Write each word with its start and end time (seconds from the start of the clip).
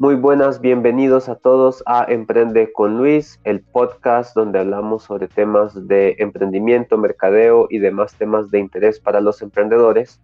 Muy 0.00 0.14
buenas, 0.14 0.62
bienvenidos 0.62 1.28
a 1.28 1.34
todos 1.34 1.82
a 1.84 2.06
Emprende 2.08 2.72
con 2.72 2.96
Luis, 2.96 3.38
el 3.44 3.60
podcast 3.60 4.34
donde 4.34 4.58
hablamos 4.58 5.04
sobre 5.04 5.28
temas 5.28 5.86
de 5.88 6.16
emprendimiento, 6.20 6.96
mercadeo 6.96 7.66
y 7.68 7.80
demás 7.80 8.14
temas 8.14 8.50
de 8.50 8.60
interés 8.60 8.98
para 8.98 9.20
los 9.20 9.42
emprendedores. 9.42 10.18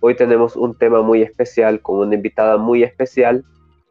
Hoy 0.00 0.16
tenemos 0.16 0.54
un 0.54 0.76
tema 0.76 1.00
muy 1.00 1.22
especial 1.22 1.80
con 1.80 2.00
una 2.00 2.14
invitada 2.14 2.58
muy 2.58 2.82
especial, 2.82 3.42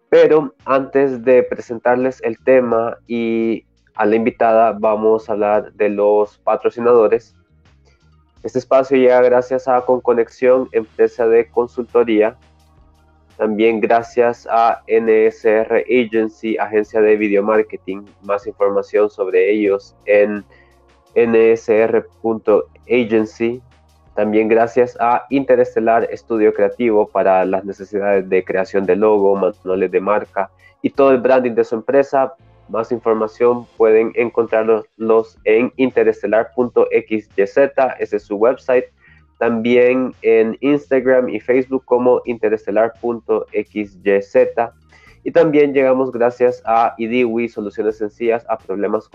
pero 0.09 0.53
antes 0.65 1.25
de 1.25 1.41
presentarles 1.41 2.21
el 2.21 2.37
tema 2.37 2.97
y 3.07 3.65
a 3.95 4.05
la 4.05 4.17
invitada 4.17 4.77
vamos 4.79 5.27
a 5.27 5.33
hablar 5.33 5.73
de 5.73 5.89
los 5.89 6.37
patrocinadores. 6.37 7.35
Este 8.43 8.59
espacio 8.59 8.95
llega 8.95 9.19
gracias 9.23 9.67
a 9.67 9.81
Conconexión, 9.81 10.69
empresa 10.71 11.25
de 11.25 11.49
consultoría 11.49 12.37
también 13.41 13.79
gracias 13.79 14.47
a 14.51 14.83
NSR 14.87 15.83
Agency, 15.89 16.59
agencia 16.59 17.01
de 17.01 17.15
video 17.17 17.41
marketing. 17.41 18.03
Más 18.21 18.45
información 18.45 19.09
sobre 19.09 19.51
ellos 19.51 19.95
en 20.05 20.45
nsr.agency. 21.15 22.03
También 24.13 24.47
gracias 24.47 24.95
a 24.99 25.25
Interestelar 25.31 26.07
Estudio 26.11 26.53
Creativo 26.53 27.07
para 27.07 27.43
las 27.43 27.65
necesidades 27.65 28.29
de 28.29 28.43
creación 28.43 28.85
de 28.85 28.95
logo, 28.95 29.35
manuales 29.35 29.89
de 29.89 29.99
marca 29.99 30.51
y 30.83 30.91
todo 30.91 31.09
el 31.09 31.17
branding 31.17 31.55
de 31.55 31.63
su 31.63 31.73
empresa. 31.73 32.35
Más 32.69 32.91
información 32.91 33.65
pueden 33.75 34.11
encontrarlos 34.13 35.39
en 35.45 35.73
interestelar.xyz, 35.77 37.29
ese 37.37 38.17
es 38.17 38.23
su 38.23 38.35
website 38.35 38.85
también 39.41 40.13
en 40.21 40.55
Instagram 40.61 41.27
y 41.27 41.39
Facebook 41.39 41.83
como 41.85 42.21
interestelar.xyz. 42.25 43.97
Y 45.23 45.31
también 45.31 45.73
llegamos 45.73 46.11
gracias 46.11 46.61
a 46.63 46.93
IDIWI, 46.99 47.49
soluciones 47.49 47.97
sencillas 47.97 48.45
a 48.49 48.59
problemas 48.59 49.09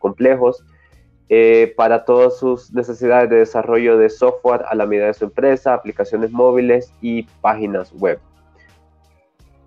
complejos 0.00 0.64
eh, 1.28 1.72
para 1.76 2.04
todas 2.04 2.38
sus 2.38 2.72
necesidades 2.72 3.30
de 3.30 3.36
desarrollo 3.36 3.98
de 3.98 4.10
software 4.10 4.64
a 4.68 4.74
la 4.74 4.84
medida 4.84 5.06
de 5.06 5.14
su 5.14 5.26
empresa, 5.26 5.74
aplicaciones 5.74 6.32
móviles 6.32 6.92
y 7.00 7.22
páginas 7.40 7.92
web. 7.92 8.18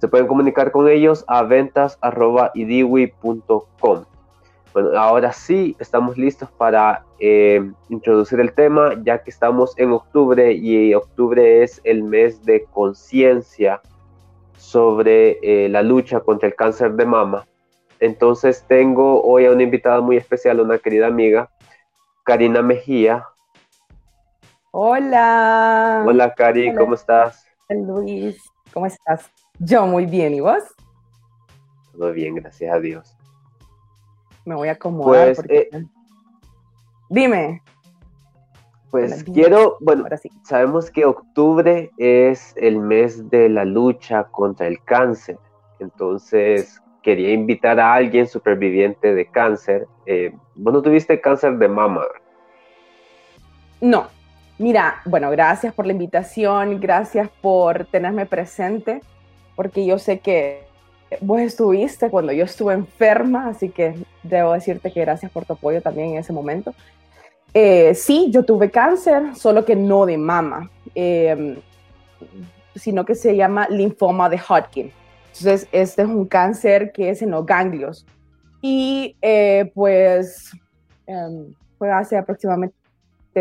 Se 0.02 0.10
pueden 0.10 0.28
comunicar 0.28 0.72
con 0.72 0.90
ellos 0.90 1.24
a 1.30 1.44
ventas.idiwi.com. 1.44 4.06
Bueno, 4.76 4.90
ahora 5.00 5.32
sí 5.32 5.74
estamos 5.80 6.18
listos 6.18 6.52
para 6.52 7.06
eh, 7.18 7.66
introducir 7.88 8.42
el 8.42 8.52
tema, 8.52 9.02
ya 9.06 9.24
que 9.24 9.30
estamos 9.30 9.74
en 9.80 9.94
octubre 9.94 10.52
y 10.52 10.94
octubre 10.94 11.64
es 11.64 11.80
el 11.86 12.04
mes 12.04 12.44
de 12.44 12.66
conciencia 12.66 13.80
sobre 14.58 15.40
eh, 15.42 15.70
la 15.70 15.82
lucha 15.82 16.20
contra 16.20 16.50
el 16.50 16.56
cáncer 16.56 16.92
de 16.92 17.06
mama. 17.06 17.48
Entonces 18.02 18.66
tengo 18.68 19.24
hoy 19.24 19.46
a 19.46 19.54
una 19.54 19.64
invitada 19.64 20.02
muy 20.02 20.18
especial, 20.18 20.60
una 20.60 20.78
querida 20.78 21.08
amiga, 21.08 21.50
Karina 22.26 22.62
Mejía. 22.62 23.26
Hola. 24.72 26.04
Hola, 26.06 26.34
Cari, 26.34 26.76
¿cómo 26.76 26.96
estás? 26.96 27.48
Luis, 27.70 28.38
¿cómo 28.74 28.88
estás? 28.88 29.32
Yo 29.58 29.88
muy 29.88 30.06
bien, 30.06 30.34
¿y 30.34 30.42
vos? 30.42 30.64
Todo 31.94 32.12
bien, 32.12 32.36
gracias 32.36 32.76
a 32.76 32.80
Dios. 32.82 33.16
Me 34.46 34.56
voy 34.56 34.70
a 34.70 34.74
acomodar. 34.74 35.36
Pues, 35.36 35.46
eh, 35.50 35.70
Dime. 37.10 37.62
Pues 38.92 39.24
quiero, 39.26 39.78
bueno, 39.82 40.06
sabemos 40.44 40.90
que 40.90 41.04
octubre 41.04 41.92
es 41.98 42.54
el 42.56 42.80
mes 42.80 43.30
de 43.30 43.50
la 43.50 43.66
lucha 43.66 44.24
contra 44.26 44.68
el 44.68 44.82
cáncer. 44.84 45.38
Entonces, 45.80 46.82
quería 47.02 47.34
invitar 47.34 47.80
a 47.80 47.94
alguien 47.94 48.26
superviviente 48.26 49.14
de 49.14 49.26
cáncer. 49.26 49.88
Eh, 50.06 50.34
¿Vos 50.56 50.74
no 50.74 50.82
tuviste 50.82 51.20
cáncer 51.20 51.58
de 51.58 51.68
mama? 51.68 52.06
No. 53.82 54.08
Mira, 54.58 55.02
bueno, 55.04 55.30
gracias 55.32 55.74
por 55.74 55.86
la 55.86 55.92
invitación, 55.92 56.80
gracias 56.80 57.30
por 57.42 57.86
tenerme 57.86 58.26
presente, 58.26 59.02
porque 59.58 59.86
yo 59.86 60.00
sé 60.00 60.20
que 60.20 60.64
vos 61.20 61.42
estuviste 61.42 62.10
cuando 62.10 62.32
yo 62.32 62.46
estuve 62.46 62.74
enferma, 62.74 63.50
así 63.50 63.70
que 63.70 63.96
debo 64.30 64.54
decirte 64.54 64.92
que 64.92 65.02
gracias 65.02 65.32
por 65.32 65.46
tu 65.46 65.54
apoyo 65.54 65.82
también 65.82 66.12
en 66.12 66.18
ese 66.18 66.34
momento. 66.34 66.74
Eh, 67.54 67.96
sí, 67.96 68.30
yo 68.32 68.44
tuve 68.44 68.70
cáncer, 68.70 69.36
solo 69.36 69.64
que 69.64 69.76
no 69.76 70.06
de 70.06 70.18
mama, 70.18 70.70
em, 70.94 71.56
sino 72.76 73.06
que 73.06 73.16
se 73.16 73.36
llama 73.36 73.68
linfoma 73.70 74.30
de 74.30 74.38
Hodgkin. 74.38 74.92
Entonces, 75.28 75.68
este 75.72 76.02
es 76.02 76.08
un 76.08 76.26
cáncer 76.26 76.92
que 76.92 77.10
es 77.10 77.22
en 77.22 77.32
los 77.32 77.46
ganglios. 77.46 78.06
Y 78.62 79.16
eh, 79.22 79.72
pues 79.74 80.52
em, 81.08 81.54
fue 81.78 81.92
hace 81.92 82.18
aproximadamente 82.18 82.76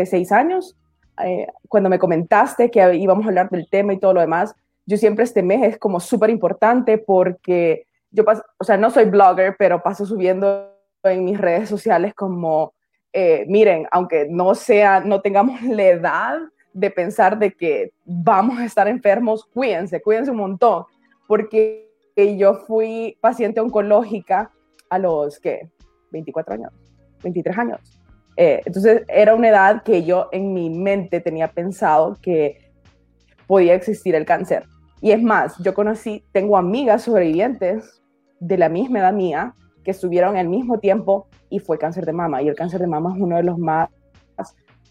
seis 0.05 0.31
años, 0.31 0.75
eh, 1.23 1.47
cuando 1.69 1.89
me 1.89 1.99
comentaste 1.99 2.69
que 2.69 2.95
íbamos 2.95 3.25
a 3.25 3.29
hablar 3.29 3.49
del 3.49 3.67
tema 3.69 3.93
y 3.93 3.99
todo 3.99 4.13
lo 4.13 4.21
demás, 4.21 4.53
yo 4.85 4.97
siempre 4.97 5.23
este 5.23 5.41
mes 5.41 5.63
es 5.63 5.77
como 5.77 5.99
súper 5.99 6.29
importante 6.29 6.97
porque 6.97 7.87
yo 8.11 8.23
paso, 8.23 8.43
o 8.57 8.63
sea, 8.63 8.77
no 8.77 8.89
soy 8.89 9.05
blogger, 9.05 9.55
pero 9.57 9.81
paso 9.81 10.05
subiendo 10.05 10.74
en 11.11 11.25
mis 11.25 11.37
redes 11.37 11.69
sociales 11.69 12.13
como, 12.13 12.73
eh, 13.13 13.45
miren, 13.47 13.87
aunque 13.91 14.27
no 14.29 14.55
sea, 14.55 14.99
no 14.99 15.21
tengamos 15.21 15.61
la 15.63 15.83
edad 15.83 16.39
de 16.73 16.91
pensar 16.91 17.39
de 17.39 17.53
que 17.53 17.91
vamos 18.03 18.59
a 18.59 18.65
estar 18.65 18.87
enfermos, 18.87 19.45
cuídense, 19.45 20.01
cuídense 20.01 20.31
un 20.31 20.37
montón, 20.37 20.85
porque 21.27 21.89
yo 22.37 22.55
fui 22.67 23.17
paciente 23.21 23.59
oncológica 23.59 24.51
a 24.89 24.99
los, 24.99 25.39
¿qué? 25.39 25.69
24 26.11 26.53
años, 26.53 26.71
23 27.23 27.57
años. 27.57 27.79
Eh, 28.37 28.61
entonces 28.65 29.03
era 29.07 29.33
una 29.33 29.49
edad 29.49 29.83
que 29.83 30.03
yo 30.03 30.27
en 30.31 30.53
mi 30.53 30.69
mente 30.69 31.21
tenía 31.21 31.47
pensado 31.47 32.17
que 32.21 32.71
podía 33.47 33.73
existir 33.73 34.15
el 34.15 34.25
cáncer. 34.25 34.65
Y 35.01 35.11
es 35.11 35.21
más, 35.21 35.57
yo 35.59 35.73
conocí, 35.73 36.23
tengo 36.31 36.57
amigas 36.57 37.03
sobrevivientes 37.03 38.01
de 38.39 38.57
la 38.57 38.69
misma 38.69 38.99
edad 38.99 39.13
mía 39.13 39.55
que 39.85 39.91
estuvieron 39.91 40.35
al 40.35 40.49
mismo 40.49 40.79
tiempo 40.79 41.27
y 41.49 41.59
fue 41.59 41.77
cáncer 41.77 42.05
de 42.05 42.11
mama. 42.11 42.41
Y 42.41 42.49
el 42.49 42.55
cáncer 42.55 42.81
de 42.81 42.87
mama 42.87 43.13
es 43.15 43.21
uno 43.21 43.37
de 43.37 43.43
los 43.43 43.57
más 43.57 43.87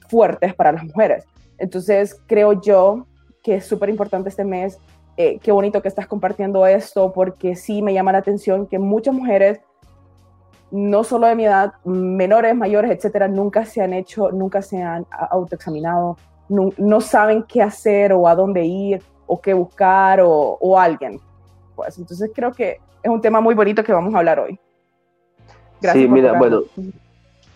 fuertes 0.09 0.55
para 0.55 0.73
las 0.73 0.85
mujeres. 0.85 1.25
Entonces, 1.59 2.21
creo 2.27 2.61
yo 2.63 3.07
que 3.43 3.57
es 3.57 3.67
súper 3.67 3.89
importante 3.91 4.29
este 4.29 4.45
mes. 4.45 4.79
Eh, 5.17 5.39
qué 5.41 5.53
bonito 5.53 5.83
que 5.83 5.89
estás 5.89 6.07
compartiendo 6.07 6.67
esto, 6.67 7.13
porque 7.13 7.57
sí 7.57 7.83
me 7.83 7.93
llama 7.93 8.13
la 8.13 8.19
atención 8.19 8.67
que 8.67 8.79
muchas 8.79 9.15
mujeres, 9.15 9.61
no 10.71 11.05
solo 11.05 11.27
de 11.27 11.35
mi 11.35 11.45
edad, 11.45 11.75
menores, 11.85 12.55
mayores, 12.55 12.91
etcétera, 12.91 13.29
nunca 13.29 13.65
se 13.65 13.83
han 13.83 13.93
hecho, 13.93 14.31
nunca 14.31 14.63
se 14.63 14.83
han 14.83 15.07
autoexaminado, 15.31 16.17
no, 16.49 16.71
no 16.79 17.01
saben 17.01 17.45
qué 17.45 17.63
hacer 17.63 18.13
o 18.13 18.27
a 18.27 18.35
dónde 18.35 18.65
ir 18.65 19.03
o 19.27 19.41
qué 19.41 19.55
buscar 19.55 20.21
o, 20.21 20.59
o 20.61 20.79
alguien. 20.79 21.21
Pues 21.77 21.99
entonces 21.99 22.31
creo 22.35 22.53
que 22.53 22.79
es 23.03 23.11
un 23.11 23.21
tema 23.21 23.41
muy 23.41 23.55
bonito 23.55 23.85
que 23.85 23.93
vamos 23.93 24.15
a 24.15 24.19
hablar 24.19 24.41
hoy. 24.41 24.59
Gracias 25.85 26.03
sí, 26.03 26.09
mira, 26.09 26.39
bueno, 26.39 26.63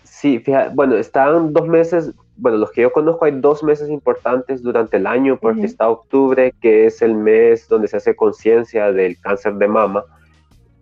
sí, 0.03 0.39
fíjate, 0.39 0.75
bueno, 0.75 0.95
están 0.95 1.51
dos 1.51 1.67
meses, 1.67 2.11
bueno, 2.37 2.57
los 2.57 2.71
que 2.71 2.81
yo 2.81 2.91
conozco 2.91 3.25
hay 3.25 3.31
dos 3.39 3.63
meses 3.63 3.89
importantes 3.89 4.61
durante 4.61 4.97
el 4.97 5.07
año, 5.07 5.37
porque 5.37 5.65
está 5.65 5.89
octubre, 5.89 6.53
que 6.61 6.85
es 6.85 7.01
el 7.01 7.15
mes 7.15 7.67
donde 7.67 7.87
se 7.87 7.97
hace 7.97 8.15
conciencia 8.15 8.91
del 8.91 9.19
cáncer 9.19 9.55
de 9.55 9.67
mama, 9.67 10.03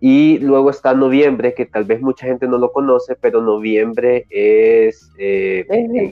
y 0.00 0.38
luego 0.40 0.70
está 0.70 0.92
noviembre, 0.92 1.54
que 1.54 1.64
tal 1.64 1.84
vez 1.84 2.02
mucha 2.02 2.26
gente 2.26 2.46
no 2.46 2.58
lo 2.58 2.70
conoce, 2.70 3.16
pero 3.18 3.40
noviembre 3.40 4.26
es, 4.28 5.10
eh, 5.18 5.66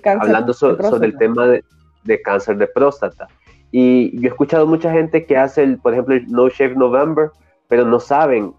hablando 0.05 0.55
sobre 0.55 1.07
el 1.07 1.19
tema 1.19 1.47
de, 1.47 1.65
de, 2.05 2.23
cáncer 2.23 2.57
de 2.57 2.67
próstata. 2.67 3.29
Y 3.71 4.19
yo 4.19 4.29
he 4.29 4.31
escuchado 4.31 4.67
mucha 4.67 4.91
gente 4.91 5.27
que 5.27 5.37
hace, 5.37 5.63
el, 5.63 5.79
por 5.79 5.93
ejemplo, 5.93 6.15
el 6.15 6.27
No 6.33 6.49
Shave 6.49 6.77
November, 6.77 7.31
pero 7.69 7.85
no 7.85 8.01
saben 8.01 8.55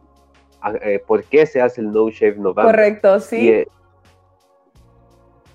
eh, 0.76 1.04
por 1.06 1.24
qué 1.24 1.46
se 1.46 1.62
hace 1.62 1.82
el 1.82 1.92
No 1.92 2.10
Shave 2.10 2.38
November. 2.38 2.66
Correcto, 2.66 3.20
sí. 3.20 3.50
E, 3.50 3.68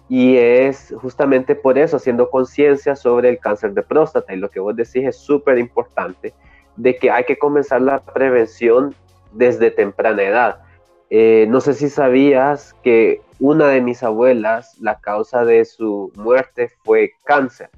y, 0.08 0.36
es 0.36 0.94
justamente 1.00 1.54
por 1.54 1.78
eso, 1.78 1.96
haciendo 1.96 2.28
conciencia 2.30 2.96
sobre 2.96 3.30
el 3.30 3.38
cáncer 3.38 3.72
de 3.72 3.82
próstata. 3.82 4.34
Y 4.34 4.36
lo 4.36 4.50
que 4.50 4.60
vos 4.60 4.76
decís 4.76 5.04
es 5.04 5.16
súper 5.16 5.58
importante, 5.58 6.34
de 6.76 6.96
que 6.96 7.10
hay 7.10 7.24
que 7.24 7.38
comenzar 7.38 7.80
la 7.80 8.00
prevención 8.00 8.94
desde 9.32 9.70
temprana 9.70 10.22
edad. 10.22 10.62
Eh, 11.10 11.46
no 11.48 11.60
sé 11.60 11.74
si 11.74 11.88
sabías 11.88 12.74
que 12.82 13.20
una 13.38 13.68
de 13.68 13.80
mis 13.80 14.02
abuelas, 14.02 14.78
la 14.80 14.98
causa 15.00 15.44
de 15.44 15.64
su 15.64 16.10
muerte 16.16 16.70
fue 16.84 17.12
cáncer. 17.24 17.70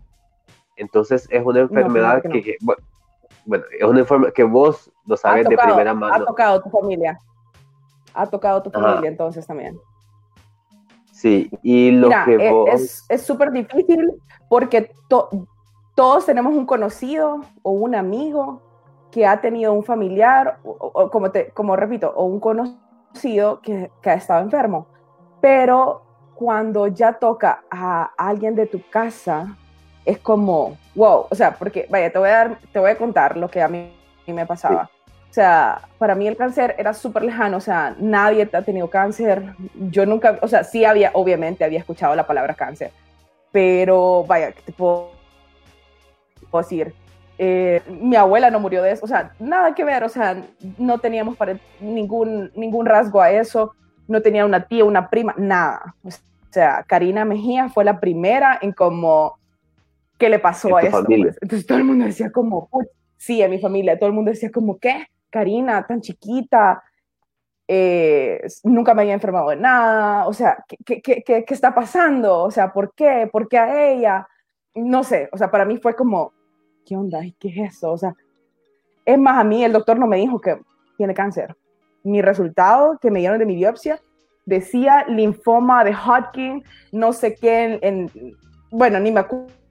Entonces 0.76 1.26
es 1.30 1.44
una 1.44 1.60
enfermedad 1.60 2.22
que, 2.22 2.56
bueno, 2.60 2.82
es 3.78 3.84
una 3.84 4.00
enfermedad 4.00 4.32
que 4.32 4.44
vos 4.44 4.90
lo 5.06 5.16
sabes 5.16 5.48
de 5.48 5.56
primera 5.56 5.94
mano. 5.94 6.14
Ha 6.14 6.24
tocado 6.24 6.60
tu 6.62 6.70
familia. 6.70 7.18
Ha 8.14 8.26
tocado 8.26 8.62
tu 8.62 8.70
familia 8.70 9.08
entonces 9.08 9.46
también. 9.46 9.78
Sí, 11.12 11.50
y 11.62 11.90
lo 11.90 12.10
que 12.24 12.34
e, 12.34 12.50
vos... 12.50 13.04
Es 13.08 13.22
súper 13.22 13.50
difícil 13.50 14.12
porque 14.48 14.92
todos 15.94 16.26
tenemos 16.26 16.54
un 16.54 16.66
conocido 16.66 17.40
o 17.62 17.72
un 17.72 17.94
amigo 17.94 18.60
que 19.10 19.26
ha 19.26 19.40
tenido 19.40 19.72
un 19.72 19.84
familiar, 19.84 20.58
o, 20.64 21.08
como, 21.10 21.30
te, 21.30 21.50
como 21.50 21.76
repito, 21.76 22.12
o 22.16 22.24
un 22.24 22.40
conocido 22.40 23.60
que, 23.62 23.90
que 24.02 24.10
ha 24.10 24.14
estado 24.14 24.42
enfermo. 24.42 24.88
Pero 25.40 26.02
cuando 26.34 26.88
ya 26.88 27.12
toca 27.12 27.62
a 27.70 28.10
alguien 28.16 28.56
de 28.56 28.66
tu 28.66 28.82
casa, 28.90 29.56
es 30.04 30.18
como, 30.18 30.76
wow, 30.94 31.26
o 31.30 31.34
sea, 31.34 31.52
porque, 31.52 31.86
vaya, 31.88 32.10
te 32.10 32.18
voy 32.18 32.28
a, 32.28 32.32
dar, 32.32 32.58
te 32.72 32.78
voy 32.78 32.90
a 32.90 32.98
contar 32.98 33.36
lo 33.36 33.48
que 33.48 33.62
a 33.62 33.68
mí, 33.68 33.90
me 34.26 34.46
pasaba. 34.46 34.90
O 35.30 35.34
sea, 35.34 35.80
para 35.98 36.14
mí 36.14 36.26
el 36.28 36.36
cáncer 36.36 36.74
era 36.78 36.94
súper 36.94 37.24
lejano, 37.24 37.56
o 37.56 37.60
sea, 37.60 37.94
nadie 37.98 38.48
ha 38.52 38.62
tenido 38.62 38.88
cáncer. 38.88 39.54
Yo 39.90 40.06
nunca, 40.06 40.38
o 40.40 40.48
sea, 40.48 40.64
sí 40.64 40.84
había, 40.84 41.10
obviamente 41.14 41.64
había 41.64 41.80
escuchado 41.80 42.14
la 42.14 42.26
palabra 42.26 42.54
cáncer, 42.54 42.92
pero 43.50 44.24
vaya, 44.26 44.52
te 44.64 44.72
puedo, 44.72 45.10
puedo 46.50 46.62
decir? 46.62 46.94
Eh, 47.36 47.82
mi 47.88 48.14
abuela 48.14 48.48
no 48.48 48.60
murió 48.60 48.80
de 48.82 48.92
eso, 48.92 49.04
o 49.04 49.08
sea, 49.08 49.32
nada 49.40 49.74
que 49.74 49.82
ver, 49.82 50.04
o 50.04 50.08
sea, 50.08 50.36
no 50.78 50.98
teníamos 50.98 51.36
ningún, 51.80 52.52
ningún 52.54 52.86
rasgo 52.86 53.20
a 53.20 53.32
eso, 53.32 53.74
no 54.06 54.22
tenía 54.22 54.44
una 54.44 54.66
tía, 54.66 54.84
una 54.84 55.10
prima, 55.10 55.34
nada. 55.36 55.94
O 56.04 56.10
sea, 56.50 56.84
Karina 56.86 57.24
Mejía 57.24 57.68
fue 57.68 57.84
la 57.84 57.98
primera 57.98 58.56
en 58.62 58.72
como, 58.72 59.36
¿qué 60.18 60.28
le 60.28 60.38
pasó 60.38 60.76
a 60.76 60.82
eso? 60.82 61.04
Pues. 61.04 61.36
Entonces 61.40 61.66
todo 61.66 61.78
el 61.78 61.84
mundo 61.84 62.04
decía 62.04 62.30
como, 62.30 62.68
sí, 63.16 63.42
a 63.42 63.48
mi 63.48 63.58
familia, 63.58 63.98
todo 63.98 64.08
el 64.08 64.14
mundo 64.14 64.30
decía 64.30 64.50
como, 64.50 64.78
¿qué? 64.78 65.06
Karina, 65.30 65.86
tan 65.86 66.00
chiquita, 66.00 66.82
eh, 67.66 68.40
nunca 68.62 68.94
me 68.94 69.02
había 69.02 69.14
enfermado 69.14 69.50
de 69.50 69.56
nada, 69.56 70.26
o 70.26 70.32
sea, 70.32 70.64
¿qué, 70.68 71.00
qué, 71.00 71.22
qué, 71.22 71.44
¿qué, 71.44 71.54
está 71.54 71.74
pasando? 71.74 72.42
O 72.42 72.50
sea, 72.50 72.72
¿por 72.72 72.94
qué? 72.94 73.28
¿Por 73.30 73.48
qué 73.48 73.58
a 73.58 73.90
ella? 73.90 74.28
No 74.74 75.02
sé, 75.02 75.28
o 75.32 75.38
sea, 75.38 75.50
para 75.50 75.64
mí 75.64 75.78
fue 75.78 75.96
como, 75.96 76.32
¿qué 76.84 76.96
onda? 76.96 77.20
¿Qué 77.38 77.48
es 77.48 77.74
eso? 77.74 77.92
O 77.92 77.98
sea, 77.98 78.14
es 79.04 79.18
más, 79.18 79.38
a 79.38 79.44
mí 79.44 79.64
el 79.64 79.72
doctor 79.72 79.98
no 79.98 80.06
me 80.06 80.18
dijo 80.18 80.40
que 80.40 80.58
tiene 80.96 81.14
cáncer. 81.14 81.56
Mi 82.02 82.22
resultado 82.22 82.98
que 83.00 83.10
me 83.10 83.20
dieron 83.20 83.38
de 83.38 83.46
mi 83.46 83.56
biopsia 83.56 84.00
decía 84.46 85.06
linfoma 85.08 85.84
de 85.84 85.94
Hodgkin, 85.94 86.62
no 86.92 87.12
sé 87.12 87.34
qué, 87.34 87.78
en, 87.82 88.10
bueno, 88.70 89.00
ni 89.00 89.10
me 89.10 89.20
acuerdo. 89.20 89.63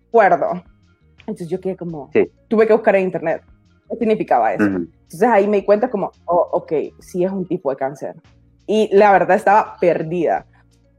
Entonces 1.19 1.47
yo 1.47 1.59
quedé 1.59 1.75
como, 1.75 2.09
tuve 2.47 2.67
que 2.67 2.73
buscar 2.73 2.95
en 2.95 3.05
internet 3.05 3.43
qué 3.89 3.97
significaba 3.97 4.53
eso. 4.53 4.63
Entonces 4.63 5.23
ahí 5.23 5.47
me 5.47 5.57
di 5.57 5.65
cuenta 5.65 5.89
como, 5.89 6.11
oh, 6.25 6.49
ok, 6.51 6.73
sí 6.99 7.23
es 7.23 7.31
un 7.31 7.45
tipo 7.47 7.69
de 7.69 7.75
cáncer. 7.75 8.15
Y 8.65 8.89
la 8.95 9.11
verdad 9.11 9.35
estaba 9.35 9.77
perdida. 9.79 10.45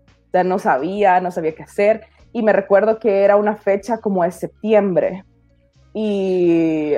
O 0.06 0.30
sea, 0.30 0.44
no 0.44 0.58
sabía, 0.58 1.20
no 1.20 1.30
sabía 1.30 1.54
qué 1.54 1.62
hacer. 1.62 2.04
Y 2.32 2.42
me 2.42 2.52
recuerdo 2.52 2.98
que 2.98 3.22
era 3.22 3.36
una 3.36 3.56
fecha 3.56 3.98
como 3.98 4.24
de 4.24 4.30
septiembre. 4.32 5.24
Y 5.92 6.94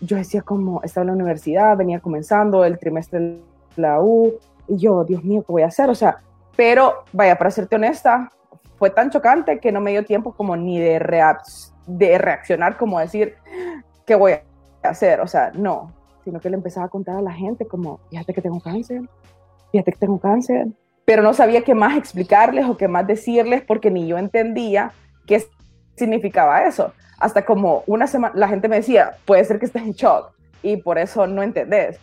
yo 0.00 0.16
decía 0.16 0.42
como, 0.42 0.82
estaba 0.82 1.02
en 1.02 1.08
la 1.08 1.14
universidad, 1.14 1.76
venía 1.76 2.00
comenzando 2.00 2.64
el 2.64 2.78
trimestre 2.78 3.18
de 3.20 3.40
la 3.76 4.02
U, 4.02 4.34
y 4.68 4.76
yo, 4.76 5.02
Dios 5.04 5.24
mío, 5.24 5.42
¿qué 5.46 5.52
voy 5.52 5.62
a 5.62 5.68
hacer? 5.68 5.88
O 5.88 5.94
sea, 5.94 6.18
pero 6.54 7.04
vaya, 7.12 7.38
para 7.38 7.50
serte 7.50 7.76
honesta, 7.76 8.30
fue 8.78 8.90
tan 8.90 9.10
chocante 9.10 9.58
que 9.58 9.72
no 9.72 9.80
me 9.80 9.90
dio 9.90 10.04
tiempo 10.04 10.32
como 10.32 10.56
ni 10.56 10.78
de, 10.78 11.00
de 11.86 12.18
reaccionar, 12.18 12.76
como 12.76 13.00
decir, 13.00 13.34
¿qué 14.06 14.14
voy 14.14 14.32
a 14.32 14.42
hacer? 14.88 15.20
O 15.20 15.26
sea, 15.26 15.50
no, 15.54 15.92
sino 16.24 16.40
que 16.40 16.50
le 16.50 16.56
empezaba 16.56 16.86
a 16.86 16.90
contar 16.90 17.16
a 17.16 17.22
la 17.22 17.32
gente 17.32 17.66
como, 17.66 18.00
fíjate 18.10 18.34
que 18.34 18.42
tengo 18.42 18.60
cáncer, 18.60 19.02
fíjate 19.72 19.92
que 19.92 19.98
tengo 19.98 20.18
cáncer, 20.18 20.68
pero 21.04 21.22
no 21.22 21.34
sabía 21.34 21.62
qué 21.62 21.74
más 21.74 21.96
explicarles 21.96 22.66
o 22.66 22.76
qué 22.76 22.88
más 22.88 23.06
decirles 23.06 23.62
porque 23.66 23.90
ni 23.90 24.06
yo 24.06 24.18
entendía 24.18 24.92
qué 25.26 25.44
significaba 25.96 26.64
eso 26.66 26.92
hasta 27.18 27.44
como 27.44 27.82
una 27.86 28.06
semana, 28.06 28.34
la 28.36 28.48
gente 28.48 28.68
me 28.68 28.76
decía, 28.76 29.16
puede 29.24 29.44
ser 29.44 29.58
que 29.58 29.66
estés 29.66 29.82
en 29.82 29.92
shock 29.92 30.32
y 30.62 30.76
por 30.76 30.98
eso 30.98 31.26
no 31.26 31.42
entendés 31.42 31.98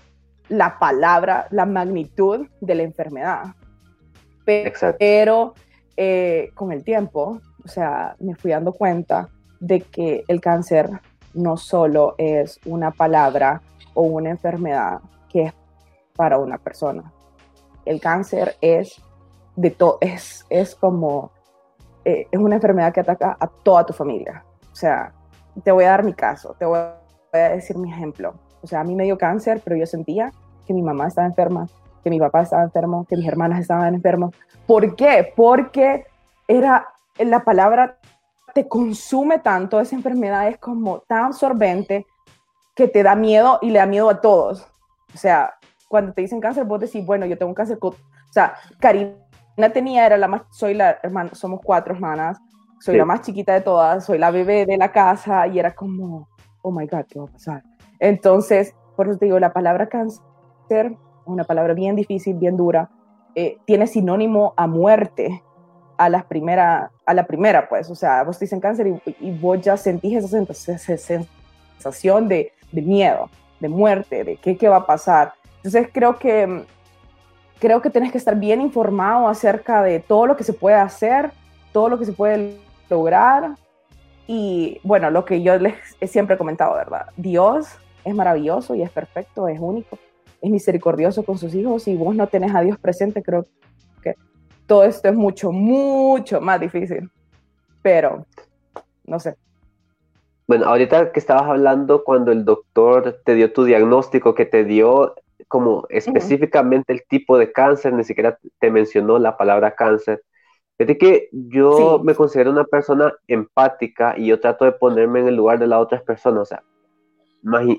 la 0.50 0.77
palabra, 0.77 1.48
la 1.51 1.66
magnitud 1.66 2.48
de 2.62 2.75
la 2.75 2.83
enfermedad. 2.83 3.56
Pero, 4.45 5.56
eh, 5.97 6.51
con 6.53 6.71
el 6.71 6.83
tiempo, 6.83 7.39
o 7.63 7.68
sea, 7.68 8.15
me 8.19 8.36
fui 8.36 8.51
dando 8.51 8.74
cuenta 8.74 9.30
de 9.59 9.81
que 9.81 10.24
el 10.27 10.42
cáncer 10.42 10.89
no 11.33 11.57
solo 11.57 12.15
es 12.18 12.59
una 12.65 12.92
palabra 12.92 13.62
o 13.94 14.03
una 14.03 14.30
enfermedad 14.30 15.00
que 15.30 15.44
es 15.44 15.53
para 16.15 16.38
una 16.38 16.57
persona. 16.57 17.12
El 17.86 18.00
cáncer 18.00 18.56
es 18.62 19.01
de 19.56 19.71
todo, 19.71 19.97
es, 20.01 20.45
es 20.50 20.75
como, 20.75 21.31
eh, 22.03 22.27
es 22.31 22.39
una 22.39 22.56
enfermedad 22.56 22.94
que 22.94 23.01
ataca 23.01 23.38
a 23.39 23.48
toda 23.48 23.86
tu 23.86 23.94
familia. 23.94 24.44
O 24.71 24.75
sea, 24.75 25.13
te 25.63 25.71
voy 25.71 25.86
a 25.86 25.91
dar 25.91 26.03
mi 26.03 26.13
caso, 26.13 26.56
te 26.59 26.65
voy 26.65 26.80
a 26.80 27.38
decir 27.38 27.77
mi 27.77 27.91
ejemplo. 27.91 28.33
O 28.62 28.68
sea, 28.68 28.81
a 28.81 28.83
mí 28.83 28.95
me 28.95 29.03
dio 29.03 29.18
cáncer, 29.18 29.62
pero 29.63 29.75
yo 29.75 29.86
sentía 29.86 30.31
que 30.65 30.74
mi 30.74 30.81
mamá 30.81 31.07
estaba 31.07 31.27
enferma, 31.27 31.68
que 32.06 32.12
mi 32.12 32.19
papá 32.19 32.44
estaba 32.44 32.62
enfermo, 32.62 33.07
que 33.10 33.18
mis 33.18 33.28
hermanas 33.28 33.60
estaban 33.60 33.96
enfermos. 33.96 34.36
¿Por 34.68 34.96
qué? 34.96 35.34
Porque 35.36 36.06
era 36.48 36.88
la 37.18 37.44
palabra 37.44 37.98
te 38.54 38.68
consume 38.68 39.40
tanto, 39.40 39.80
esa 39.80 39.96
enfermedad 39.96 40.48
es 40.48 40.60
como 40.60 41.00
tan 41.00 41.25
absorbente 41.25 42.06
que 42.75 42.88
te 42.88 43.02
da 43.02 43.16
miedo 43.16 43.57
y 43.63 43.72
le 43.72 43.80
da 43.80 43.88
miedo 43.88 44.07
a 44.07 44.22
todos. 44.22 44.68
O 45.16 45.18
sea, 45.18 45.56
cuando 45.88 46.13
te 46.13 46.22
dicen 46.22 46.40
cáncer, 46.40 46.63
vos 46.63 46.80
decís, 46.80 47.04
bueno, 47.04 47.25
yo 47.25 47.40
tengo 47.40 47.50
un 47.50 47.56
cáncer. 47.56 47.80
O 47.81 47.96
sea, 48.30 48.54
Karina 48.80 49.18
tenía, 49.74 50.06
era 50.06 50.16
la 50.16 50.28
más, 50.28 50.44
soy 50.51 50.75
la 50.75 51.00
hermana, 51.01 51.31
somos 51.34 51.60
cuatro 51.63 51.96
hermanas, 51.96 52.38
soy 52.80 52.98
la 52.98 53.06
más 53.06 53.22
chiquita 53.22 53.51
de 53.51 53.62
todas, 53.62 54.06
soy 54.06 54.19
la 54.19 54.30
bebé 54.30 54.68
de 54.68 54.78
la 54.78 54.92
casa 54.92 55.48
y 55.48 55.58
era 55.58 55.74
como, 55.74 56.30
oh 56.62 56.72
my 56.72 56.86
God, 56.86 57.06
¿qué 57.10 57.18
va 57.18 57.25
a 57.25 57.31
pasar? 57.31 57.63
Entonces, 57.98 58.75
por 58.96 59.10
eso 59.10 59.18
te 59.18 59.25
digo, 59.25 59.40
la 59.40 59.54
palabra 59.54 59.90
cáncer, 59.90 60.96
una 61.25 61.44
palabra 61.44 61.74
bien 61.74 61.95
difícil, 61.95 62.36
bien 62.36 62.57
dura, 62.57 62.89
eh, 63.36 63.57
tiene 63.66 63.88
sinónimo 63.88 64.54
a 64.56 64.68
muerte 64.68 65.44
a 65.98 66.10
la 66.10 66.24
primera, 66.24 66.92
a 67.06 67.13
la 67.13 67.25
primera, 67.25 67.69
pues, 67.69 67.89
o 67.89 67.95
sea, 67.95 68.24
vos 68.24 68.38
te 68.38 68.45
dicen 68.45 68.60
cáncer 68.60 69.01
y, 69.19 69.31
vos 69.39 69.62
ya 69.62 69.77
sentís 69.77 70.24
esa 70.24 70.98
sensación 70.98 72.27
de, 72.27 72.51
miedo, 72.72 73.30
de 73.60 73.69
muerte, 73.69 74.24
de 74.24 74.38
qué, 74.38 74.57
qué 74.57 74.68
va 74.68 74.77
a 74.77 74.86
pasar. 74.86 75.33
Entonces 75.57 75.89
creo 75.92 76.18
que 76.18 76.66
creo 77.60 77.81
que 77.81 77.89
tenés 77.89 78.12
que 78.12 78.18
estar 78.18 78.36
bien 78.36 78.62
informado 78.62 79.27
acerca 79.27 79.81
de 79.81 80.00
todo 80.00 80.27
lo 80.27 80.36
que 80.36 80.44
se 80.44 80.54
puede 80.54 80.75
hacer, 80.75 81.31
todo 81.72 81.89
lo 81.89 81.98
que 81.98 82.06
se 82.06 82.13
puede 82.13 82.60
lograr. 82.89 83.56
Y 84.27 84.79
bueno, 84.84 85.10
lo 85.10 85.25
que 85.25 85.41
yo 85.41 85.58
les 85.58 85.75
he 86.00 86.08
siempre 86.08 86.38
comentado, 86.38 86.75
¿verdad? 86.75 87.08
Dios 87.15 87.67
es 88.03 88.15
maravilloso 88.15 88.75
y 88.75 88.82
es 88.82 88.89
perfecto, 88.89 89.48
es 89.48 89.60
único, 89.60 89.98
es 90.46 90.52
misericordioso 90.52 91.24
con 91.24 91.38
sus 91.38 91.54
hijos 91.56 91.88
y 91.88 91.96
vos 91.96 92.16
no 92.16 92.28
tenés 92.28 92.54
a 92.54 92.62
Dios 92.62 92.78
presente, 92.78 93.24
creo 93.24 93.46
que 94.04 94.16
todo 94.68 94.84
esto 94.84 95.10
es 95.10 95.16
mucho, 95.16 95.52
mucho 95.52 96.40
más 96.40 96.60
difícil. 96.60 97.10
Pero, 97.82 98.25
no 99.06 99.20
sé. 99.20 99.36
Bueno, 100.48 100.66
ahorita 100.66 101.12
que 101.12 101.20
estabas 101.20 101.50
hablando 101.50 102.04
cuando 102.04 102.32
el 102.32 102.46
doctor 102.46 103.22
te 103.25 103.34
dio 103.34 103.52
tu 103.52 103.64
diagnóstico, 103.64 104.36
que 104.36 104.46
te 104.46 104.64
dio 104.64 105.16
como 105.48 105.86
específicamente 105.90 106.94
el 106.94 107.04
tipo 107.08 107.38
de 107.38 107.52
cáncer, 107.52 107.94
ni 107.94 108.04
siquiera 108.04 108.38
te 108.60 108.70
mencionó 108.70 109.18
la 109.18 109.38
palabra 109.38 109.74
cáncer. 109.74 110.22
Es 110.78 110.98
que 110.98 111.30
yo 111.32 112.02
me 112.04 112.14
considero 112.14 112.52
una 112.52 112.66
persona 112.66 113.14
empática 113.28 114.14
y 114.18 114.28
yo 114.28 114.40
trato 114.40 114.66
de 114.66 114.74
ponerme 114.74 115.22
en 115.22 115.28
el 115.28 115.36
lugar 115.36 115.58
de 115.58 115.68
las 115.68 115.80
otras 115.80 116.04
personas. 116.04 116.42
O 116.42 116.46
sea, 116.46 116.64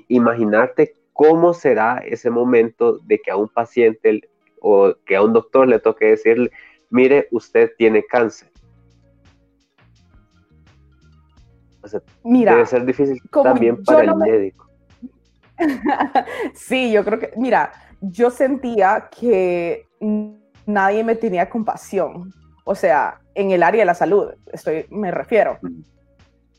imaginarte 0.09 0.93
cómo 1.17 1.53
será 1.53 1.97
ese 2.05 2.29
momento 2.29 2.99
de 2.99 3.19
que 3.19 3.31
a 3.31 3.35
un 3.35 3.49
paciente 3.49 4.21
o 4.61 4.93
que 5.05 5.15
a 5.15 5.23
un 5.23 5.33
doctor 5.33 5.67
le 5.67 5.79
toque 5.79 6.05
decirle, 6.05 6.51
mire, 6.89 7.27
usted 7.31 7.71
tiene 7.77 8.03
cáncer. 8.05 8.49
O 11.81 11.87
sea, 11.87 12.01
mira, 12.23 12.53
debe 12.53 12.65
ser 12.65 12.85
difícil 12.85 13.19
también 13.31 13.83
para 13.83 14.03
el 14.03 14.15
médico. 14.15 14.69
sí, 16.53 16.91
yo 16.91 17.03
creo 17.03 17.19
que, 17.19 17.31
mira, 17.35 17.71
yo 17.99 18.29
sentía 18.29 19.09
que 19.09 19.85
nadie 20.65 21.03
me 21.03 21.15
tenía 21.15 21.49
compasión 21.49 22.31
o 22.69 22.75
sea, 22.75 23.21
en 23.33 23.51
el 23.51 23.63
área 23.63 23.79
de 23.79 23.85
la 23.85 23.93
salud, 23.93 24.33
estoy, 24.51 24.85
me 24.89 25.09
refiero. 25.09 25.57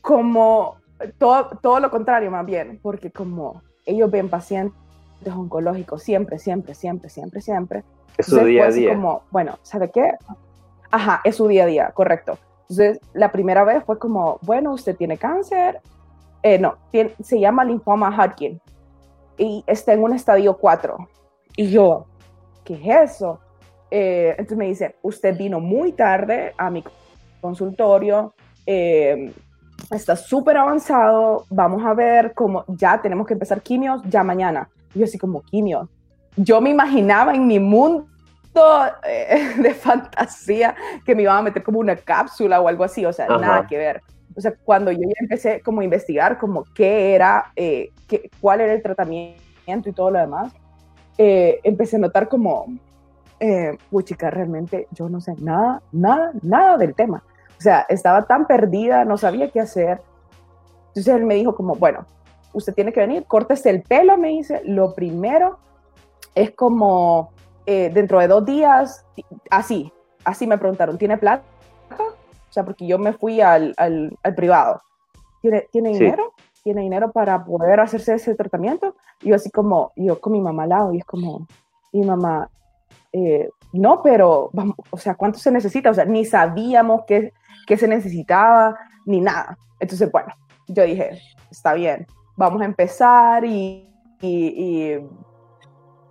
Como 0.01 0.77
todo, 1.19 1.51
todo 1.61 1.79
lo 1.79 1.91
contrario 1.91 2.31
más 2.31 2.47
bien, 2.47 2.79
porque 2.81 3.11
como 3.11 3.61
ellos 3.89 4.09
ven 4.11 4.29
pacientes 4.29 4.73
oncológicos 5.25 6.03
siempre, 6.03 6.39
siempre, 6.39 6.75
siempre, 6.75 7.09
siempre, 7.09 7.41
siempre. 7.41 7.83
Es 8.17 8.27
su 8.27 8.39
día 8.43 8.65
a 8.65 8.71
día. 8.71 8.93
Como, 8.93 9.23
bueno, 9.31 9.57
¿sabe 9.63 9.89
qué? 9.91 10.11
Ajá, 10.91 11.21
es 11.23 11.35
su 11.35 11.47
día 11.47 11.63
a 11.63 11.67
día, 11.67 11.91
correcto. 11.93 12.37
Entonces, 12.61 12.99
la 13.13 13.31
primera 13.31 13.63
vez 13.63 13.83
fue 13.83 13.97
como, 13.97 14.39
bueno, 14.41 14.73
usted 14.73 14.95
tiene 14.95 15.17
cáncer. 15.17 15.81
Eh, 16.43 16.59
no, 16.59 16.77
se 17.21 17.39
llama 17.39 17.65
linfoma 17.65 18.15
Hodgkin 18.15 18.61
y 19.37 19.63
está 19.67 19.93
en 19.93 20.03
un 20.03 20.13
estadio 20.13 20.57
4. 20.57 20.97
Y 21.55 21.71
yo, 21.71 22.05
¿qué 22.63 22.75
es 22.75 23.11
eso? 23.11 23.39
Eh, 23.91 24.29
entonces 24.31 24.57
me 24.57 24.65
dice, 24.65 24.95
usted 25.01 25.35
vino 25.37 25.59
muy 25.59 25.93
tarde 25.93 26.53
a 26.57 26.69
mi 26.69 26.83
consultorio, 27.41 28.33
eh, 28.65 29.33
está 29.91 30.15
súper 30.15 30.57
avanzado, 30.57 31.45
vamos 31.49 31.83
a 31.85 31.93
ver 31.93 32.33
cómo 32.33 32.63
ya 32.67 33.01
tenemos 33.01 33.25
que 33.27 33.33
empezar 33.33 33.61
quimios 33.61 34.01
ya 34.03 34.23
mañana. 34.23 34.69
yo 34.93 35.05
así 35.05 35.17
como 35.17 35.41
quimios. 35.41 35.87
Yo 36.35 36.61
me 36.61 36.69
imaginaba 36.69 37.33
en 37.33 37.47
mi 37.47 37.59
mundo 37.59 38.07
eh, 39.07 39.55
de 39.61 39.73
fantasía 39.73 40.75
que 41.05 41.15
me 41.15 41.23
iban 41.23 41.37
a 41.37 41.41
meter 41.41 41.63
como 41.63 41.79
una 41.79 41.95
cápsula 41.95 42.61
o 42.61 42.67
algo 42.67 42.83
así, 42.83 43.05
o 43.05 43.13
sea, 43.13 43.27
nada 43.27 43.67
que 43.67 43.77
ver. 43.77 44.01
O 44.35 44.41
sea, 44.41 44.53
cuando 44.63 44.91
yo 44.91 45.01
ya 45.01 45.15
empecé 45.19 45.61
como 45.61 45.81
a 45.81 45.83
investigar 45.83 46.37
como 46.37 46.63
qué 46.73 47.13
era, 47.13 47.51
eh, 47.55 47.91
qué, 48.07 48.29
cuál 48.39 48.61
era 48.61 48.73
el 48.73 48.81
tratamiento 48.81 49.89
y 49.89 49.91
todo 49.91 50.11
lo 50.11 50.19
demás, 50.19 50.53
eh, 51.17 51.59
empecé 51.63 51.97
a 51.97 51.99
notar 51.99 52.29
como, 52.29 52.65
eh, 53.39 53.77
chica, 54.03 54.29
realmente 54.29 54.87
yo 54.91 55.09
no 55.09 55.19
sé 55.19 55.33
nada, 55.39 55.81
nada, 55.91 56.31
nada 56.41 56.77
del 56.77 56.95
tema. 56.95 57.23
O 57.59 57.61
sea, 57.61 57.85
estaba 57.89 58.25
tan 58.25 58.47
perdida, 58.47 59.03
no 59.03 59.17
sabía 59.17 59.51
qué 59.51 59.59
hacer. 59.59 60.01
Entonces 60.87 61.13
él 61.13 61.25
me 61.25 61.35
dijo 61.35 61.53
como, 61.55 61.75
bueno, 61.75 62.05
usted 62.53 62.73
tiene 62.73 62.93
que 62.93 63.01
venir, 63.01 63.25
córtese 63.25 63.69
el 63.69 63.81
pelo, 63.83 64.17
me 64.17 64.29
dice. 64.29 64.61
Lo 64.63 64.93
primero 64.93 65.59
es 66.35 66.51
como 66.51 67.31
eh, 67.65 67.91
dentro 67.93 68.19
de 68.19 68.27
dos 68.29 68.45
días, 68.45 69.05
así, 69.49 69.91
así 70.23 70.47
me 70.47 70.57
preguntaron, 70.57 70.97
¿tiene 70.97 71.17
plata? 71.17 71.43
O 71.99 72.51
sea, 72.51 72.63
porque 72.63 72.87
yo 72.87 72.97
me 72.97 73.11
fui 73.11 73.41
al, 73.41 73.75
al, 73.77 74.35
privado. 74.35 74.81
¿Tiene, 75.41 75.67
¿tiene 75.69 75.89
dinero? 75.89 76.33
¿Tiene 76.63 76.81
dinero 76.81 77.11
para 77.11 77.43
poder 77.43 77.81
hacerse 77.81 78.15
ese 78.15 78.35
tratamiento? 78.35 78.95
Y 79.21 79.29
yo 79.29 79.35
así 79.35 79.51
como, 79.51 79.91
yo 79.97 80.19
con 80.19 80.31
mi 80.33 80.41
mamá 80.41 80.63
al 80.63 80.69
lado, 80.69 80.93
y 80.93 80.99
es 80.99 81.05
como, 81.05 81.45
mi 81.91 82.05
mamá, 82.05 82.49
eh, 83.11 83.49
no, 83.73 84.01
pero, 84.01 84.49
vamos, 84.53 84.75
o 84.89 84.97
sea, 84.97 85.15
¿cuánto 85.15 85.39
se 85.39 85.51
necesita? 85.51 85.89
O 85.89 85.93
sea, 85.93 86.05
ni 86.05 86.25
sabíamos 86.25 87.03
qué, 87.05 87.33
qué 87.69 87.77
se 87.77 87.87
necesitaba, 87.87 88.75
ni 89.05 89.21
nada. 89.21 89.55
Entonces, 89.79 90.11
bueno, 90.11 90.33
yo 90.67 90.83
dije, 90.83 91.21
está 91.51 91.75
bien, 91.75 92.07
vamos 92.35 92.63
a 92.63 92.65
empezar 92.65 93.45
y, 93.45 93.87
y, 94.21 94.97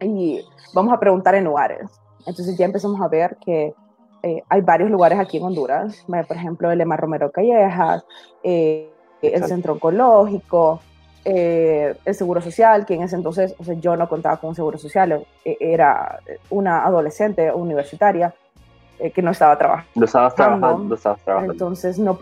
y, 0.01 0.41
vamos 0.73 0.95
a 0.95 1.01
preguntar 1.01 1.35
en 1.35 1.45
lugares. 1.45 1.91
Entonces 2.27 2.57
ya 2.57 2.65
empezamos 2.65 3.01
a 3.01 3.09
ver 3.09 3.37
que 3.45 3.75
eh, 4.23 4.43
hay 4.49 4.61
varios 4.61 4.89
lugares 4.89 5.19
aquí 5.19 5.39
en 5.39 5.43
Honduras, 5.43 6.05
por 6.07 6.37
ejemplo, 6.37 6.71
el 6.71 6.81
Emma 6.81 6.97
Romero 6.97 7.33
Callejas, 7.33 8.07
eh, 8.45 8.89
el 9.21 9.45
Centro 9.45 9.73
Oncológico, 9.73 10.81
eh, 11.25 11.97
el 12.05 12.15
Seguro 12.15 12.41
Social, 12.41 12.87
que 12.87 12.95
en 12.95 13.03
ese 13.03 13.17
entonces 13.17 13.57
o 13.59 13.65
sea, 13.65 13.75
yo 13.75 13.97
no 13.97 14.09
contaba 14.09 14.37
con 14.37 14.51
un 14.51 14.55
Seguro 14.55 14.79
Social, 14.79 15.27
era 15.45 16.21
una 16.51 16.85
adolescente 16.85 17.53
universitaria 17.53 18.33
que 19.15 19.23
no 19.23 19.31
estaba 19.31 19.57
trabajando. 19.57 19.91
No 19.95 20.05
estabas 20.05 20.35
trabajando, 20.35 20.85
no 20.85 20.95
estabas 20.95 21.21
trabajando. 21.23 21.53
Entonces, 21.53 21.99
no, 21.99 22.19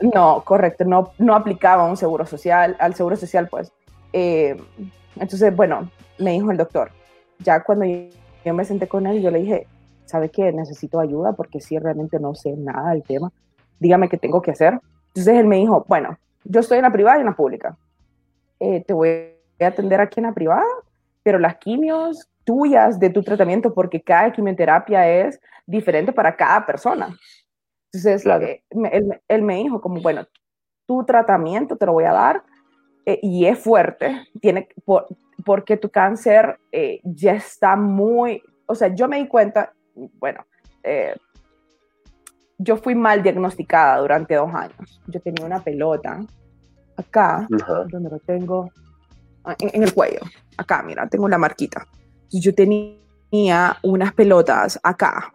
no, 0.00 0.42
correcto, 0.44 0.84
no, 0.84 1.12
no 1.18 1.34
aplicaba 1.34 1.84
un 1.84 1.96
Seguro 1.96 2.26
Social, 2.26 2.76
al 2.78 2.94
Seguro 2.94 3.16
Social, 3.16 3.48
pues. 3.48 3.72
entonces, 4.12 5.54
bueno, 5.54 5.88
me 6.18 6.32
dijo 6.32 6.50
el 6.50 6.56
doctor, 6.56 6.90
ya 7.38 7.62
cuando 7.62 7.84
yo 8.44 8.54
me 8.54 8.64
senté 8.64 8.88
con 8.88 9.06
él, 9.06 9.22
yo 9.22 9.30
le 9.30 9.40
dije, 9.40 9.66
¿sabe 10.06 10.30
qué? 10.30 10.52
Necesito 10.52 11.00
ayuda 11.00 11.32
porque 11.32 11.60
sí, 11.60 11.78
realmente 11.78 12.18
no 12.18 12.34
sé 12.34 12.54
nada 12.56 12.90
del 12.90 13.02
tema. 13.02 13.32
Dígame 13.78 14.08
qué 14.08 14.18
tengo 14.18 14.42
que 14.42 14.50
hacer. 14.50 14.78
Entonces 15.08 15.36
él 15.36 15.46
me 15.46 15.56
dijo, 15.56 15.84
bueno, 15.88 16.18
yo 16.44 16.60
estoy 16.60 16.78
en 16.78 16.84
la 16.84 16.92
privada 16.92 17.18
y 17.18 17.20
en 17.20 17.26
la 17.26 17.36
pública. 17.36 17.76
Eh, 18.60 18.84
te 18.86 18.92
voy 18.92 19.34
a 19.60 19.66
atender 19.66 20.00
aquí 20.00 20.20
en 20.20 20.26
la 20.26 20.32
privada, 20.32 20.64
pero 21.22 21.38
las 21.38 21.56
quimios 21.56 22.28
tuyas 22.44 22.98
de 22.98 23.10
tu 23.10 23.22
tratamiento, 23.22 23.72
porque 23.72 24.02
cada 24.02 24.32
quimioterapia 24.32 25.08
es 25.08 25.40
diferente 25.66 26.12
para 26.12 26.36
cada 26.36 26.66
persona. 26.66 27.16
Entonces, 27.92 28.26
eh, 28.26 28.62
él, 29.28 29.42
me 29.42 29.56
dijo 29.56 29.80
como, 29.80 30.00
bueno, 30.00 30.26
tu 30.86 31.04
tratamiento 31.04 31.76
te 31.76 31.86
lo 31.86 31.92
voy 31.92 32.04
a 32.04 32.12
dar 32.12 32.42
eh, 33.06 33.18
y 33.22 33.46
es 33.46 33.58
fuerte, 33.58 34.26
tiene, 34.40 34.68
por, 34.84 35.06
porque 35.44 35.76
tu 35.76 35.90
cáncer 35.90 36.58
ya 37.04 37.32
está 37.32 37.76
muy, 37.76 38.42
o 38.66 38.74
sea, 38.74 38.88
yo 38.88 39.08
me 39.08 39.18
di 39.18 39.28
cuenta, 39.28 39.72
bueno, 40.18 40.44
eh, 40.82 41.14
yo 42.58 42.76
fui 42.76 42.94
mal 42.94 43.22
diagnosticada 43.22 43.98
durante 43.98 44.34
dos 44.34 44.52
años. 44.54 45.00
Yo 45.08 45.20
tenía 45.20 45.44
una 45.44 45.60
pelota 45.60 46.20
acá, 46.96 47.46
donde 47.90 48.10
lo 48.10 48.18
tengo, 48.20 48.70
en, 49.58 49.82
el 49.82 49.92
cuello, 49.92 50.20
acá, 50.56 50.82
mira, 50.82 51.08
tengo 51.08 51.28
la 51.28 51.38
marquita. 51.38 51.86
Yo 52.30 52.54
tenía 52.54 53.76
unas 53.82 54.12
pelotas 54.14 54.78
acá, 54.82 55.30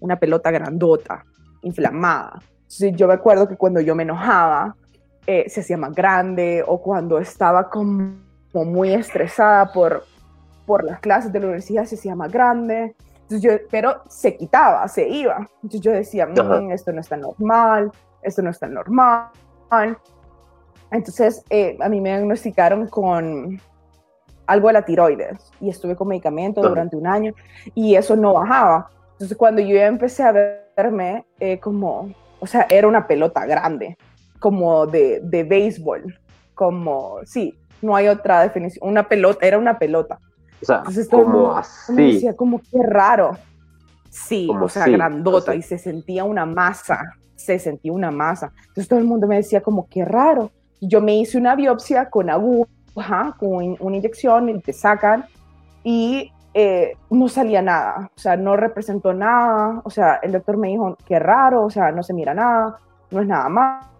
una 0.00 0.16
pelota 0.16 0.50
grandota, 0.50 1.24
inflamada. 1.62 2.40
yo 2.78 3.08
me 3.08 3.14
acuerdo 3.14 3.48
que 3.48 3.56
cuando 3.56 3.80
yo 3.80 3.94
me 3.94 4.02
enojaba, 4.02 4.76
eh, 5.26 5.48
se 5.48 5.60
hacía 5.60 5.76
más 5.76 5.94
grande 5.94 6.62
o 6.66 6.80
cuando 6.80 7.18
estaba 7.18 7.70
como, 7.70 8.14
muy 8.52 8.92
estresada 8.92 9.72
por, 9.72 10.04
por 10.66 10.84
las 10.84 11.00
clases 11.00 11.32
de 11.32 11.40
la 11.40 11.46
universidad, 11.46 11.86
se 11.86 11.96
hacía 11.96 12.14
más 12.14 12.30
grande 12.30 12.94
yo, 13.28 13.50
pero 13.70 14.02
se 14.08 14.36
quitaba, 14.36 14.86
se 14.88 15.08
iba. 15.08 15.48
Entonces 15.62 15.80
yo 15.80 15.92
decía, 15.92 16.26
mm, 16.26 16.70
esto 16.70 16.92
no 16.92 17.00
está 17.00 17.16
normal, 17.16 17.90
esto 18.22 18.42
no 18.42 18.50
está 18.50 18.66
normal. 18.66 19.28
Entonces 20.90 21.42
eh, 21.50 21.76
a 21.80 21.88
mí 21.88 22.00
me 22.00 22.10
diagnosticaron 22.10 22.88
con 22.88 23.60
algo 24.46 24.66
de 24.68 24.72
la 24.74 24.82
tiroides 24.82 25.52
y 25.60 25.70
estuve 25.70 25.96
con 25.96 26.08
medicamento 26.08 26.60
durante 26.60 26.96
un 26.96 27.06
año 27.06 27.32
y 27.74 27.94
eso 27.94 28.16
no 28.16 28.34
bajaba. 28.34 28.90
Entonces 29.12 29.36
cuando 29.36 29.62
yo 29.62 29.76
empecé 29.78 30.22
a 30.22 30.32
verme 30.76 31.24
eh, 31.40 31.58
como, 31.58 32.12
o 32.40 32.46
sea, 32.46 32.66
era 32.68 32.86
una 32.86 33.06
pelota 33.06 33.46
grande, 33.46 33.96
como 34.38 34.86
de, 34.86 35.20
de 35.22 35.44
béisbol, 35.44 36.18
como, 36.54 37.20
sí, 37.24 37.58
no 37.80 37.96
hay 37.96 38.08
otra 38.08 38.42
definición, 38.42 38.88
una 38.88 39.08
pelota, 39.08 39.46
era 39.46 39.58
una 39.58 39.78
pelota. 39.78 40.18
O 40.62 40.66
sea, 40.66 40.82
como 41.10 41.52
así. 41.52 41.92
Me 41.92 42.12
decía 42.14 42.34
como 42.34 42.58
qué 42.58 42.82
raro. 42.82 43.36
Sí, 44.10 44.48
o 44.48 44.68
sea, 44.68 44.86
grandota 44.86 45.54
y 45.54 45.62
se 45.62 45.76
sentía 45.76 46.24
una 46.24 46.46
masa, 46.46 47.02
se 47.34 47.58
sentía 47.58 47.92
una 47.92 48.10
masa. 48.10 48.52
Entonces 48.60 48.88
todo 48.88 49.00
el 49.00 49.04
mundo 49.04 49.26
me 49.26 49.36
decía 49.36 49.60
como 49.60 49.88
qué 49.88 50.04
raro. 50.04 50.50
Yo 50.80 51.00
me 51.00 51.16
hice 51.16 51.38
una 51.38 51.54
biopsia 51.54 52.10
con 52.10 52.30
aguja, 52.30 53.34
con 53.38 53.76
una 53.80 53.96
inyección 53.96 54.48
y 54.48 54.60
te 54.60 54.72
sacan 54.72 55.24
y 55.82 56.30
eh, 56.52 56.96
no 57.10 57.28
salía 57.28 57.62
nada, 57.62 58.10
o 58.16 58.18
sea, 58.18 58.36
no 58.36 58.56
representó 58.56 59.12
nada, 59.12 59.82
o 59.84 59.90
sea, 59.90 60.20
el 60.22 60.32
doctor 60.32 60.56
me 60.56 60.68
dijo, 60.68 60.96
qué 61.04 61.18
raro, 61.18 61.64
o 61.64 61.70
sea, 61.70 61.90
no 61.90 62.02
se 62.02 62.14
mira 62.14 62.32
nada, 62.32 62.78
no 63.10 63.20
es 63.20 63.26
nada 63.26 63.48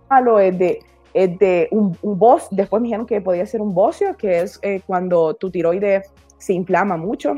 malo, 0.08 0.38
es 0.38 0.56
de, 0.56 0.78
es 1.12 1.38
de 1.38 1.68
un, 1.72 1.96
un 2.02 2.38
después 2.52 2.80
me 2.80 2.86
dijeron 2.86 3.06
que 3.06 3.20
podía 3.20 3.44
ser 3.46 3.60
un 3.60 3.74
bocio, 3.74 4.16
que 4.16 4.40
es 4.40 4.60
eh, 4.62 4.82
cuando 4.86 5.34
tu 5.34 5.50
tiroides 5.50 6.12
se 6.38 6.52
inflama 6.52 6.96
mucho. 6.96 7.34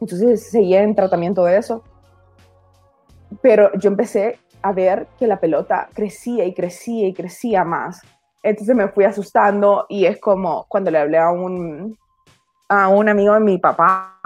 Entonces 0.00 0.50
seguía 0.50 0.82
en 0.82 0.94
tratamiento 0.94 1.44
de 1.44 1.58
eso. 1.58 1.84
Pero 3.40 3.70
yo 3.78 3.88
empecé 3.88 4.38
a 4.60 4.72
ver 4.72 5.06
que 5.18 5.26
la 5.26 5.40
pelota 5.40 5.88
crecía 5.94 6.44
y 6.44 6.54
crecía 6.54 7.06
y 7.06 7.14
crecía 7.14 7.64
más. 7.64 8.02
Entonces 8.42 8.74
me 8.74 8.88
fui 8.88 9.04
asustando 9.04 9.86
y 9.88 10.04
es 10.06 10.20
como 10.20 10.66
cuando 10.68 10.90
le 10.90 10.98
hablé 10.98 11.18
a 11.18 11.30
un, 11.30 11.96
a 12.68 12.88
un 12.88 13.08
amigo 13.08 13.34
de 13.34 13.40
mi 13.40 13.58
papá 13.58 14.18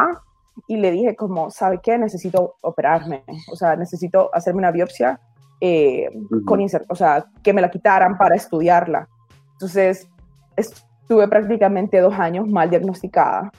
y 0.67 0.77
le 0.77 0.91
dije 0.91 1.15
como, 1.15 1.51
¿sabe 1.51 1.81
qué? 1.83 1.99
Necesito 1.99 2.57
operarme, 2.63 3.25
o 3.53 3.57
sea, 3.57 3.77
necesito 3.77 4.31
hacerme 4.33 4.61
una 4.61 4.71
biopsia 4.71 5.21
eh, 5.61 6.11
con 6.45 6.61
o 6.89 6.95
sea, 6.95 7.27
que 7.43 7.53
me 7.53 7.61
la 7.61 7.71
quitaran 7.71 8.17
para 8.17 8.35
estudiarla. 8.35 9.09
Entonces 9.53 10.09
estuve 10.57 11.29
prácticamente 11.29 12.01
dos 12.01 12.15
años 12.15 12.49
mal 12.49 12.71
diagnosticada 12.71 13.51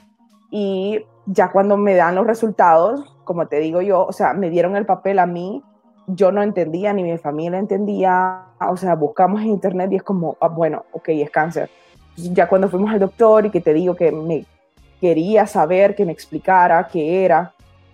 y 0.50 1.06
ya 1.26 1.52
cuando 1.52 1.78
me 1.78 1.96
dan 1.96 2.16
los 2.16 2.26
resultados, 2.26 3.16
como 3.24 3.48
te 3.48 3.60
digo 3.60 3.82
yo, 3.82 4.06
o 4.06 4.14
sea, 4.14 4.34
me 4.34 4.50
dieron 4.50 4.76
el 4.76 4.86
papel 4.86 5.20
a 5.20 5.26
mí, 5.26 5.64
yo 6.08 6.32
no 6.32 6.42
entendía, 6.42 6.94
ni 6.94 7.04
mi 7.04 7.18
familia 7.18 7.60
entendía, 7.60 8.47
o 8.60 8.78
sea, 8.78 8.96
buscamos 8.96 9.42
en 9.42 9.48
internet 9.48 9.92
y 9.92 9.98
es 9.98 10.04
como, 10.04 10.38
ah, 10.42 10.48
bueno, 10.48 10.86
ok, 10.92 11.10
es 11.10 11.30
cáncer. 11.30 11.70
Ya 12.16 12.48
cuando 12.48 12.70
fuimos 12.70 12.92
al 12.92 13.00
doctor 13.00 13.46
y 13.46 13.52
que 13.52 13.62
te 13.62 13.74
digo 13.74 13.96
que 13.96 14.12
me 14.12 14.46
quería 15.00 15.46
saber, 15.46 15.96
que 15.96 16.06
me 16.06 16.12
explicara 16.12 16.88
qué 16.92 17.24
era, 17.24 17.54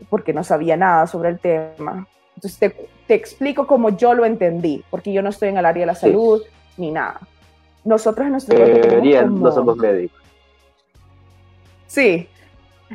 porque 0.10 0.34
no 0.34 0.44
sabía 0.44 0.78
nada 0.78 1.06
sobre 1.08 1.30
el 1.30 1.40
tema. 1.40 2.08
Entonces 2.36 2.60
te, 2.60 2.90
te 3.08 3.14
explico 3.14 3.68
como 3.68 3.90
yo 3.90 4.14
lo 4.14 4.26
entendí, 4.26 4.84
porque 4.90 5.12
yo 5.12 5.22
no 5.22 5.30
estoy 5.30 5.50
en 5.50 5.58
el 5.58 5.66
área 5.66 5.82
de 5.82 5.88
la 5.88 5.96
salud 5.96 6.42
ni 6.78 6.92
nada. 6.92 7.20
Nosotros 7.84 8.26
en 8.26 8.32
nuestro... 8.32 8.58
Eh, 8.58 9.26
no 9.30 9.52
somos 9.52 9.78
médicos. 9.78 10.22
Sí, 11.88 12.28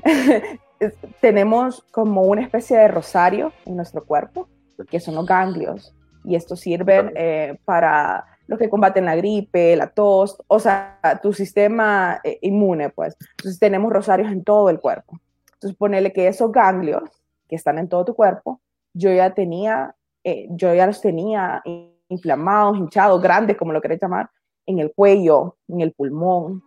tenemos 1.20 1.84
como 1.90 2.22
una 2.22 2.42
especie 2.42 2.78
de 2.78 2.88
rosario 2.88 3.52
en 3.66 3.76
nuestro 3.76 4.04
cuerpo, 4.04 4.48
que 4.90 4.98
son 4.98 5.14
los 5.14 5.26
ganglios, 5.26 5.94
y 6.24 6.34
estos 6.34 6.60
sirven 6.60 7.12
eh, 7.16 7.58
para 7.64 8.24
los 8.46 8.58
que 8.58 8.70
combaten 8.70 9.04
la 9.04 9.16
gripe, 9.16 9.76
la 9.76 9.88
tos, 9.88 10.42
o 10.46 10.58
sea, 10.58 10.98
tu 11.22 11.32
sistema 11.32 12.20
eh, 12.24 12.38
inmune, 12.42 12.90
pues. 12.90 13.16
Entonces 13.36 13.58
tenemos 13.58 13.92
rosarios 13.92 14.30
en 14.32 14.42
todo 14.42 14.70
el 14.70 14.80
cuerpo. 14.80 15.18
Entonces 15.54 15.76
ponele 15.76 16.12
que 16.12 16.28
esos 16.28 16.50
ganglios 16.50 17.02
que 17.48 17.56
están 17.56 17.78
en 17.78 17.88
todo 17.88 18.04
tu 18.04 18.14
cuerpo, 18.14 18.60
yo 18.94 19.12
ya 19.12 19.34
tenía, 19.34 19.94
eh, 20.24 20.46
yo 20.50 20.74
ya 20.74 20.86
los 20.86 21.00
tenía 21.00 21.62
inflamados, 22.08 22.78
hinchados, 22.78 23.20
grandes, 23.20 23.56
como 23.56 23.72
lo 23.72 23.80
querés 23.80 24.00
llamar, 24.00 24.30
en 24.66 24.78
el 24.78 24.92
cuello, 24.92 25.56
en 25.68 25.80
el 25.80 25.92
pulmón, 25.92 26.62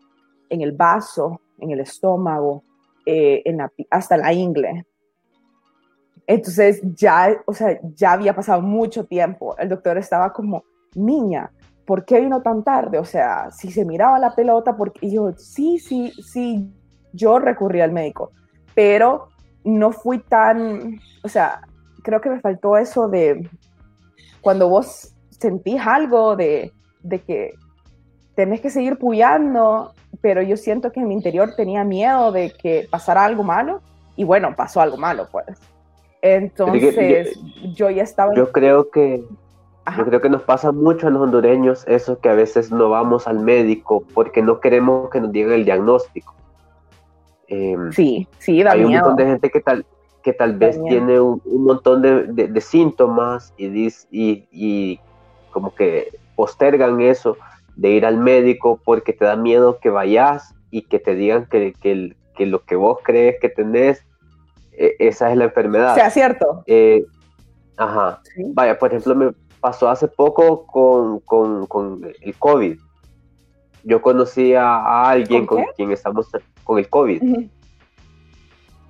en 0.50 0.62
el 0.62 0.72
vaso, 0.72 1.42
en 1.60 1.72
el 1.72 1.80
estómago, 1.80 2.64
en 3.06 3.60
hasta 3.90 4.18
la 4.18 4.34
ingle. 4.34 4.86
Entonces 6.32 6.80
ya, 6.96 7.36
o 7.46 7.54
sea, 7.54 7.78
ya 7.94 8.14
había 8.14 8.34
pasado 8.34 8.62
mucho 8.62 9.04
tiempo. 9.04 9.54
El 9.58 9.68
doctor 9.68 9.98
estaba 9.98 10.32
como, 10.32 10.64
niña, 10.96 11.52
¿por 11.86 12.06
qué 12.06 12.22
vino 12.22 12.42
tan 12.42 12.64
tarde? 12.64 13.00
O 13.00 13.04
sea, 13.04 13.52
si 13.52 13.70
se 13.70 13.84
miraba 13.84 14.18
la 14.18 14.34
pelota, 14.34 14.78
porque 14.78 15.12
yo, 15.12 15.34
sí, 15.34 15.78
sí, 15.78 16.14
sí, 16.24 16.72
yo 17.12 17.38
recurrí 17.38 17.82
al 17.82 17.92
médico, 17.92 18.32
pero 18.74 19.28
no 19.66 19.92
fui 19.92 20.20
tan, 20.20 21.02
o 21.22 21.28
sea, 21.28 21.64
creo 22.02 22.22
que 22.22 22.30
me 22.30 22.40
faltó 22.40 22.78
eso 22.78 23.10
de 23.10 23.50
cuando 24.40 24.70
vos 24.70 25.14
sentís 25.32 25.82
algo 25.86 26.38
de, 26.38 26.72
de 27.04 27.20
que 27.20 27.56
tenés 28.36 28.62
que 28.62 28.70
seguir 28.70 28.98
puyando, 28.98 29.92
pero 30.22 30.42
yo 30.42 30.56
siento 30.56 30.94
que 30.94 31.02
en 31.02 31.10
mi 31.10 31.14
interior 31.14 31.56
tenía 31.58 31.84
miedo 31.84 32.32
de 32.32 32.54
que 32.54 32.88
pasara 32.90 33.26
algo 33.26 33.44
malo 33.44 33.82
y 34.16 34.24
bueno, 34.24 34.56
pasó 34.56 34.80
algo 34.80 34.96
malo, 34.96 35.28
pues. 35.30 35.46
Entonces, 36.22 37.40
yo, 37.74 37.90
ya 37.90 38.04
estaba... 38.04 38.34
Yo 38.36 38.52
creo 38.52 38.90
que... 38.90 39.24
Yo 39.98 40.06
creo 40.06 40.22
que 40.22 40.30
nos 40.30 40.44
pasa 40.44 40.72
mucho 40.72 41.08
a 41.08 41.10
los 41.10 41.24
hondureños 41.24 41.86
eso 41.88 42.20
que 42.20 42.30
a 42.30 42.36
veces 42.36 42.72
no 42.72 42.90
vamos 42.90 43.28
al 43.28 43.40
médico 43.40 44.04
porque 44.14 44.44
no 44.44 44.60
queremos 44.60 45.10
que 45.10 45.20
nos 45.20 45.32
digan 45.32 45.54
el 45.54 45.66
diagnóstico. 45.66 46.36
Em, 47.48 47.92
sí, 47.92 48.28
sí, 48.38 48.62
da 48.62 48.74
Hay 48.74 48.86
un 48.86 48.94
montón 48.94 49.16
de 49.16 49.26
gente 49.26 49.50
que 49.50 49.60
tal, 49.60 49.86
que 50.24 50.34
tal 50.34 50.56
vez 50.58 50.80
tiene 50.88 51.20
un, 51.20 51.42
montón 51.46 52.02
de, 52.02 52.48
de, 52.48 52.62
síntomas 52.62 53.54
y, 53.58 53.88
y, 54.12 54.48
y 54.52 55.00
como 55.52 55.74
que 55.74 56.18
postergan 56.36 57.02
eso 57.02 57.38
de 57.76 57.90
ir 57.90 58.06
al 58.06 58.18
médico 58.18 58.80
porque 58.84 59.14
te 59.14 59.26
da 59.26 59.36
miedo 59.36 59.80
que 59.80 59.90
vayas 59.90 60.54
y 60.70 60.84
que 60.84 61.00
te 61.00 61.16
digan 61.16 61.46
que, 61.48 61.74
que, 61.74 62.16
que 62.36 62.46
lo 62.46 62.64
que 62.64 62.76
vos 62.76 63.00
crees 63.04 63.36
que 63.42 63.50
tenés, 63.50 64.06
e, 64.86 64.96
esa 65.00 65.32
es 65.32 65.38
la 65.38 65.46
enfermedad. 65.46 65.96
Sea 65.96 66.10
cierto. 66.10 66.64
Eh, 66.66 67.06
ajá. 67.78 68.22
Vaya, 68.54 68.78
por 68.78 68.90
ejemplo, 68.90 69.16
me 69.16 69.32
pasó 69.60 69.90
hace 69.90 70.08
poco 70.08 70.66
con, 70.66 71.20
con, 71.22 71.66
con 71.68 72.12
el 72.22 72.36
COVID. 72.36 72.78
Yo 73.84 74.02
conocí 74.02 74.54
a, 74.54 75.10
alguien 75.10 75.46
¿Con, 75.46 75.64
quien 75.76 75.92
estamos 75.92 76.30
con 76.64 76.78
el 76.78 76.88
COVID, 76.88 77.22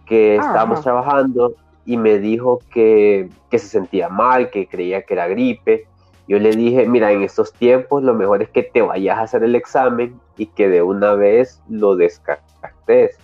que 0.05 0.37
ah, 0.37 0.45
estábamos 0.45 0.81
trabajando 0.81 1.55
y 1.85 1.95
me 1.95 2.19
dijo 2.19 2.59
que, 2.69 3.29
que 3.49 3.57
se 3.57 3.67
sentía 3.67 4.09
mal, 4.09 4.49
que 4.49 4.67
creía 4.67 5.03
que 5.03 5.13
era 5.13 5.27
gripe 5.29 5.87
yo 6.31 6.39
le 6.39 6.51
dije, 6.51 6.87
mira, 6.87 7.11
en 7.11 7.23
estos 7.23 7.51
tiempos 7.51 8.03
lo 8.03 8.13
mejor 8.13 8.41
es 8.41 8.49
que 8.49 8.63
te 8.63 8.81
vayas 8.81 9.17
a 9.17 9.23
hacer 9.23 9.43
el 9.43 9.53
examen 9.53 10.17
y 10.37 10.45
que 10.45 10.69
de 10.69 10.81
una 10.81 11.13
vez 11.13 11.61
lo 11.67 11.97
descartes, 11.97 13.17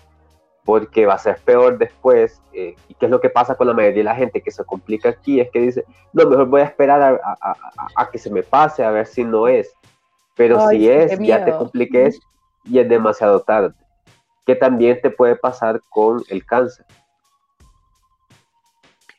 porque 0.67 1.05
va 1.05 1.13
a 1.13 1.17
ser 1.17 1.37
peor 1.45 1.77
después. 1.77 2.41
Eh, 2.51 2.75
¿Y 2.89 2.93
qué 2.95 3.05
es 3.05 3.09
lo 3.09 3.21
que 3.21 3.29
pasa 3.29 3.55
con 3.55 3.67
la 3.67 3.73
mayoría 3.73 3.99
de 3.99 4.03
la 4.03 4.15
gente 4.15 4.41
que 4.41 4.51
se 4.51 4.65
complica 4.65 5.07
aquí? 5.07 5.39
Es 5.39 5.49
que 5.49 5.61
dice, 5.61 5.85
no, 6.11 6.27
mejor 6.29 6.47
voy 6.47 6.59
a 6.59 6.65
esperar 6.65 7.21
a, 7.95 8.09
que 8.11 8.17
se 8.17 8.29
me 8.29 8.43
pase 8.43 8.83
a 8.83 8.91
ver 8.91 9.07
si 9.07 9.23
no 9.23 9.47
es. 9.47 9.73
Pero 10.35 10.67
si 10.67 10.89
es, 10.89 11.17
ya 11.19 11.45
te 11.45 11.53
compliques 11.53 12.19
y 12.65 12.79
es 12.79 12.89
demasiado 12.89 13.39
tarde. 13.39 13.73
Que 14.45 14.55
también 14.55 14.99
te 15.01 15.09
puede 15.09 15.37
pasar 15.37 15.81
con 15.87 16.21
el 16.27 16.45
cáncer. 16.45 16.85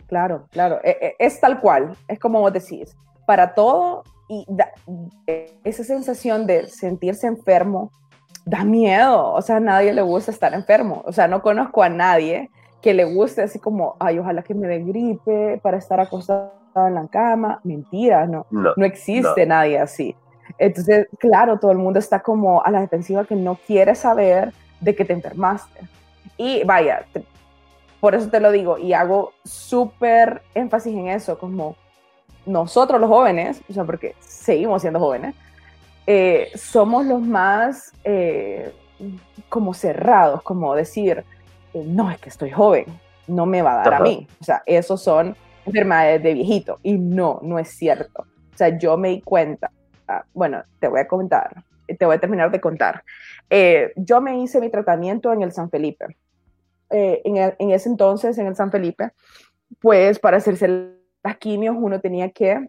Claro, 0.07 0.49
claro, 0.51 0.81
e, 0.85 0.91
e, 1.01 1.17
es 1.19 1.41
tal 1.41 1.61
cual, 1.61 1.97
es 2.09 2.19
como 2.19 2.41
vos 2.41 2.53
decís 2.53 2.95
para 3.27 3.55
todo 3.55 4.05
y 4.29 4.47
esa 5.65 5.85
sensación 5.85 6.47
de 6.47 6.67
sentirse 6.67 7.27
enfermo 7.27 7.91
da 8.49 8.65
miedo, 8.65 9.35
o 9.35 9.43
sea, 9.43 9.57
a 9.57 9.61
nadie 9.61 9.93
le 9.93 10.01
gusta 10.01 10.31
estar 10.31 10.55
enfermo, 10.55 11.03
o 11.05 11.13
sea, 11.13 11.29
no 11.29 11.43
conozco 11.43 11.83
a 11.83 11.91
nadie 11.91 12.51
que 12.81 12.95
le 12.95 13.05
guste 13.05 13.43
así 13.43 13.59
como, 13.59 13.97
ay, 13.99 14.19
ojalá 14.19 14.43
que 14.43 14.55
me 14.55 14.67
dé 14.67 14.79
gripe 14.79 15.61
para 15.63 15.77
estar 15.77 16.01
acostado 16.01 16.51
en 16.75 16.95
la 16.95 17.07
cama, 17.09 17.61
mentira, 17.63 18.27
no, 18.27 18.47
no, 18.51 18.73
existe 18.87 19.45
nadie 19.45 19.79
así. 19.79 20.17
Entonces, 20.57 21.09
claro, 21.19 21.59
todo 21.59 21.73
el 21.73 21.79
mundo 21.79 21.99
está 21.99 22.21
como 22.21 22.65
a 22.65 22.71
la 22.71 22.81
defensiva 22.81 23.27
que 23.27 23.37
no 23.37 23.59
quiere 23.67 23.95
saber 23.95 24.55
de 24.81 24.95
que 24.95 25.05
te 25.05 25.13
enfermaste. 25.13 25.81
Y 26.39 26.65
vaya, 26.65 27.05
por 28.01 28.15
eso 28.15 28.31
te 28.31 28.41
lo 28.41 28.51
digo 28.51 28.79
y 28.79 28.95
hago 28.95 29.33
súper 29.45 30.41
énfasis 30.55 30.95
en 30.95 31.09
eso, 31.09 31.39
como 31.39 31.77
nosotros 32.47 32.99
los 32.99 33.11
jóvenes, 33.11 33.61
o 33.69 33.75
sea, 33.75 33.85
porque 33.85 34.15
seguimos 34.21 34.81
siendo 34.81 35.01
jóvenes, 35.01 35.35
eh, 36.11 36.51
somos 36.55 37.05
los 37.05 37.21
más 37.21 37.93
eh, 38.03 38.73
como 39.51 39.75
cerrados, 39.75 40.43
como 40.43 40.75
decir, 40.75 41.23
eh, 41.75 41.85
no, 41.85 42.11
es 42.11 42.19
que 42.19 42.31
estoy 42.31 42.51
joven, 42.51 42.87
no 43.27 43.45
me 43.45 43.61
va 43.61 43.75
a 43.75 43.85
dar 43.85 43.95
a 43.95 44.01
mí. 44.01 44.27
O 44.41 44.45
sea, 44.45 44.63
esos 44.65 45.03
son 45.03 45.37
enfermedades 45.67 46.23
de 46.23 46.33
viejito. 46.33 46.79
Y 46.83 46.97
no, 46.97 47.41
no 47.43 47.59
es 47.59 47.69
cierto. 47.69 48.23
O 48.23 48.57
sea, 48.57 48.79
yo 48.79 48.97
me 48.97 49.11
di 49.11 49.21
cuenta, 49.21 49.71
ah, 50.09 50.25
bueno, 50.33 50.63
te 50.81 50.89
voy 50.89 51.01
a 51.01 51.07
comentar, 51.07 51.63
te 51.87 52.07
voy 52.07 52.17
a 52.17 52.21
terminar 52.21 52.51
de 52.51 52.61
contar. 52.63 53.05
yo 53.95 54.23
me 54.23 54.39
hice 54.41 54.63
mi 54.63 54.71
tratamiento 54.71 55.31
en 55.31 55.43
el 55.43 55.53
San 55.53 55.69
Felipe. 55.69 56.17
En, 56.89 57.37
en, 57.37 57.71
ese 57.71 57.91
entonces, 57.91 58.39
en 58.39 58.47
el 58.47 58.57
San 58.57 58.71
Felipe, 58.71 59.11
pues 59.79 60.19
para 60.19 60.39
hacerse 60.39 60.95
las 61.23 61.37
quimios 61.37 61.77
uno 61.79 62.01
tenía 62.01 62.31
que, 62.31 62.67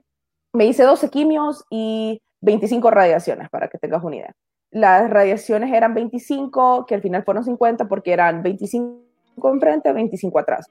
me 0.52 0.66
hice 0.66 0.84
12 0.84 1.10
quimios 1.10 1.64
y 1.70 2.22
25 2.42 2.92
radiaciones, 2.92 3.50
para 3.50 3.68
que 3.68 3.78
tengas 3.78 4.04
una 4.04 4.18
idea. 4.18 4.36
Las 4.72 5.10
radiaciones 5.10 5.74
eran 5.74 5.94
25, 5.94 6.86
que 6.86 6.96
al 6.96 7.02
final 7.02 7.24
fueron 7.24 7.44
50 7.44 7.88
porque 7.88 8.14
eran 8.14 8.44
25 8.44 9.00
enfrente, 9.52 9.92
25 9.92 10.40
atrás. 10.40 10.68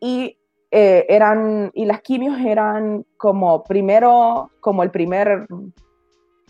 Y 0.00 0.38
eh, 0.70 1.06
eran, 1.08 1.70
y 1.74 1.84
las 1.84 2.00
quimios 2.00 2.38
eran 2.40 3.04
como 3.16 3.64
primero, 3.64 4.50
como 4.60 4.82
el 4.82 4.90
primer, 4.90 5.46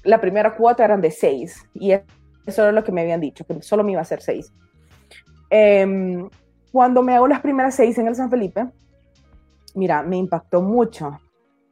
la 0.02 0.20
primera 0.20 0.54
cuota 0.56 0.84
eran 0.84 1.00
de 1.00 1.10
6, 1.10 1.70
y 1.74 1.92
eso 1.92 2.62
era 2.62 2.72
lo 2.72 2.84
que 2.84 2.92
me 2.92 3.00
habían 3.00 3.20
dicho, 3.20 3.44
que 3.46 3.62
solo 3.62 3.82
me 3.82 3.92
iba 3.92 4.00
a 4.00 4.02
hacer 4.02 4.20
6. 4.20 4.52
Em, 5.48 6.28
cuando 6.70 7.02
me 7.02 7.14
hago 7.14 7.26
las 7.26 7.40
primeras 7.40 7.74
6 7.74 7.96
en 7.98 8.08
el 8.08 8.14
San 8.14 8.30
Felipe, 8.30 8.66
mira, 9.74 10.02
me 10.02 10.16
impactó 10.18 10.60
mucho 10.60 11.18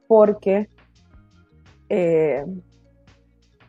porque 0.07 0.69
eh, 1.91 2.45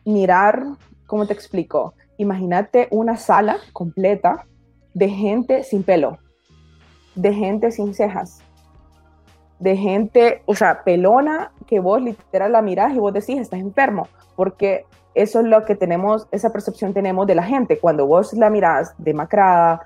mirar, 0.04 0.62
¿cómo 1.06 1.26
te 1.26 1.32
explico? 1.32 1.94
Imagínate 2.16 2.88
una 2.90 3.16
sala 3.16 3.58
completa 3.72 4.46
de 4.94 5.08
gente 5.08 5.62
sin 5.62 5.82
pelo, 5.82 6.18
de 7.14 7.32
gente 7.32 7.70
sin 7.70 7.94
cejas, 7.94 8.40
de 9.58 9.76
gente, 9.76 10.42
o 10.46 10.54
sea, 10.54 10.82
pelona, 10.84 11.52
que 11.66 11.80
vos 11.80 12.00
literal 12.02 12.52
la 12.52 12.62
mirás 12.62 12.94
y 12.94 12.98
vos 12.98 13.12
decís, 13.12 13.38
estás 13.38 13.60
enfermo, 13.60 14.08
porque 14.36 14.86
eso 15.14 15.40
es 15.40 15.46
lo 15.46 15.64
que 15.64 15.74
tenemos, 15.74 16.26
esa 16.30 16.50
percepción 16.50 16.94
tenemos 16.94 17.26
de 17.26 17.34
la 17.34 17.42
gente. 17.42 17.78
Cuando 17.78 18.06
vos 18.06 18.32
la 18.32 18.48
mirás 18.48 18.94
demacrada 18.98 19.82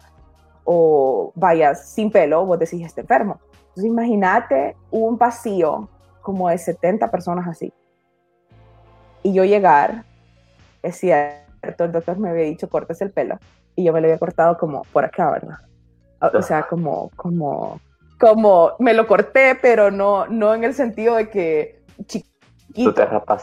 o 0.65 1.33
vayas 1.35 1.89
sin 1.89 2.11
pelo, 2.11 2.45
vos 2.47 2.59
decís, 2.59 2.85
está 2.85 3.01
enfermo. 3.01 3.39
Entonces 3.69 3.87
imagínate 3.87 4.77
un 4.91 5.19
pasillo 5.19 5.89
como 6.23 6.49
de 6.49 6.59
70 6.59 7.11
personas 7.11 7.49
así. 7.49 7.73
Y 9.25 9.33
yo 9.33 9.45
llegar, 9.45 10.05
es 10.83 10.97
cierto, 10.99 11.85
el 11.85 11.93
doctor 11.93 12.19
me 12.19 12.29
había 12.29 12.45
dicho 12.45 12.69
cortes 12.69 13.01
el 13.01 13.11
pelo 13.11 13.39
y 13.75 13.85
yo 13.85 13.93
me 13.93 14.01
lo 14.01 14.07
había 14.07 14.19
cortado 14.19 14.57
como 14.59 14.83
por 14.93 15.05
acá, 15.05 15.31
¿verdad? 15.31 15.57
O 16.21 16.43
sea, 16.43 16.63
como, 16.63 17.11
como, 17.17 17.81
como 18.21 18.73
me 18.79 18.93
lo 18.93 19.07
corté, 19.07 19.59
pero 19.61 19.91
no, 19.91 20.27
no 20.27 20.55
en 20.55 20.63
el 20.63 20.75
sentido 20.75 21.17
de 21.17 21.31
que 21.31 21.83
chiquito. 22.07 22.95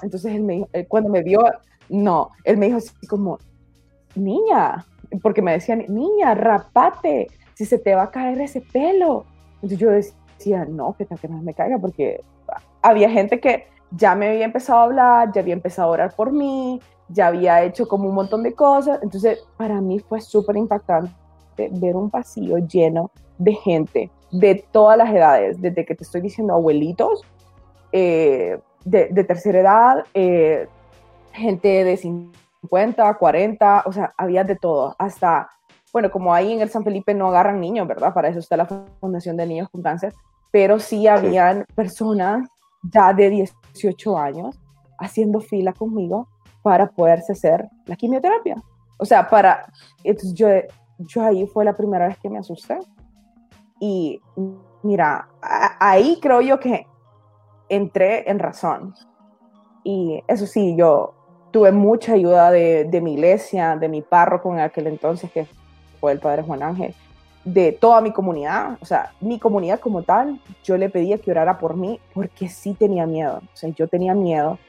Entonces 0.03 0.25
él 0.25 0.43
me 0.43 0.67
cuando 0.87 1.09
me 1.09 1.23
vio, 1.23 1.43
no, 1.89 2.29
él 2.43 2.57
me 2.57 2.67
dijo 2.67 2.77
así 2.77 3.07
como, 3.07 3.39
niña, 4.13 4.85
porque 5.23 5.41
me 5.41 5.53
decían, 5.53 5.85
niña, 5.87 6.35
rapate, 6.35 7.27
si 7.55 7.65
se 7.65 7.79
te 7.79 7.95
va 7.95 8.03
a 8.03 8.11
caer 8.11 8.39
ese 8.39 8.61
pelo. 8.61 9.25
Entonces 9.55 9.79
yo 9.79 9.89
decía, 9.89 10.65
no, 10.65 10.95
que 10.95 11.05
tal 11.05 11.19
que 11.19 11.27
no 11.27 11.41
me 11.41 11.55
caiga, 11.55 11.79
porque 11.79 12.23
había 12.83 13.09
gente 13.09 13.39
que 13.39 13.70
ya 13.91 14.15
me 14.15 14.29
había 14.29 14.45
empezado 14.45 14.79
a 14.79 14.83
hablar, 14.83 15.31
ya 15.33 15.41
había 15.41 15.53
empezado 15.53 15.89
a 15.89 15.91
orar 15.91 16.15
por 16.15 16.31
mí, 16.31 16.79
ya 17.09 17.27
había 17.27 17.63
hecho 17.63 17.87
como 17.87 18.07
un 18.07 18.15
montón 18.15 18.43
de 18.43 18.53
cosas. 18.53 18.99
Entonces, 19.01 19.43
para 19.57 19.81
mí 19.81 19.99
fue 19.99 20.21
súper 20.21 20.57
impactante 20.57 21.13
ver 21.71 21.95
un 21.95 22.09
pasillo 22.09 22.57
lleno 22.57 23.11
de 23.37 23.53
gente 23.53 24.11
de 24.31 24.65
todas 24.71 24.97
las 24.97 25.13
edades, 25.13 25.61
desde 25.61 25.85
que 25.85 25.93
te 25.93 26.03
estoy 26.03 26.21
diciendo 26.21 26.53
abuelitos, 26.53 27.21
eh, 27.91 28.59
de, 28.85 29.23
tercera 29.25 29.59
edad, 29.59 30.05
eh, 30.13 30.67
gente 31.33 31.83
de 31.83 31.97
50, 31.97 33.13
40, 33.15 33.83
o 33.85 33.91
sea, 33.91 34.13
había 34.17 34.43
de 34.43 34.55
todo, 34.55 34.95
hasta, 34.97 35.49
bueno, 35.91 36.09
como 36.09 36.33
ahí 36.33 36.53
en 36.53 36.61
el 36.61 36.69
San 36.69 36.83
Felipe 36.83 37.13
no 37.13 37.27
agarran 37.27 37.59
niños, 37.59 37.87
¿verdad? 37.87 38.13
Para 38.13 38.29
eso 38.29 38.39
está 38.39 38.55
la 38.55 38.65
Fundación 38.65 39.35
de 39.35 39.45
Niños 39.45 39.69
con 39.69 39.81
Cáncer, 39.81 40.13
pero 40.49 40.79
sí 40.79 41.07
habían 41.07 41.65
personas 41.75 42.47
ya 42.83 43.13
de 43.13 43.29
18 43.29 44.17
años 44.17 44.59
haciendo 44.99 45.39
fila 45.39 45.73
conmigo 45.73 46.27
para 46.61 46.87
poderse 46.87 47.31
hacer 47.31 47.67
la 47.85 47.95
quimioterapia. 47.95 48.55
O 48.97 49.05
sea, 49.05 49.27
para, 49.27 49.65
entonces 50.03 50.33
yo, 50.33 50.47
yo 50.99 51.23
ahí 51.23 51.47
fue 51.47 51.65
la 51.65 51.75
primera 51.75 52.07
vez 52.07 52.17
que 52.19 52.29
me 52.29 52.37
asusté. 52.37 52.77
Y 53.79 54.21
mira, 54.83 55.27
ahí 55.79 56.19
creo 56.21 56.41
yo 56.41 56.59
que 56.59 56.85
entré 57.67 58.29
en 58.29 58.37
razón. 58.37 58.93
Y 59.83 60.23
eso 60.27 60.45
sí, 60.45 60.75
yo 60.77 61.15
tuve 61.49 61.71
mucha 61.71 62.13
ayuda 62.13 62.51
de, 62.51 62.85
de 62.85 63.01
mi 63.01 63.13
iglesia, 63.13 63.75
de 63.75 63.89
mi 63.89 64.01
párroco 64.03 64.53
en 64.53 64.59
aquel 64.59 64.87
entonces, 64.87 65.31
que 65.31 65.47
fue 65.99 66.11
el 66.11 66.19
padre 66.19 66.43
Juan 66.43 66.61
Ángel, 66.61 66.93
de 67.43 67.71
toda 67.71 68.01
mi 68.01 68.11
comunidad, 68.11 68.77
o 68.81 68.85
sea, 68.85 69.13
mi 69.19 69.39
comunidad 69.39 69.79
como 69.79 70.03
tal, 70.03 70.39
yo 70.63 70.77
le 70.77 70.89
pedía 70.89 71.17
que 71.17 71.31
orara 71.31 71.57
por 71.57 71.75
mí 71.75 71.99
porque 72.13 72.49
sí 72.49 72.73
tenía 72.73 73.05
miedo, 73.05 73.41
o 73.43 73.55
sea, 73.55 73.69
yo 73.69 73.87
tenía 73.87 74.13
miedo 74.13 74.59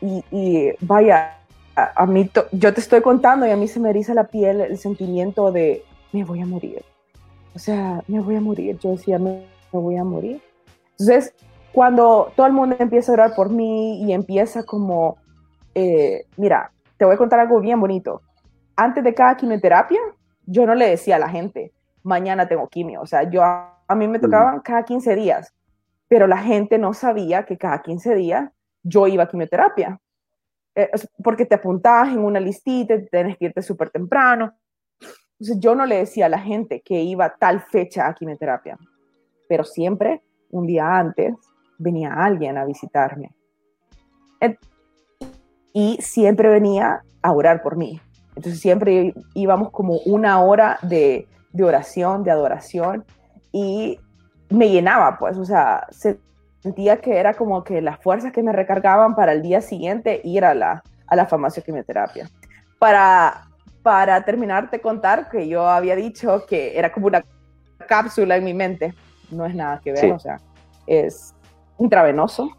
y, 0.00 0.72
vaya, 0.80 1.36
a, 1.76 2.06
mí, 2.06 2.28
yo 2.52 2.74
te 2.74 2.80
estoy 2.80 3.00
contando 3.00 3.46
y 3.46 3.50
a 3.50 3.56
mí 3.56 3.68
se 3.68 3.80
me 3.80 3.90
eriza 3.90 4.14
la 4.14 4.24
piel 4.24 4.60
el 4.60 4.78
sentimiento 4.78 5.52
de 5.52 5.84
me 6.12 6.24
voy 6.24 6.40
a 6.40 6.46
morir, 6.46 6.82
o 7.54 7.58
sea, 7.58 8.02
me 8.08 8.20
voy 8.20 8.34
a 8.34 8.40
morir, 8.40 8.78
yo 8.78 8.90
decía, 8.90 9.18
me, 9.18 9.44
me 9.72 9.78
voy 9.78 9.96
a 9.96 10.04
morir. 10.04 10.40
Entonces, 10.98 11.32
cuando 11.72 12.32
todo 12.34 12.46
el 12.46 12.52
mundo 12.52 12.76
empieza 12.78 13.12
a 13.12 13.14
orar 13.14 13.34
por 13.34 13.50
mí 13.50 14.02
y 14.02 14.12
empieza 14.12 14.64
como, 14.64 15.16
eh, 15.74 16.26
mira, 16.36 16.72
te 16.96 17.04
voy 17.04 17.14
a 17.14 17.18
contar 17.18 17.40
algo 17.40 17.60
bien 17.60 17.80
bonito. 17.80 18.22
Antes 18.76 19.04
de 19.04 19.14
cada 19.14 19.36
quimioterapia, 19.36 20.00
yo 20.46 20.66
no 20.66 20.74
le 20.74 20.88
decía 20.88 21.16
a 21.16 21.20
la 21.20 21.28
gente, 21.28 21.72
mañana 22.02 22.48
tengo 22.48 22.68
quimio. 22.68 23.00
O 23.00 23.06
sea, 23.06 23.28
yo 23.28 23.42
a, 23.42 23.94
mí 23.94 24.08
me 24.08 24.18
tocaban 24.18 24.60
cada 24.60 24.84
15 24.84 25.16
días, 25.16 25.54
pero 26.08 26.26
la 26.26 26.38
gente 26.38 26.78
no 26.78 26.94
sabía 26.94 27.44
que 27.44 27.58
cada 27.58 27.82
15 27.82 28.14
días 28.14 28.50
yo 28.82 29.06
iba 29.06 29.24
a 29.24 29.28
quimioterapia. 29.28 30.00
Eh, 30.74 30.90
porque 31.22 31.46
te 31.46 31.56
apuntabas 31.56 32.10
en 32.10 32.20
una 32.20 32.40
listita, 32.40 32.94
tienes 33.10 33.36
que 33.36 33.46
irte 33.46 33.62
súper 33.62 33.90
temprano. 33.90 34.52
Entonces 35.32 35.58
yo 35.58 35.74
no 35.74 35.86
le 35.86 35.96
decía 35.96 36.26
a 36.26 36.28
la 36.28 36.38
gente 36.38 36.82
que 36.82 37.02
iba 37.02 37.34
tal 37.36 37.60
fecha 37.60 38.06
a 38.06 38.14
quimioterapia, 38.14 38.78
pero 39.48 39.64
siempre, 39.64 40.22
un 40.50 40.66
día 40.66 40.98
antes, 40.98 41.34
venía 41.78 42.12
alguien 42.12 42.58
a 42.58 42.64
visitarme. 42.64 43.32
Y 45.72 45.98
siempre 46.02 46.48
venía 46.48 47.02
a 47.22 47.32
orar 47.32 47.62
por 47.62 47.76
mí. 47.76 48.00
Entonces 48.34 48.60
siempre 48.60 49.14
íbamos 49.34 49.70
como 49.70 49.98
una 50.04 50.42
hora 50.42 50.78
de, 50.82 51.28
de 51.52 51.64
oración, 51.64 52.22
de 52.22 52.30
adoración, 52.30 53.04
y 53.52 53.98
me 54.48 54.68
llenaba, 54.68 55.18
pues, 55.18 55.36
o 55.38 55.44
sea, 55.44 55.86
sentía 56.60 57.00
que 57.00 57.18
era 57.18 57.34
como 57.34 57.64
que 57.64 57.80
las 57.80 58.00
fuerzas 58.00 58.32
que 58.32 58.42
me 58.42 58.52
recargaban 58.52 59.14
para 59.14 59.32
el 59.32 59.42
día 59.42 59.60
siguiente 59.60 60.20
ir 60.24 60.44
a 60.44 60.54
la, 60.54 60.82
a 61.06 61.16
la 61.16 61.28
quimioterapia. 61.64 62.28
Para, 62.78 63.48
para 63.82 64.24
terminar 64.24 64.70
de 64.70 64.80
contar 64.80 65.28
que 65.28 65.48
yo 65.48 65.66
había 65.68 65.96
dicho 65.96 66.44
que 66.46 66.78
era 66.78 66.92
como 66.92 67.06
una 67.06 67.24
cápsula 67.88 68.36
en 68.36 68.44
mi 68.44 68.54
mente, 68.54 68.94
no 69.30 69.46
es 69.46 69.54
nada 69.54 69.80
que 69.82 69.92
ver, 69.92 70.12
o 70.12 70.18
sea, 70.18 70.40
es 70.86 71.34
intravenoso, 71.78 72.50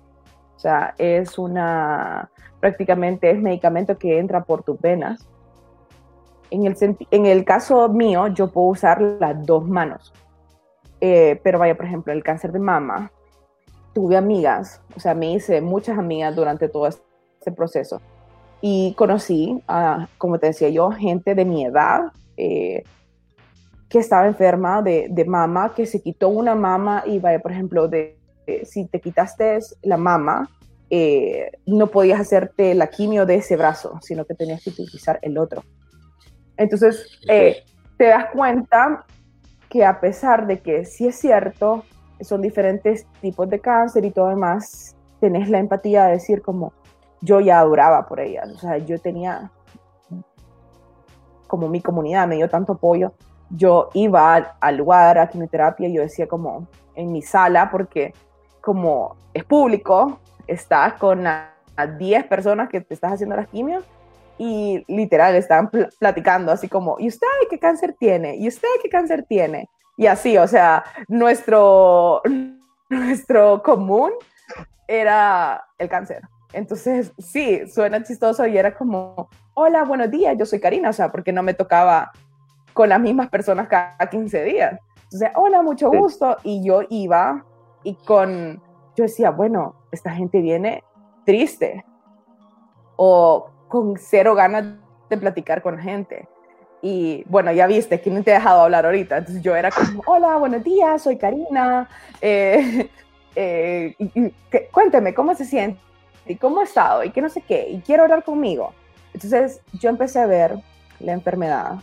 o 0.55 0.59
sea, 0.59 0.93
es 0.97 1.37
una, 1.37 2.29
prácticamente 2.59 3.31
es 3.31 3.41
medicamento 3.41 3.97
que 3.97 4.19
entra 4.19 4.43
por 4.43 4.63
tus 4.63 4.79
venas 4.79 5.27
en 6.51 6.65
el, 6.65 6.77
en 7.09 7.25
el 7.25 7.45
caso 7.45 7.89
mío, 7.89 8.27
yo 8.27 8.51
puedo 8.51 8.67
usar 8.67 9.01
las 9.01 9.45
dos 9.45 9.67
manos. 9.67 10.13
Eh, 10.99 11.39
pero 11.43 11.57
vaya, 11.57 11.75
por 11.75 11.85
ejemplo, 11.85 12.13
el 12.13 12.23
cáncer 12.23 12.51
de 12.51 12.59
mama, 12.59 13.11
tuve 13.93 14.15
amigas, 14.15 14.81
o 14.95 14.99
sea, 14.99 15.15
me 15.15 15.33
hice 15.33 15.59
muchas 15.59 15.97
amigas 15.97 16.35
durante 16.35 16.69
todo 16.69 16.87
este 16.87 17.51
proceso. 17.51 17.99
Y 18.61 18.93
conocí, 18.93 19.63
como 20.19 20.37
te 20.37 20.47
decía 20.47 20.69
yo, 20.69 20.91
gente 20.91 21.33
de 21.33 21.45
mi 21.45 21.65
edad 21.65 22.11
eh, 22.37 22.83
que 23.89 23.97
estaba 23.97 24.27
enferma 24.27 24.83
de, 24.83 25.07
de, 25.09 25.25
mama, 25.25 25.73
que 25.73 25.87
se 25.87 26.01
quitó 26.01 26.29
una 26.29 26.53
mama 26.53 27.03
y 27.07 27.17
vaya, 27.17 27.39
por 27.39 27.51
ejemplo, 27.51 27.87
de, 27.87 28.17
si 28.63 28.85
te 28.85 29.01
quitaste 29.01 29.57
la 29.81 29.97
mama, 29.97 30.47
eh, 30.89 31.51
no 31.65 31.87
podías 31.87 32.19
hacerte 32.19 32.75
la 32.75 32.87
quimio 32.87 33.25
de 33.25 33.35
ese 33.35 33.55
brazo, 33.55 33.99
sino 34.01 34.25
que 34.25 34.35
tenías 34.35 34.63
que 34.63 34.69
utilizar 34.69 35.19
el 35.21 35.37
otro. 35.37 35.63
Entonces, 36.57 37.19
eh, 37.27 37.63
te 37.97 38.05
das 38.07 38.25
cuenta 38.31 39.05
que 39.69 39.85
a 39.85 39.99
pesar 39.99 40.47
de 40.47 40.59
que 40.59 40.85
sí 40.85 41.07
es 41.07 41.15
cierto, 41.15 41.83
son 42.21 42.41
diferentes 42.41 43.07
tipos 43.21 43.49
de 43.49 43.59
cáncer 43.59 44.05
y 44.05 44.11
todo 44.11 44.29
demás, 44.29 44.95
tenés 45.19 45.49
la 45.49 45.59
empatía 45.59 46.05
de 46.05 46.13
decir 46.13 46.41
como 46.41 46.73
yo 47.21 47.39
ya 47.39 47.59
adoraba 47.59 48.05
por 48.07 48.19
ellas, 48.19 48.49
o 48.49 48.57
sea, 48.57 48.77
yo 48.77 48.99
tenía 48.99 49.51
como 51.47 51.67
mi 51.67 51.81
comunidad 51.81 52.27
me 52.29 52.37
dio 52.37 52.49
tanto 52.49 52.73
apoyo, 52.73 53.11
yo 53.49 53.89
iba 53.93 54.55
al, 54.59 54.77
lugar 54.77 55.17
a 55.17 55.27
quimioterapia 55.27 55.89
y 55.89 55.93
yo 55.93 56.01
decía 56.01 56.25
como 56.25 56.65
en 56.95 57.11
mi 57.11 57.21
sala, 57.21 57.69
porque 57.69 58.13
como 58.61 59.17
es 59.33 59.43
público, 59.43 60.19
estás 60.47 60.93
con 60.93 61.27
a, 61.27 61.49
10 61.97 62.25
personas 62.27 62.69
que 62.69 62.79
te 62.79 62.93
estás 62.93 63.13
haciendo 63.13 63.35
las 63.35 63.47
quimios 63.47 63.83
y 64.37 64.83
literal 64.87 65.35
estaban 65.35 65.69
platicando 65.99 66.51
así 66.51 66.67
como, 66.67 66.97
¿y 66.99 67.07
usted 67.07 67.27
qué 67.49 67.59
cáncer 67.59 67.95
tiene? 67.99 68.35
¿Y 68.37 68.47
usted 68.47 68.67
qué 68.81 68.89
cáncer 68.89 69.25
tiene? 69.27 69.69
Y 69.97 70.07
así, 70.07 70.37
o 70.37 70.47
sea, 70.47 70.83
nuestro, 71.07 72.21
nuestro 72.89 73.61
común 73.63 74.11
era 74.87 75.63
el 75.77 75.89
cáncer. 75.89 76.21
Entonces, 76.53 77.13
sí, 77.17 77.67
suena 77.67 78.03
chistoso 78.03 78.45
y 78.45 78.57
era 78.57 78.73
como, 78.73 79.29
hola, 79.53 79.83
buenos 79.83 80.11
días, 80.11 80.35
yo 80.37 80.45
soy 80.45 80.59
Karina, 80.59 80.89
o 80.89 80.93
sea, 80.93 81.09
porque 81.11 81.31
no 81.31 81.43
me 81.43 81.53
tocaba 81.53 82.11
con 82.73 82.89
las 82.89 82.99
mismas 82.99 83.29
personas 83.29 83.67
cada 83.67 84.09
15 84.09 84.43
días. 84.43 84.79
Entonces, 85.03 85.29
hola, 85.35 85.61
mucho 85.61 85.89
gusto. 85.89 86.37
Y 86.43 86.63
yo 86.63 86.81
iba 86.89 87.45
y 87.83 87.95
con, 88.05 88.61
yo 88.95 89.03
decía, 89.03 89.31
bueno, 89.31 89.75
esta 89.91 90.11
gente 90.11 90.41
viene 90.41 90.83
triste 91.25 91.85
o 92.95 93.49
con 93.71 93.97
cero 93.97 94.35
ganas 94.35 94.65
de 95.09 95.17
platicar 95.17 95.61
con 95.61 95.79
gente. 95.79 96.27
Y 96.81 97.23
bueno, 97.27 97.51
ya 97.53 97.67
viste, 97.67 98.01
que 98.01 98.11
no 98.11 98.21
te 98.21 98.31
he 98.31 98.33
dejado 98.33 98.61
hablar 98.61 98.85
ahorita. 98.85 99.19
Entonces 99.19 99.41
yo 99.41 99.55
era 99.55 99.71
como, 99.71 100.03
hola, 100.05 100.35
buenos 100.35 100.63
días, 100.63 101.01
soy 101.01 101.17
Karina. 101.17 101.87
Eh, 102.19 102.89
eh, 103.35 103.95
cuénteme, 104.71 105.13
¿cómo 105.13 105.33
se 105.35 105.45
siente? 105.45 105.79
¿Y 106.25 106.35
cómo 106.35 106.59
ha 106.59 106.65
estado? 106.65 107.03
¿Y 107.03 107.11
qué 107.11 107.21
no 107.21 107.29
sé 107.29 107.41
qué? 107.41 107.69
¿Y 107.69 107.79
quiero 107.79 108.03
hablar 108.03 108.23
conmigo? 108.23 108.73
Entonces 109.13 109.61
yo 109.79 109.89
empecé 109.89 110.19
a 110.19 110.25
ver 110.25 110.55
la 110.99 111.13
enfermedad 111.13 111.75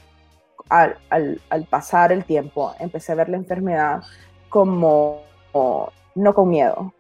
al, 0.69 0.99
al, 1.09 1.41
al 1.49 1.65
pasar 1.65 2.13
el 2.13 2.25
tiempo. 2.25 2.75
Empecé 2.79 3.13
a 3.13 3.17
ver 3.17 3.31
la 3.31 3.39
enfermedad 3.39 4.03
como 4.51 5.23
no 6.15 6.35
con 6.35 6.51
miedo, 6.51 6.93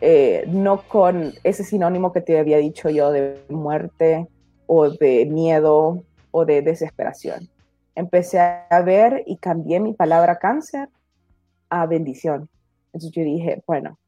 eh, 0.00 0.44
no 0.48 0.82
con 0.82 1.32
ese 1.42 1.64
sinónimo 1.64 2.12
que 2.12 2.20
te 2.20 2.38
había 2.38 2.58
dicho 2.58 2.88
yo 2.88 3.10
de 3.10 3.42
muerte 3.48 4.28
o 4.66 4.90
de 4.90 5.26
miedo 5.26 6.04
o 6.30 6.44
de 6.44 6.62
desesperación. 6.62 7.48
Empecé 7.94 8.38
a 8.38 8.82
ver 8.84 9.24
y 9.26 9.38
cambié 9.38 9.80
mi 9.80 9.92
palabra 9.92 10.38
cáncer 10.38 10.88
a 11.68 11.86
bendición. 11.86 12.48
Entonces 12.86 13.10
yo 13.10 13.22
dije, 13.22 13.62
bueno, 13.66 13.98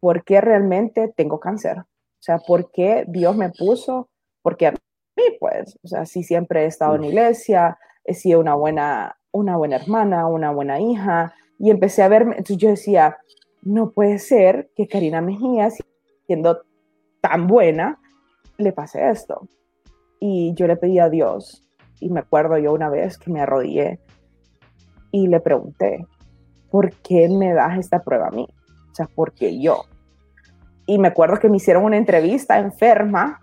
¿por 0.00 0.24
qué 0.24 0.40
realmente 0.40 1.12
tengo 1.14 1.38
cáncer? 1.38 1.80
O 1.80 2.22
sea, 2.26 2.38
¿por 2.38 2.70
qué 2.70 3.04
Dios 3.06 3.36
me 3.36 3.50
puso? 3.50 4.08
Porque 4.42 4.68
a 4.68 4.72
mí, 4.72 5.22
pues, 5.38 5.78
o 5.82 5.88
sea, 5.88 6.06
si 6.06 6.22
siempre 6.22 6.62
he 6.62 6.66
estado 6.66 6.96
en 6.96 7.04
iglesia, 7.04 7.78
he 8.04 8.14
sido 8.14 8.40
una 8.40 8.54
buena, 8.54 9.16
una 9.32 9.56
buena 9.56 9.76
hermana, 9.76 10.26
una 10.26 10.50
buena 10.50 10.80
hija, 10.80 11.34
y 11.58 11.70
empecé 11.70 12.02
a 12.02 12.08
verme, 12.08 12.32
entonces 12.32 12.58
yo 12.58 12.68
decía, 12.70 13.18
no 13.66 13.90
puede 13.90 14.18
ser 14.18 14.70
que 14.76 14.86
Karina 14.86 15.20
Mejía, 15.20 15.70
siendo 16.26 16.62
tan 17.20 17.48
buena, 17.48 18.00
le 18.58 18.72
pase 18.72 19.10
esto. 19.10 19.48
Y 20.20 20.54
yo 20.54 20.66
le 20.66 20.76
pedí 20.76 21.00
a 21.00 21.10
Dios, 21.10 21.68
y 22.00 22.10
me 22.10 22.20
acuerdo 22.20 22.58
yo 22.58 22.72
una 22.72 22.88
vez 22.88 23.18
que 23.18 23.30
me 23.30 23.40
arrodillé 23.40 23.98
y 25.10 25.26
le 25.26 25.40
pregunté, 25.40 26.06
¿por 26.70 26.92
qué 26.92 27.28
me 27.28 27.52
das 27.54 27.78
esta 27.78 28.02
prueba 28.02 28.28
a 28.28 28.30
mí? 28.30 28.46
O 28.92 28.94
sea, 28.94 29.06
¿por 29.06 29.32
qué 29.32 29.60
yo? 29.60 29.84
Y 30.86 30.98
me 30.98 31.08
acuerdo 31.08 31.38
que 31.38 31.48
me 31.48 31.56
hicieron 31.56 31.84
una 31.84 31.96
entrevista 31.96 32.58
enferma, 32.58 33.40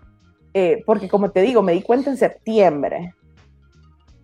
eh, 0.54 0.82
porque 0.86 1.08
como 1.08 1.30
te 1.30 1.42
digo, 1.42 1.62
me 1.62 1.72
di 1.72 1.82
cuenta 1.82 2.10
en 2.10 2.16
septiembre, 2.16 3.12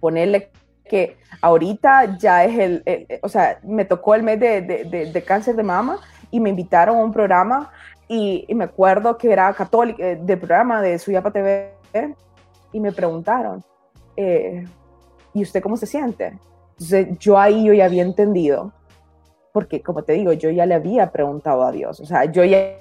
ponerle 0.01 0.51
que 0.91 1.17
ahorita 1.41 2.19
ya 2.19 2.45
es 2.45 2.59
el, 2.59 3.07
o 3.23 3.29
sea, 3.29 3.61
me 3.63 3.85
tocó 3.85 4.17
el 4.17 4.25
mes 4.25 4.41
de, 4.41 4.61
de, 4.61 5.23
cáncer 5.23 5.55
de 5.55 5.63
mama 5.63 6.01
y 6.33 6.41
me 6.41 6.51
invitaron 6.51 6.97
a 6.97 7.05
un 7.05 7.13
programa 7.13 7.71
y, 8.09 8.45
me 8.53 8.65
acuerdo 8.65 9.17
que 9.17 9.33
era 9.33 9.55
católico, 9.55 10.03
eh, 10.03 10.19
del 10.21 10.39
programa 10.39 10.83
de 10.83 10.99
Suyapa 10.99 11.31
TV 11.31 11.75
y 12.73 12.81
me 12.81 12.91
preguntaron, 12.91 13.63
eh, 14.17 14.67
¿y 15.33 15.43
usted 15.43 15.63
cómo 15.63 15.77
se 15.77 15.87
siente? 15.87 16.37
Entonces 16.73 17.17
yo 17.21 17.39
ahí 17.39 17.65
yo 17.65 17.73
ya 17.73 17.85
había 17.85 18.03
entendido, 18.03 18.73
porque 19.53 19.83
como 19.83 20.03
te 20.03 20.15
digo, 20.15 20.33
yo 20.33 20.51
ya 20.51 20.67
le 20.67 20.75
había 20.75 21.13
preguntado 21.13 21.63
a 21.63 21.71
Dios, 21.71 22.01
o 22.01 22.05
sea, 22.05 22.25
yo 22.25 22.45
ya 22.45 22.79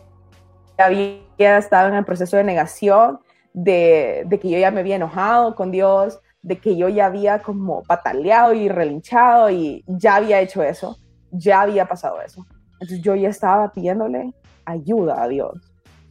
había 0.80 1.58
estado 1.60 1.90
en 1.90 1.96
el 1.96 2.06
proceso 2.06 2.38
de 2.38 2.44
negación, 2.44 3.20
de, 3.54 4.24
de, 4.26 4.40
que 4.40 4.50
yo 4.50 4.58
ya 4.58 4.72
me 4.72 4.80
había 4.80 4.96
enojado 4.96 5.54
con 5.54 5.70
Dios, 5.70 6.20
de 6.42 6.58
que 6.58 6.78
yo 6.78 6.90
ya 6.90 7.08
había 7.08 7.42
como 7.42 7.84
pataleado 7.84 8.54
y 8.54 8.70
relinchado 8.70 9.50
y 9.50 9.84
ya 9.88 10.16
había 10.16 10.40
hecho 10.40 10.64
eso, 10.64 10.98
ya 11.32 11.62
había 11.62 11.86
pasado 11.86 12.22
eso. 12.22 12.46
Entonces 12.74 13.02
yo 13.02 13.16
ya 13.16 13.30
estaba 13.30 13.72
pidiéndole 13.72 14.34
ayuda 14.66 15.22
a 15.22 15.28
Dios. 15.28 15.54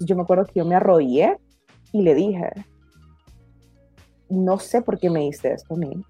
Yo 0.00 0.16
me 0.16 0.22
acuerdo 0.22 0.44
que 0.44 0.58
yo 0.60 0.64
me 0.64 0.74
arrodillé 0.74 1.38
y 1.92 2.02
le 2.02 2.14
dije, 2.14 2.50
no 4.28 4.58
sé 4.58 4.82
por 4.82 4.98
qué 4.98 5.10
me 5.10 5.20
diste 5.20 5.52
esto 5.52 5.74
a 5.74 5.78
mí. 5.78 6.04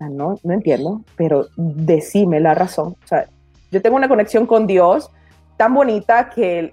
No, 0.00 0.38
no 0.42 0.52
entiendo, 0.52 1.02
pero 1.16 1.46
decime 1.56 2.40
la 2.40 2.54
razón. 2.54 2.96
O 3.04 3.06
sea, 3.06 3.26
yo 3.70 3.80
tengo 3.80 3.96
una 3.96 4.08
conexión 4.08 4.46
con 4.46 4.66
Dios 4.66 5.10
tan 5.56 5.72
bonita 5.72 6.28
que, 6.28 6.72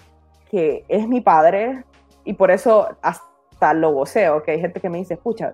que 0.50 0.84
es 0.90 1.08
mi 1.08 1.22
padre 1.22 1.86
y 2.26 2.34
por 2.34 2.52
eso 2.52 2.90
hasta 3.02 3.74
lo 3.74 3.94
voceo, 3.94 4.44
que 4.44 4.52
hay 4.52 4.60
gente 4.60 4.80
que 4.80 4.90
me 4.90 4.98
dice, 4.98 5.14
escucha, 5.14 5.54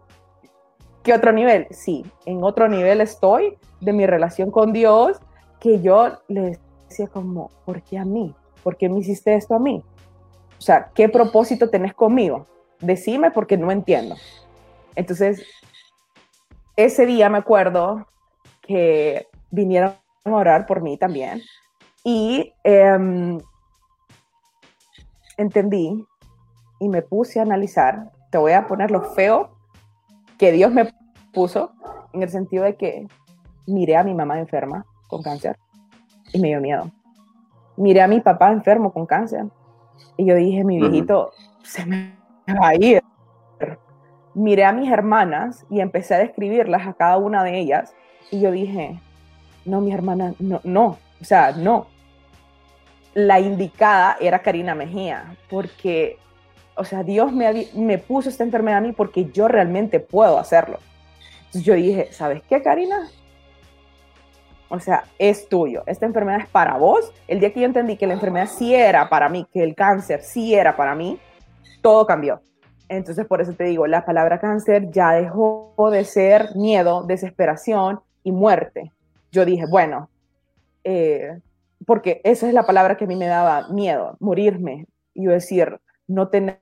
¿qué 1.07 1.13
otro 1.13 1.31
nivel? 1.31 1.67
Sí, 1.71 2.05
en 2.25 2.43
otro 2.43 2.67
nivel 2.67 2.99
estoy 2.99 3.57
de 3.79 3.93
mi 3.93 4.05
relación 4.05 4.51
con 4.51 4.73
Dios 4.73 5.17
que 5.61 5.79
yo 5.79 6.17
le 6.27 6.59
decía 6.89 7.07
como, 7.07 7.49
¿por 7.63 7.81
qué 7.81 7.97
a 7.97 8.03
mí? 8.03 8.35
¿Por 8.61 8.75
qué 8.75 8.89
me 8.89 8.99
hiciste 8.99 9.33
esto 9.33 9.55
a 9.55 9.59
mí? 9.59 9.81
O 10.59 10.61
sea, 10.61 10.91
¿qué 10.93 11.07
propósito 11.07 11.69
tenés 11.69 11.93
conmigo? 11.93 12.45
Decime 12.81 13.31
porque 13.31 13.55
no 13.55 13.71
entiendo. 13.71 14.17
Entonces, 14.95 15.45
ese 16.75 17.05
día 17.05 17.29
me 17.29 17.37
acuerdo 17.37 18.05
que 18.59 19.29
vinieron 19.49 19.93
a 20.25 20.29
orar 20.29 20.65
por 20.65 20.81
mí 20.81 20.97
también 20.97 21.41
y 22.03 22.53
em, 22.65 23.39
entendí 25.37 26.05
y 26.81 26.89
me 26.89 27.01
puse 27.01 27.39
a 27.39 27.43
analizar, 27.43 28.11
te 28.29 28.37
voy 28.37 28.51
a 28.51 28.67
poner 28.67 28.91
lo 28.91 29.03
feo 29.13 29.55
que 30.37 30.51
Dios 30.51 30.71
me 30.71 30.96
puso, 31.37 31.71
en 32.13 32.23
el 32.23 32.29
sentido 32.29 32.63
de 32.63 32.75
que 32.75 33.05
miré 33.67 33.95
a 33.95 34.03
mi 34.03 34.15
mamá 34.15 34.39
enferma 34.39 34.87
con 35.07 35.21
cáncer 35.21 35.55
y 36.33 36.39
me 36.39 36.47
dio 36.47 36.59
miedo. 36.59 36.89
Miré 37.75 38.01
a 38.01 38.07
mi 38.07 38.21
papá 38.21 38.51
enfermo 38.51 38.91
con 38.91 39.05
cáncer 39.05 39.45
y 40.17 40.25
yo 40.25 40.33
dije, 40.33 40.63
mi 40.63 40.79
viejito 40.79 41.29
se 41.61 41.85
me 41.85 42.15
va 42.59 42.69
a 42.69 42.75
ir. 42.75 43.03
Miré 44.33 44.65
a 44.65 44.71
mis 44.71 44.91
hermanas 44.91 45.63
y 45.69 45.79
empecé 45.79 46.15
a 46.15 46.17
describirlas 46.17 46.87
a 46.87 46.93
cada 46.93 47.17
una 47.17 47.43
de 47.43 47.59
ellas 47.59 47.93
y 48.31 48.41
yo 48.41 48.49
dije, 48.49 48.99
no, 49.63 49.79
mi 49.79 49.93
hermana, 49.93 50.33
no, 50.39 50.59
no, 50.63 50.97
o 51.21 51.23
sea, 51.23 51.51
no. 51.51 51.85
La 53.13 53.39
indicada 53.39 54.17
era 54.19 54.39
Karina 54.39 54.73
Mejía, 54.73 55.35
porque, 55.51 56.17
o 56.75 56.83
sea, 56.83 57.03
Dios 57.03 57.31
me, 57.31 57.67
me 57.75 57.99
puso 57.99 58.27
esta 58.27 58.43
enfermedad 58.43 58.79
a 58.79 58.81
mí 58.81 58.91
porque 58.91 59.25
yo 59.25 59.47
realmente 59.47 59.99
puedo 59.99 60.39
hacerlo. 60.39 60.79
Entonces 61.47 61.63
yo 61.63 61.73
dije, 61.73 62.09
¿sabes 62.11 62.43
qué, 62.47 62.61
Karina? 62.61 63.09
O 64.69 64.79
sea, 64.79 65.05
es 65.17 65.47
tuyo. 65.47 65.83
Esta 65.85 66.05
enfermedad 66.05 66.41
es 66.41 66.49
para 66.49 66.77
vos. 66.77 67.13
El 67.27 67.39
día 67.39 67.53
que 67.53 67.61
yo 67.61 67.65
entendí 67.65 67.95
que 67.95 68.07
la 68.07 68.13
enfermedad 68.13 68.47
sí 68.47 68.75
era 68.75 69.09
para 69.09 69.29
mí, 69.29 69.47
que 69.51 69.63
el 69.63 69.75
cáncer 69.75 70.21
sí 70.21 70.53
era 70.53 70.75
para 70.75 70.93
mí, 70.93 71.19
todo 71.81 72.05
cambió. 72.05 72.41
Entonces, 72.89 73.25
por 73.25 73.41
eso 73.41 73.53
te 73.53 73.65
digo, 73.65 73.87
la 73.87 74.05
palabra 74.05 74.39
cáncer 74.39 74.91
ya 74.91 75.11
dejó 75.11 75.73
de 75.91 76.03
ser 76.03 76.55
miedo, 76.55 77.03
desesperación 77.03 78.01
y 78.23 78.31
muerte. 78.31 78.91
Yo 79.31 79.45
dije, 79.45 79.65
bueno, 79.69 80.09
eh, 80.83 81.39
porque 81.85 82.21
esa 82.23 82.47
es 82.47 82.53
la 82.53 82.65
palabra 82.65 82.97
que 82.97 83.05
a 83.05 83.07
mí 83.07 83.15
me 83.15 83.27
daba 83.27 83.69
miedo, 83.69 84.17
morirme. 84.19 84.85
Y 85.13 85.25
yo 85.25 85.31
decir, 85.31 85.79
no 86.07 86.29
tener, 86.29 86.59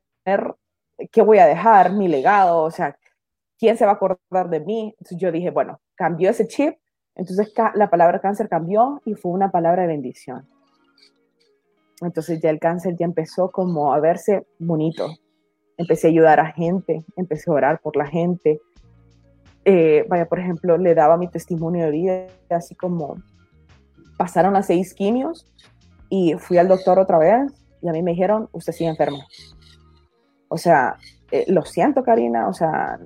¿qué 1.11 1.21
voy 1.21 1.39
a 1.39 1.47
dejar? 1.47 1.93
Mi 1.93 2.07
legado, 2.07 2.63
o 2.63 2.71
sea, 2.71 2.97
¿quién 3.57 3.77
se 3.77 3.85
va 3.85 3.91
a 3.91 3.95
acordar 3.95 4.49
de 4.49 4.59
mí? 4.59 4.93
Entonces 4.97 5.17
yo 5.17 5.31
dije, 5.31 5.51
bueno, 5.51 5.79
cambió 5.95 6.29
ese 6.29 6.47
chip 6.47 6.75
entonces 7.15 7.53
la 7.75 7.89
palabra 7.89 8.19
cáncer 8.19 8.49
cambió 8.49 9.01
y 9.05 9.15
fue 9.15 9.31
una 9.31 9.49
palabra 9.49 9.83
de 9.83 9.87
bendición. 9.87 10.47
Entonces 12.01 12.41
ya 12.41 12.49
el 12.49 12.59
cáncer 12.59 12.95
ya 12.97 13.05
empezó 13.05 13.51
como 13.51 13.93
a 13.93 13.99
verse 13.99 14.45
bonito. 14.59 15.07
Empecé 15.77 16.07
a 16.07 16.09
ayudar 16.09 16.39
a 16.39 16.51
gente, 16.51 17.05
empecé 17.15 17.49
a 17.49 17.53
orar 17.53 17.79
por 17.79 17.95
la 17.95 18.05
gente. 18.05 18.59
Eh, 19.63 20.05
vaya, 20.09 20.27
por 20.27 20.39
ejemplo, 20.39 20.77
le 20.77 20.93
daba 20.93 21.17
mi 21.17 21.27
testimonio 21.29 21.85
de 21.85 21.91
vida, 21.91 22.27
así 22.49 22.75
como 22.75 23.15
pasaron 24.17 24.53
las 24.53 24.67
seis 24.67 24.93
quimios 24.93 25.47
y 26.09 26.35
fui 26.35 26.57
al 26.57 26.67
doctor 26.67 26.99
otra 26.99 27.17
vez 27.17 27.51
y 27.81 27.87
a 27.87 27.91
mí 27.91 28.03
me 28.03 28.11
dijeron, 28.11 28.49
usted 28.51 28.73
sigue 28.73 28.89
enfermo. 28.89 29.23
O 30.49 30.57
sea, 30.57 30.97
eh, 31.31 31.45
lo 31.47 31.63
siento, 31.63 32.03
Karina, 32.03 32.47
o 32.47 32.53
sea, 32.53 32.99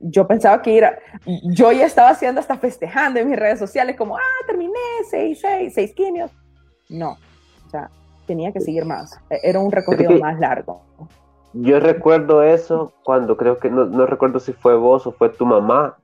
yo 0.00 0.26
pensaba 0.26 0.62
que 0.62 0.76
era, 0.76 0.98
yo 1.44 1.72
ya 1.72 1.86
estaba 1.86 2.10
haciendo 2.10 2.40
hasta 2.40 2.56
festejando 2.56 3.20
en 3.20 3.28
mis 3.28 3.38
redes 3.38 3.58
sociales 3.58 3.96
como, 3.96 4.16
ah, 4.16 4.46
terminé, 4.46 4.78
seis, 5.08 5.38
seis, 5.40 5.74
seis 5.74 5.92
quimios. 5.94 6.30
No, 6.88 7.16
o 7.66 7.70
sea, 7.70 7.90
tenía 8.26 8.52
que 8.52 8.60
seguir 8.60 8.84
más. 8.84 9.18
E, 9.30 9.40
era 9.42 9.58
un 9.58 9.72
recorrido 9.72 10.18
más 10.18 10.38
largo. 10.38 10.82
Yo 11.52 11.80
recuerdo 11.80 12.42
eso 12.42 12.92
cuando 13.04 13.36
creo 13.36 13.58
que, 13.58 13.70
no, 13.70 14.06
recuerdo 14.06 14.38
si 14.38 14.52
fue 14.52 14.76
vos 14.76 15.06
o 15.06 15.12
fue 15.12 15.30
tu 15.30 15.46
mamá 15.46 15.96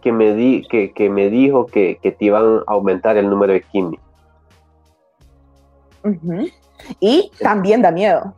que 0.00 0.12
me, 0.12 0.34
di, 0.34 0.66
que, 0.68 0.92
que 0.92 1.10
me 1.10 1.28
dijo 1.28 1.66
que, 1.66 1.98
que, 2.02 2.12
te 2.12 2.26
iban 2.26 2.60
a 2.66 2.72
aumentar 2.72 3.16
el 3.16 3.28
número 3.28 3.52
de 3.52 3.62
quimios. 3.62 4.02
Y 7.00 7.30
también 7.40 7.82
da 7.82 7.90
miedo, 7.90 8.34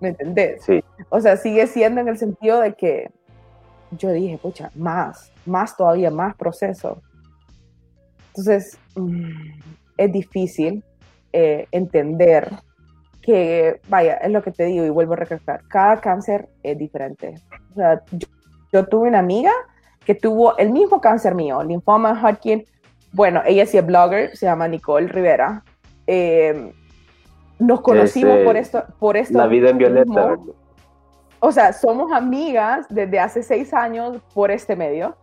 ¿me 0.00 0.08
entendés? 0.08 0.62
Sí. 0.64 0.82
O 1.10 1.20
sea, 1.20 1.36
sigue 1.36 1.66
siendo 1.66 2.00
en 2.00 2.08
el 2.08 2.18
sentido 2.18 2.60
de 2.60 2.74
que 2.74 3.10
yo 3.92 4.12
dije, 4.12 4.38
pucha, 4.38 4.70
más, 4.74 5.32
más 5.46 5.76
todavía, 5.76 6.10
más 6.10 6.34
proceso. 6.36 7.00
Entonces, 8.28 8.78
mm, 8.96 9.60
es 9.96 10.12
difícil 10.12 10.84
eh, 11.32 11.66
entender 11.72 12.50
que, 13.22 13.80
vaya, 13.88 14.14
es 14.14 14.30
lo 14.30 14.42
que 14.42 14.52
te 14.52 14.64
digo 14.64 14.84
y 14.84 14.90
vuelvo 14.90 15.14
a 15.14 15.16
recalcar, 15.16 15.62
cada 15.68 16.00
cáncer 16.00 16.48
es 16.62 16.78
diferente. 16.78 17.34
O 17.72 17.74
sea, 17.74 18.02
yo, 18.72 18.86
tuve 18.86 19.08
una 19.08 19.18
amiga 19.18 19.52
que 20.04 20.14
tuvo 20.14 20.56
el 20.56 20.70
mismo 20.70 21.00
cáncer 21.00 21.34
mío, 21.34 21.62
linfoma 21.62 22.22
Hodgkin. 22.22 22.64
Bueno, 23.12 23.42
ella 23.44 23.66
sí 23.66 23.76
es 23.76 23.84
blogger, 23.84 24.36
se 24.36 24.46
llama 24.46 24.68
Nicole 24.68 25.08
Rivera. 25.08 25.64
Eh, 26.06 26.72
nos 27.58 27.80
conocimos 27.80 28.38
por 28.44 28.56
esto, 28.56 28.84
por 28.98 29.16
esto. 29.16 29.36
La 29.36 29.46
vida 29.46 29.70
en 29.70 29.78
violeta 29.78 30.36
o 31.40 31.52
sea, 31.52 31.72
somos 31.72 32.12
amigas 32.12 32.86
desde 32.88 33.20
hace 33.20 33.42
seis 33.42 33.72
años 33.72 34.20
por 34.34 34.50
este 34.50 34.74
medio, 34.74 35.16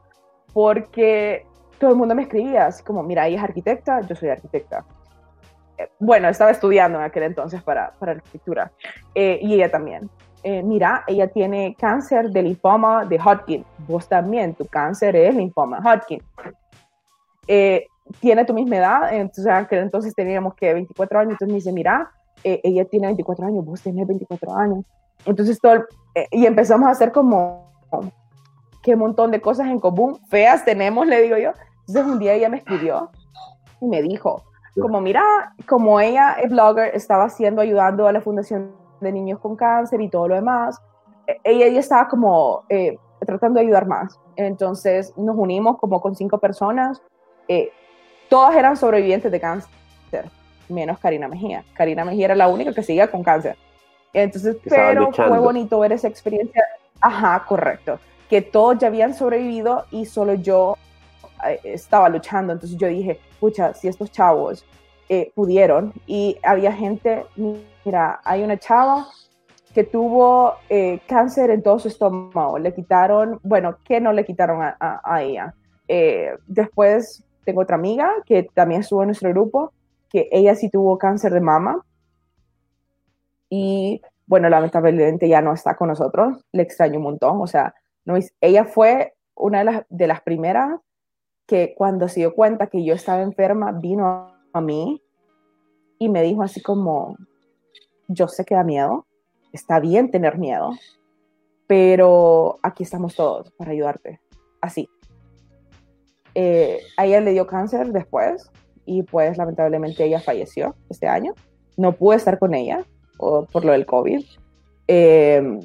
porque 0.54 1.46
todo 1.80 1.92
el 1.92 1.98
mundo 1.98 2.16
me 2.16 2.24
escribía 2.24 2.68
así 2.68 2.84
como, 2.84 3.04
mira, 3.04 3.28
ella 3.28 3.38
es 3.38 3.44
arquitecta, 3.44 4.02
yo 4.02 4.16
soy 4.16 4.30
arquitecta. 4.30 4.86
Eh, 5.78 5.90
bueno, 6.00 6.30
estaba 6.30 6.52
estudiando 6.52 7.00
en 7.00 7.06
aquel 7.06 7.24
entonces 7.24 7.62
para, 7.62 7.92
para 8.00 8.14
arquitectura, 8.14 8.72
eh, 9.14 9.40
y 9.42 9.54
ella 9.56 9.70
también. 9.70 10.10
Eh, 10.44 10.62
mira, 10.64 11.04
ella 11.08 11.28
tiene 11.28 11.76
cáncer 11.78 12.30
de 12.30 12.44
linfoma 12.44 13.04
de 13.06 13.20
Hodgkin. 13.20 13.66
Vos 13.80 14.08
también, 14.08 14.54
tu 14.54 14.66
cáncer 14.66 15.16
es 15.16 15.36
linfoma 15.36 15.80
Hodgkin. 15.80 16.22
tiene 18.22 18.46
tu 18.46 18.54
misma 18.54 18.78
edad, 18.78 19.14
entonces 19.14 19.48
aquel 19.48 19.80
entonces 19.80 20.14
teníamos 20.14 20.54
que 20.54 20.74
24 20.74 21.20
años, 21.20 21.32
entonces 21.32 21.52
me 21.52 21.56
dice, 21.56 21.74
mira, 21.74 22.12
ella 22.44 22.86
tiene 22.86 23.08
24 23.08 23.48
años, 23.48 23.66
vos 23.66 23.82
tenés 23.82 24.08
24 24.08 24.56
años. 24.56 24.86
Entonces 25.26 25.60
todo, 25.60 25.86
eh, 26.14 26.28
y 26.32 26.46
empezamos 26.46 26.88
a 26.88 26.92
hacer 26.92 27.12
como, 27.12 27.72
qué 28.82 28.96
montón 28.96 29.32
de 29.32 29.42
cosas 29.42 29.68
en 29.68 29.80
común, 29.80 30.20
feas 30.30 30.64
tenemos, 30.64 31.08
le 31.08 31.22
digo 31.22 31.38
yo. 31.38 31.52
Entonces 31.88 32.06
un 32.06 32.20
día 32.20 32.34
ella 32.34 32.50
me 32.50 32.58
escribió 32.58 33.10
y 33.82 33.88
me 33.88 34.02
dijo, 34.02 34.44
como 34.80 35.02
mira, 35.02 35.24
como 35.68 36.00
ella 36.00 36.34
es 36.34 36.52
blogger, 36.52 36.96
estaba 36.96 37.26
haciendo, 37.26 37.62
ayudando 37.62 38.08
a 38.08 38.12
la 38.12 38.22
Fundación 38.22 38.72
de 39.02 39.12
Niños 39.12 39.40
con 39.40 39.56
Cáncer 39.56 40.02
y 40.02 40.10
todo 40.10 40.28
lo 40.28 40.36
demás, 40.36 40.80
e, 41.28 41.40
ella 41.44 41.68
ya 41.68 41.80
estaba 41.80 42.08
como 42.08 42.64
eh, 42.70 42.98
tratando 43.26 43.60
de 43.60 43.66
ayudar 43.66 43.88
más. 43.88 44.20
Entonces 44.36 45.14
nos 45.18 45.36
unimos 45.38 45.78
como 45.78 46.02
con 46.02 46.16
cinco 46.16 46.38
personas, 46.38 47.02
eh, 47.48 47.72
todas 48.30 48.56
eran 48.56 48.76
sobrevivientes 48.76 49.32
de 49.32 49.40
cáncer, 49.40 49.70
menos 50.70 51.00
Karina 51.00 51.28
Mejía. 51.28 51.64
Karina 51.74 52.06
Mejía 52.06 52.26
era 52.26 52.36
la 52.36 52.48
única 52.48 52.74
que 52.74 52.84
seguía 52.84 53.10
con 53.10 53.24
cáncer. 53.24 53.58
Entonces, 54.16 54.56
pero 54.64 55.12
fue 55.12 55.40
bonito 55.40 55.78
ver 55.80 55.92
esa 55.92 56.08
experiencia. 56.08 56.64
Ajá, 57.02 57.44
correcto. 57.46 58.00
Que 58.30 58.42
todos 58.42 58.78
ya 58.80 58.88
habían 58.88 59.14
sobrevivido 59.14 59.86
y 59.92 60.06
solo 60.06 60.36
yo 60.36 60.78
eh, 61.46 61.60
estaba 61.66 62.08
luchando. 62.08 62.54
Entonces 62.54 62.78
yo 62.78 62.88
dije, 62.88 63.20
pucha, 63.42 63.74
si 63.74 63.90
estos 63.90 64.12
chavos 64.12 64.66
eh, 65.10 65.34
pudieron 65.36 65.92
y 66.08 66.38
había 66.44 66.72
gente, 66.72 67.26
mira, 67.84 68.22
hay 68.24 68.42
una 68.42 68.58
chava 68.58 69.06
que 69.74 69.84
tuvo 69.84 70.54
eh, 70.70 71.02
cáncer 71.08 71.50
en 71.50 71.62
todo 71.62 71.78
su 71.78 71.90
estómago. 71.90 72.58
Le 72.58 72.74
quitaron, 72.74 73.42
bueno, 73.44 73.78
¿qué 73.84 74.00
no 74.00 74.14
le 74.14 74.24
quitaron 74.24 74.62
a, 74.64 75.02
a 75.04 75.22
ella? 75.22 75.54
después 76.48 77.24
tengo 77.44 77.62
otra 77.62 77.76
amiga 77.76 78.12
que 78.26 78.48
también 78.56 78.82
estuvo 78.82 79.04
en 79.04 79.10
nuestro 79.10 79.30
grupo, 79.30 79.72
que 80.10 80.28
ella 80.32 80.56
sí 80.56 80.68
tuvo 80.72 80.98
cáncer 80.98 81.32
de 81.32 81.42
mama 81.42 81.86
y 83.50 84.02
bueno, 84.28 84.50
lamentablemente 84.50 85.30
ya 85.30 85.42
no 85.42 85.54
está 85.54 85.76
con 85.76 85.90
nosotros, 85.90 86.44
le 86.52 86.64
extraño 86.64 86.98
un 86.98 87.04
montón, 87.04 87.42
o 87.42 87.48
sea, 87.48 87.76
no, 88.06 88.16
ella 88.42 88.66
fue 88.66 89.14
una 89.36 89.60
de 89.60 89.66
las, 89.66 89.86
de 89.90 90.08
las 90.08 90.22
primeras 90.22 90.80
que 91.46 91.76
cuando 91.78 92.08
se 92.08 92.22
dio 92.22 92.34
cuenta 92.34 92.68
que 92.68 92.84
yo 92.84 92.94
estaba 92.94 93.22
enferma, 93.22 93.72
vino 93.72 94.34
a 94.52 94.62
mí 94.62 95.02
y 96.00 96.10
me 96.10 96.24
dijo 96.24 96.42
así 96.42 96.62
como, 96.62 97.18
yo 98.08 98.28
sé 98.28 98.46
que 98.46 98.56
da 98.56 98.64
miedo, 98.64 99.06
está 99.54 99.80
bien 99.80 100.10
tener 100.10 100.38
miedo, 100.38 100.72
pero 101.68 102.58
aquí 102.64 102.84
estamos 102.84 103.16
todos 103.16 103.52
para 103.52 103.72
ayudarte, 103.72 104.20
así. 104.62 104.90
Eh, 106.34 106.82
a 106.98 107.06
ella 107.06 107.22
le 107.22 107.32
dio 107.32 107.48
cáncer 107.48 107.94
después 107.94 108.52
y 108.86 109.04
pues 109.04 109.38
lamentablemente 109.38 110.04
ella 110.04 110.20
falleció 110.20 110.76
este 110.90 111.08
año. 111.08 111.34
No 111.78 111.94
pude 111.94 112.18
estar 112.18 112.40
con 112.40 112.54
ella 112.54 112.86
por 113.18 113.66
lo 113.66 113.72
del 113.72 113.86
COVID. 113.86 114.24
Eh, 114.88 115.60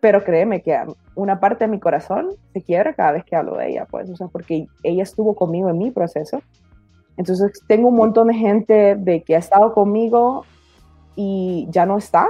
pero 0.00 0.24
créeme 0.24 0.62
que 0.62 0.76
una 1.14 1.38
parte 1.38 1.64
de 1.64 1.70
mi 1.70 1.78
corazón 1.78 2.30
se 2.52 2.62
quiebra 2.62 2.94
cada 2.94 3.12
vez 3.12 3.24
que 3.24 3.36
hablo 3.36 3.56
de 3.56 3.70
ella, 3.70 3.86
pues, 3.88 4.10
o 4.10 4.16
sea, 4.16 4.26
porque 4.26 4.66
ella 4.82 5.04
estuvo 5.04 5.36
conmigo 5.36 5.70
en 5.70 5.78
mi 5.78 5.92
proceso. 5.92 6.42
Entonces, 7.16 7.62
tengo 7.68 7.88
un 7.88 7.94
montón 7.94 8.26
de 8.26 8.34
gente 8.34 8.96
de 8.96 9.22
que 9.22 9.36
ha 9.36 9.38
estado 9.38 9.72
conmigo 9.72 10.44
y 11.14 11.68
ya 11.70 11.86
no 11.86 11.98
está, 11.98 12.26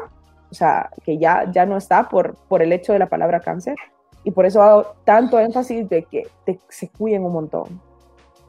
o 0.50 0.54
sea, 0.54 0.90
que 1.04 1.16
ya, 1.16 1.50
ya 1.50 1.64
no 1.64 1.78
está 1.78 2.10
por, 2.10 2.36
por 2.48 2.60
el 2.60 2.72
hecho 2.72 2.92
de 2.92 2.98
la 2.98 3.08
palabra 3.08 3.40
cáncer. 3.40 3.76
Y 4.22 4.32
por 4.32 4.44
eso 4.44 4.60
hago 4.60 4.94
tanto 5.04 5.40
énfasis 5.40 5.88
de 5.88 6.02
que 6.02 6.28
se 6.68 6.88
cuiden 6.90 7.24
un 7.24 7.32
montón. 7.32 7.80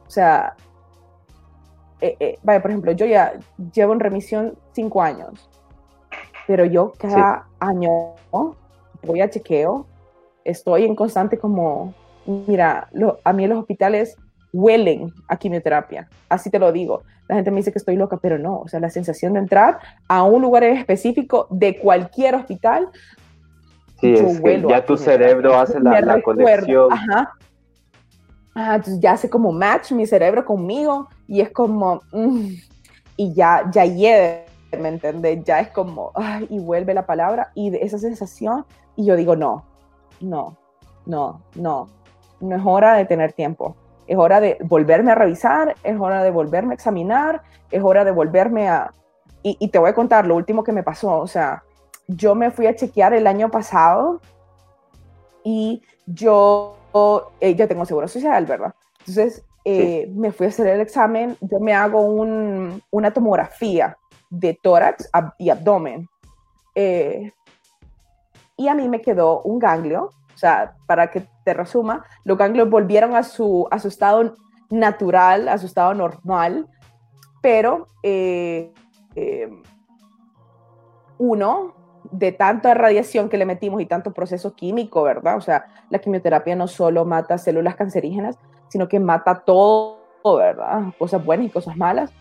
O 0.06 0.10
sea, 0.10 0.54
eh, 2.00 2.16
eh, 2.20 2.38
vaya, 2.42 2.60
por 2.60 2.70
ejemplo, 2.70 2.92
yo 2.92 3.06
ya 3.06 3.34
llevo 3.72 3.92
en 3.92 4.00
remisión 4.00 4.54
cinco 4.72 5.02
años, 5.02 5.48
pero 6.46 6.64
yo 6.64 6.92
cada 6.98 7.46
año 7.60 8.14
voy 9.02 9.20
a 9.20 9.30
chequeo, 9.30 9.86
estoy 10.44 10.84
en 10.84 10.94
constante 10.94 11.38
como, 11.38 11.94
mira, 12.26 12.88
a 13.24 13.32
mí 13.32 13.44
en 13.44 13.50
los 13.50 13.58
hospitales 13.60 14.16
huelen 14.52 15.12
a 15.28 15.36
quimioterapia, 15.36 16.08
así 16.28 16.50
te 16.50 16.58
lo 16.58 16.72
digo. 16.72 17.02
La 17.26 17.36
gente 17.36 17.50
me 17.50 17.56
dice 17.56 17.72
que 17.72 17.78
estoy 17.78 17.96
loca, 17.96 18.18
pero 18.18 18.38
no, 18.38 18.58
o 18.58 18.68
sea, 18.68 18.80
la 18.80 18.90
sensación 18.90 19.32
de 19.32 19.38
entrar 19.38 19.78
a 20.08 20.24
un 20.24 20.42
lugar 20.42 20.62
específico 20.64 21.46
de 21.50 21.78
cualquier 21.78 22.34
hospital, 22.34 22.88
sí, 24.00 24.14
yo 24.14 24.28
huelo 24.42 24.68
ya 24.68 24.84
tu 24.84 24.96
cerebro 24.98 25.58
hace 25.58 25.80
la, 25.80 26.20
conexión. 26.20 26.92
Ajá. 26.92 27.32
Entonces 28.54 29.00
ya 29.00 29.12
hace 29.12 29.28
como 29.28 29.52
match 29.52 29.92
mi 29.92 30.06
cerebro 30.06 30.44
conmigo 30.44 31.08
y 31.26 31.40
es 31.40 31.50
como, 31.50 32.00
mm, 32.12 32.48
y 33.16 33.34
ya, 33.34 33.68
ya 33.70 33.84
hiede, 33.84 34.46
¿me 34.78 34.88
entiendes? 34.88 35.44
Ya 35.44 35.60
es 35.60 35.70
como, 35.70 36.12
ay, 36.14 36.46
y 36.50 36.58
vuelve 36.58 36.94
la 36.94 37.06
palabra 37.06 37.50
y 37.54 37.70
de 37.70 37.78
esa 37.82 37.98
sensación 37.98 38.64
y 38.96 39.06
yo 39.06 39.16
digo, 39.16 39.34
no, 39.36 39.64
no, 40.20 40.56
no, 41.06 41.42
no, 41.54 41.88
no 42.40 42.56
es 42.56 42.62
hora 42.64 42.94
de 42.94 43.04
tener 43.04 43.32
tiempo. 43.32 43.76
Es 44.06 44.18
hora 44.18 44.40
de 44.40 44.58
volverme 44.60 45.12
a 45.12 45.14
revisar, 45.14 45.74
es 45.82 45.98
hora 45.98 46.22
de 46.22 46.30
volverme 46.30 46.72
a 46.72 46.74
examinar, 46.74 47.42
es 47.70 47.82
hora 47.82 48.04
de 48.04 48.10
volverme 48.10 48.68
a... 48.68 48.92
Y, 49.46 49.68
te 49.68 49.78
voy 49.78 49.90
a 49.90 49.94
contar 49.94 50.26
lo 50.26 50.36
último 50.36 50.64
que 50.64 50.72
me 50.72 50.82
pasó. 50.82 51.18
O 51.18 51.26
sea, 51.26 51.64
yo 52.08 52.34
me 52.34 52.50
fui 52.50 52.66
a 52.66 52.74
chequear 52.74 53.12
el 53.12 53.26
año 53.26 53.50
pasado 53.50 54.22
y 55.42 55.82
yo 56.06 56.76
eh, 57.40 57.54
ya 57.56 57.66
tengo 57.66 57.84
seguro 57.84 58.06
social, 58.06 58.46
¿verdad? 58.46 58.74
Entonces, 59.00 59.44
eh, 59.64 60.08
me 60.14 60.30
fui 60.30 60.46
a 60.46 60.48
hacer 60.50 60.66
el 60.68 60.80
examen, 60.80 61.36
yo 61.40 61.58
me 61.58 61.74
hago 61.74 62.00
una 62.00 63.12
tomografía 63.12 63.96
de 64.30 64.58
tórax 64.62 65.10
y 65.38 65.50
abdomen. 65.50 66.08
Eh, 66.74 67.32
y 68.56 68.68
a 68.68 68.74
mí 68.74 68.88
me 68.88 69.00
quedó 69.00 69.42
un 69.42 69.58
ganglio, 69.58 70.10
o 70.34 70.38
sea, 70.38 70.76
para 70.86 71.10
que 71.10 71.26
te 71.44 71.54
resuma, 71.54 72.04
los 72.24 72.38
ganglios 72.38 72.70
volvieron 72.70 73.16
a 73.16 73.22
su, 73.24 73.66
a 73.70 73.78
su 73.78 73.88
estado 73.88 74.36
natural, 74.70 75.48
a 75.48 75.58
su 75.58 75.66
estado 75.66 75.94
normal, 75.94 76.68
pero 77.42 77.88
uno, 81.18 81.74
de 82.18 82.30
tanta 82.30 82.74
radiación 82.74 83.28
que 83.28 83.36
le 83.36 83.44
metimos 83.44 83.80
y 83.80 83.86
tanto 83.86 84.12
proceso 84.12 84.54
químico, 84.54 85.02
¿verdad? 85.02 85.36
O 85.36 85.40
sea, 85.40 85.66
la 85.90 85.98
quimioterapia 85.98 86.54
no 86.54 86.68
solo 86.68 87.04
mata 87.04 87.38
células 87.38 87.74
cancerígenas, 87.74 88.38
sino 88.68 88.88
que 88.88 89.00
mata 89.00 89.40
todo, 89.40 89.98
¿verdad? 90.24 90.92
Cosas 90.96 91.24
buenas 91.24 91.46
y 91.46 91.50
cosas 91.50 91.76
malas. 91.76 92.12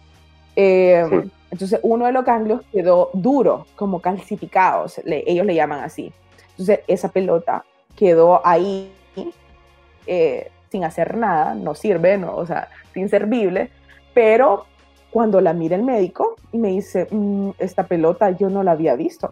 Eh, 0.56 1.30
entonces, 1.52 1.80
uno 1.84 2.08
de 2.08 2.12
los 2.12 2.26
ganglios 2.26 2.62
quedó 2.72 3.12
duro, 3.14 3.68
como 3.76 4.02
calcificado, 4.02 4.88
ellos 5.06 5.46
le 5.46 5.56
llaman 5.56 5.84
así. 5.84 6.12
Entonces, 6.52 6.80
esa 6.88 7.10
pelota 7.10 7.64
quedó 7.96 8.46
ahí 8.46 8.92
eh, 10.08 10.50
sin 10.70 10.84
hacer 10.84 11.18
nada, 11.18 11.54
no 11.54 11.76
sirve, 11.76 12.18
no, 12.18 12.36
o 12.36 12.48
sea, 12.48 12.70
inservible, 12.96 13.70
pero 14.16 14.66
cuando 15.12 15.40
la 15.40 15.54
mira 15.54 15.76
el 15.76 15.84
médico 15.84 16.36
y 16.52 16.58
me 16.58 16.70
dice, 16.70 17.08
mm, 17.12 17.52
esta 17.60 17.84
pelota 17.84 18.32
yo 18.32 18.50
no 18.50 18.64
la 18.64 18.72
había 18.72 18.96
visto 18.96 19.32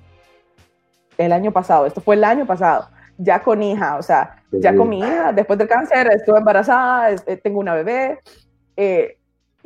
el 1.26 1.34
año 1.34 1.52
pasado, 1.52 1.86
esto 1.86 2.02
fue 2.02 2.16
el 2.16 2.24
año 2.24 2.46
pasado, 2.46 2.90
ya 3.18 3.42
con 3.42 3.62
hija, 3.62 3.98
o 3.98 4.02
sea, 4.02 4.44
ya 4.52 4.76
con 4.76 4.90
mi 4.90 5.00
hija, 5.00 5.32
después 5.32 5.58
del 5.60 5.68
cáncer, 5.68 6.10
estuve 6.12 6.40
embarazada, 6.40 7.12
eh, 7.12 7.38
tengo 7.38 7.60
una 7.60 7.76
bebé, 7.76 8.20
eh, 8.76 9.18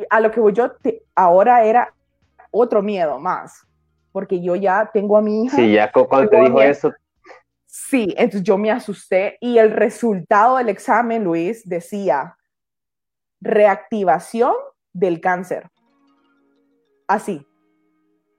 a 0.10 0.20
lo 0.20 0.32
que 0.32 0.40
voy 0.40 0.54
yo, 0.54 0.72
ahora 1.16 1.64
era 1.64 1.94
otro 2.52 2.82
miedo 2.82 3.20
más, 3.20 3.66
porque 4.12 4.42
yo 4.42 4.56
ya 4.56 4.90
tengo 4.94 5.18
a 5.18 5.22
mi 5.22 5.46
hija. 5.46 5.56
Sí, 5.56 5.74
ya 5.74 5.92
cuando 5.92 6.30
te 6.30 6.40
dijo 6.42 6.62
eso, 6.62 6.94
Sí, 7.78 8.16
entonces 8.18 8.44
yo 8.44 8.58
me 8.58 8.72
asusté 8.72 9.38
y 9.42 9.58
el 9.58 9.70
resultado 9.70 10.56
del 10.56 10.70
examen, 10.70 11.26
Luis, 11.26 11.68
decía 11.68 12.38
reactivación 13.42 14.54
del 14.94 15.20
cáncer. 15.20 15.70
Así, 17.06 17.46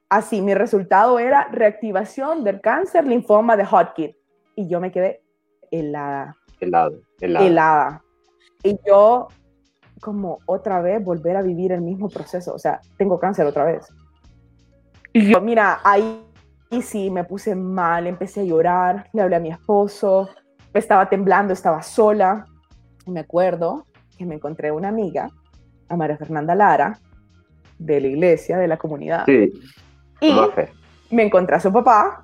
así, 0.08 0.42
mi 0.42 0.54
resultado 0.54 1.18
era 1.18 1.48
reactivación 1.50 2.44
del 2.44 2.60
cáncer, 2.60 3.06
linfoma 3.06 3.56
de 3.56 3.64
Hodgkin. 3.64 4.16
Y 4.54 4.68
yo 4.68 4.80
me 4.80 4.90
quedé 4.90 5.22
helada. 5.70 6.36
Helada, 6.60 6.96
helada. 7.20 7.46
Helada. 7.46 8.02
Y 8.62 8.78
yo, 8.86 9.28
como 10.00 10.38
otra 10.46 10.80
vez, 10.80 11.04
volver 11.04 11.36
a 11.36 11.42
vivir 11.42 11.72
el 11.72 11.82
mismo 11.82 12.08
proceso. 12.08 12.54
O 12.54 12.58
sea, 12.58 12.80
tengo 12.96 13.18
cáncer 13.18 13.46
otra 13.46 13.64
vez. 13.64 13.86
Y 15.12 15.30
yo, 15.30 15.40
mira, 15.40 15.80
ahí 15.84 16.22
y 16.70 16.82
sí, 16.82 17.10
me 17.10 17.24
puse 17.24 17.54
mal, 17.54 18.06
empecé 18.06 18.40
a 18.40 18.44
llorar, 18.44 19.08
le 19.12 19.22
hablé 19.22 19.36
a 19.36 19.40
mi 19.40 19.50
esposo, 19.50 20.28
estaba 20.74 21.08
temblando, 21.08 21.52
estaba 21.52 21.82
sola. 21.82 22.46
me 23.06 23.20
acuerdo 23.20 23.86
que 24.18 24.26
me 24.26 24.34
encontré 24.34 24.72
una 24.72 24.88
amiga, 24.88 25.30
a 25.88 25.96
María 25.96 26.16
Fernanda 26.16 26.54
Lara, 26.54 26.98
de 27.78 28.00
la 28.00 28.06
iglesia, 28.08 28.58
de 28.58 28.66
la 28.66 28.76
comunidad. 28.76 29.24
Sí. 29.26 29.52
Y 30.20 30.34
me 31.10 31.24
encontré 31.24 31.56
a 31.56 31.60
su 31.60 31.72
papá 31.72 32.22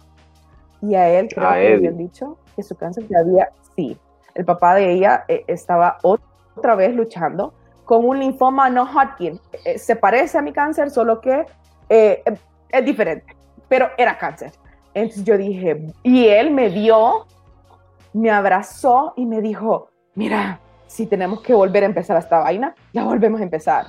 y 0.80 0.94
a 0.94 1.08
él 1.08 1.28
creo 1.32 1.48
que 1.50 1.58
le 1.60 1.74
habían 1.74 1.98
dicho 1.98 2.38
que 2.56 2.62
su 2.62 2.74
cáncer 2.74 3.06
ya 3.08 3.20
había, 3.20 3.50
sí, 3.76 3.96
el 4.34 4.44
papá 4.44 4.74
de 4.74 4.92
ella 4.92 5.24
eh, 5.28 5.44
estaba 5.46 5.98
otra 6.02 6.74
vez 6.74 6.94
luchando 6.94 7.54
con 7.84 8.04
un 8.06 8.18
linfoma 8.18 8.70
no 8.70 8.84
Hodgkin. 8.84 9.38
Eh, 9.64 9.78
se 9.78 9.96
parece 9.96 10.38
a 10.38 10.42
mi 10.42 10.52
cáncer, 10.52 10.90
solo 10.90 11.20
que 11.20 11.44
eh, 11.88 12.22
es 12.70 12.84
diferente 12.84 13.36
pero 13.72 13.88
era 13.96 14.18
cáncer. 14.18 14.52
Entonces 14.92 15.24
yo 15.24 15.38
dije, 15.38 15.94
y 16.02 16.26
él 16.26 16.50
me 16.50 16.68
vio, 16.68 17.24
me 18.12 18.30
abrazó 18.30 19.14
y 19.16 19.24
me 19.24 19.40
dijo, 19.40 19.88
mira, 20.14 20.60
si 20.86 21.06
tenemos 21.06 21.40
que 21.40 21.54
volver 21.54 21.82
a 21.84 21.86
empezar 21.86 22.18
esta 22.18 22.40
vaina, 22.40 22.74
la 22.92 23.04
volvemos 23.04 23.40
a 23.40 23.44
empezar. 23.44 23.86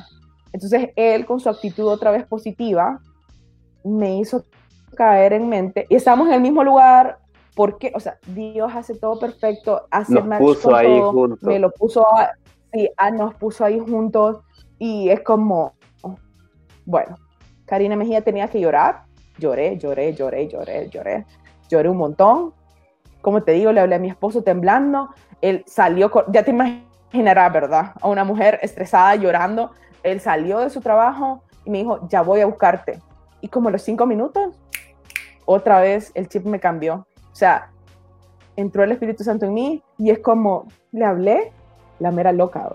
Entonces 0.54 0.92
él 0.96 1.26
con 1.26 1.42
su 1.42 1.50
actitud 1.50 1.86
otra 1.86 2.12
vez 2.12 2.26
positiva 2.26 3.02
me 3.84 4.18
hizo 4.18 4.46
caer 4.96 5.34
en 5.34 5.50
mente 5.50 5.86
y 5.90 5.96
estamos 5.96 6.28
en 6.28 6.34
el 6.36 6.42
mismo 6.42 6.64
lugar 6.64 7.20
porque, 7.56 7.92
o 7.96 8.00
sea, 8.00 8.18
Dios 8.28 8.72
hace 8.74 8.96
todo 8.96 9.20
perfecto, 9.20 9.88
hace 9.92 10.14
nos 10.14 10.40
puso 10.40 10.76
ahí 10.76 11.00
juntos. 11.02 11.44
me 11.44 11.60
lo 11.60 11.72
puso, 11.72 12.06
sí, 12.72 12.90
nos 13.14 13.36
puso 13.36 13.66
ahí 13.66 13.80
juntos 13.80 14.40
y 14.80 15.10
es 15.10 15.22
como, 15.22 15.74
bueno, 16.86 17.18
Karina 17.66 17.96
Mejía 17.96 18.22
tenía 18.22 18.48
que 18.48 18.60
llorar, 18.60 19.04
Lloré, 19.38 19.78
lloré, 19.78 20.14
lloré, 20.14 20.48
lloré, 20.48 20.90
lloré. 20.90 21.26
Lloré 21.70 21.90
un 21.90 21.98
montón. 21.98 22.54
Como 23.22 23.42
te 23.44 23.54
digo, 23.54 23.72
le 23.72 23.82
hablé 23.82 23.96
a 23.96 24.00
mi 24.00 24.10
esposo 24.10 24.44
temblando. 24.44 25.10
Él 25.42 25.64
salió, 25.66 26.12
ya 26.32 26.44
te 26.44 26.52
imaginarás, 26.52 27.52
¿verdad? 27.52 27.94
A 28.02 28.08
una 28.08 28.24
mujer 28.24 28.60
estresada, 28.62 29.16
llorando. 29.16 29.72
Él 30.04 30.20
salió 30.20 30.60
de 30.60 30.70
su 30.70 30.82
trabajo 30.82 31.44
y 31.66 31.70
me 31.70 31.80
dijo, 31.80 32.08
ya 32.10 32.22
voy 32.22 32.42
a 32.42 32.46
buscarte. 32.46 33.00
Y 33.44 33.50
como 33.50 33.70
los 33.70 33.82
cinco 33.82 34.06
minutos, 34.06 34.56
otra 35.46 35.82
vez 35.82 36.14
el 36.16 36.30
chip 36.30 36.46
me 36.46 36.62
cambió. 36.62 37.06
O 37.34 37.36
sea, 37.36 37.72
entró 38.56 38.86
el 38.86 38.94
Espíritu 38.94 39.26
Santo 39.26 39.46
en 39.46 39.54
mí 39.54 39.84
y 39.98 40.12
es 40.12 40.20
como, 40.20 40.66
le 40.94 41.04
hablé, 41.04 41.52
la 42.00 42.12
mera 42.12 42.32
loca. 42.32 42.74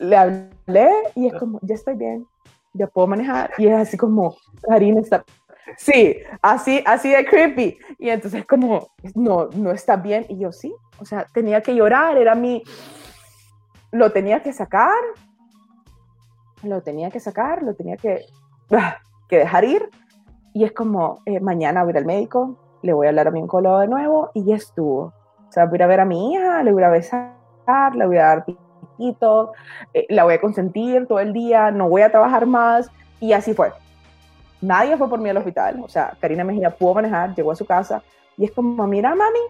Le 0.00 0.16
hablé 0.16 0.90
y 1.14 1.28
es 1.28 1.34
como, 1.34 1.60
ya 1.62 1.76
estoy 1.76 1.94
bien, 1.94 2.26
ya 2.72 2.88
puedo 2.88 3.06
manejar. 3.06 3.52
Y 3.58 3.68
es 3.68 3.74
así 3.74 3.96
como, 3.96 4.34
Karina 4.68 5.00
está, 5.00 5.24
Sí, 5.78 6.16
así, 6.42 6.82
así 6.84 7.10
de 7.10 7.24
creepy. 7.24 7.78
Y 8.00 8.08
entonces 8.08 8.44
como, 8.46 8.88
no, 9.14 9.50
no 9.54 9.70
está 9.70 9.94
bien. 9.94 10.26
Y 10.28 10.36
yo 10.38 10.50
sí, 10.50 10.74
o 10.98 11.04
sea, 11.04 11.28
tenía 11.32 11.62
que 11.62 11.76
llorar, 11.76 12.16
era 12.16 12.34
mi, 12.34 12.64
lo 13.92 14.10
tenía 14.10 14.42
que 14.42 14.52
sacar, 14.52 15.00
lo 16.64 16.82
tenía 16.82 17.12
que 17.12 17.20
sacar, 17.20 17.62
lo 17.62 17.74
tenía 17.74 17.96
que, 17.96 18.26
ah, 18.72 18.98
que 19.28 19.38
dejar 19.38 19.64
ir. 19.64 19.90
Y 20.52 20.64
es 20.64 20.72
como, 20.72 21.20
eh, 21.26 21.40
mañana 21.40 21.84
voy 21.84 21.96
al 21.96 22.04
médico, 22.04 22.56
le 22.82 22.92
voy 22.92 23.06
a 23.06 23.10
hablar 23.10 23.28
a 23.28 23.30
mi 23.30 23.40
oncólogo 23.40 23.78
de 23.80 23.88
nuevo 23.88 24.30
y 24.34 24.44
ya 24.44 24.56
estuvo. 24.56 25.12
O 25.48 25.52
sea, 25.52 25.66
voy 25.66 25.74
a 25.74 25.76
ir 25.76 25.82
a 25.82 25.86
ver 25.86 26.00
a 26.00 26.04
mi 26.04 26.32
hija, 26.32 26.62
le 26.62 26.72
voy 26.72 26.82
a 26.82 26.90
besar, 26.90 27.32
le 27.94 28.06
voy 28.06 28.18
a 28.18 28.26
dar 28.26 28.44
piquitos, 28.44 29.50
eh, 29.92 30.06
la 30.10 30.24
voy 30.24 30.34
a 30.34 30.40
consentir 30.40 31.06
todo 31.06 31.18
el 31.20 31.32
día, 31.32 31.70
no 31.70 31.88
voy 31.88 32.02
a 32.02 32.10
trabajar 32.10 32.46
más. 32.46 32.90
Y 33.20 33.32
así 33.32 33.54
fue. 33.54 33.72
Nadie 34.60 34.96
fue 34.96 35.08
por 35.08 35.18
mí 35.18 35.28
al 35.28 35.36
hospital. 35.36 35.80
O 35.84 35.88
sea, 35.88 36.16
Karina 36.20 36.44
Mejía 36.44 36.70
pudo 36.70 36.94
manejar, 36.94 37.34
llegó 37.34 37.52
a 37.52 37.56
su 37.56 37.66
casa 37.66 38.02
y 38.36 38.44
es 38.44 38.52
como, 38.52 38.86
mira, 38.86 39.10
mami, 39.14 39.40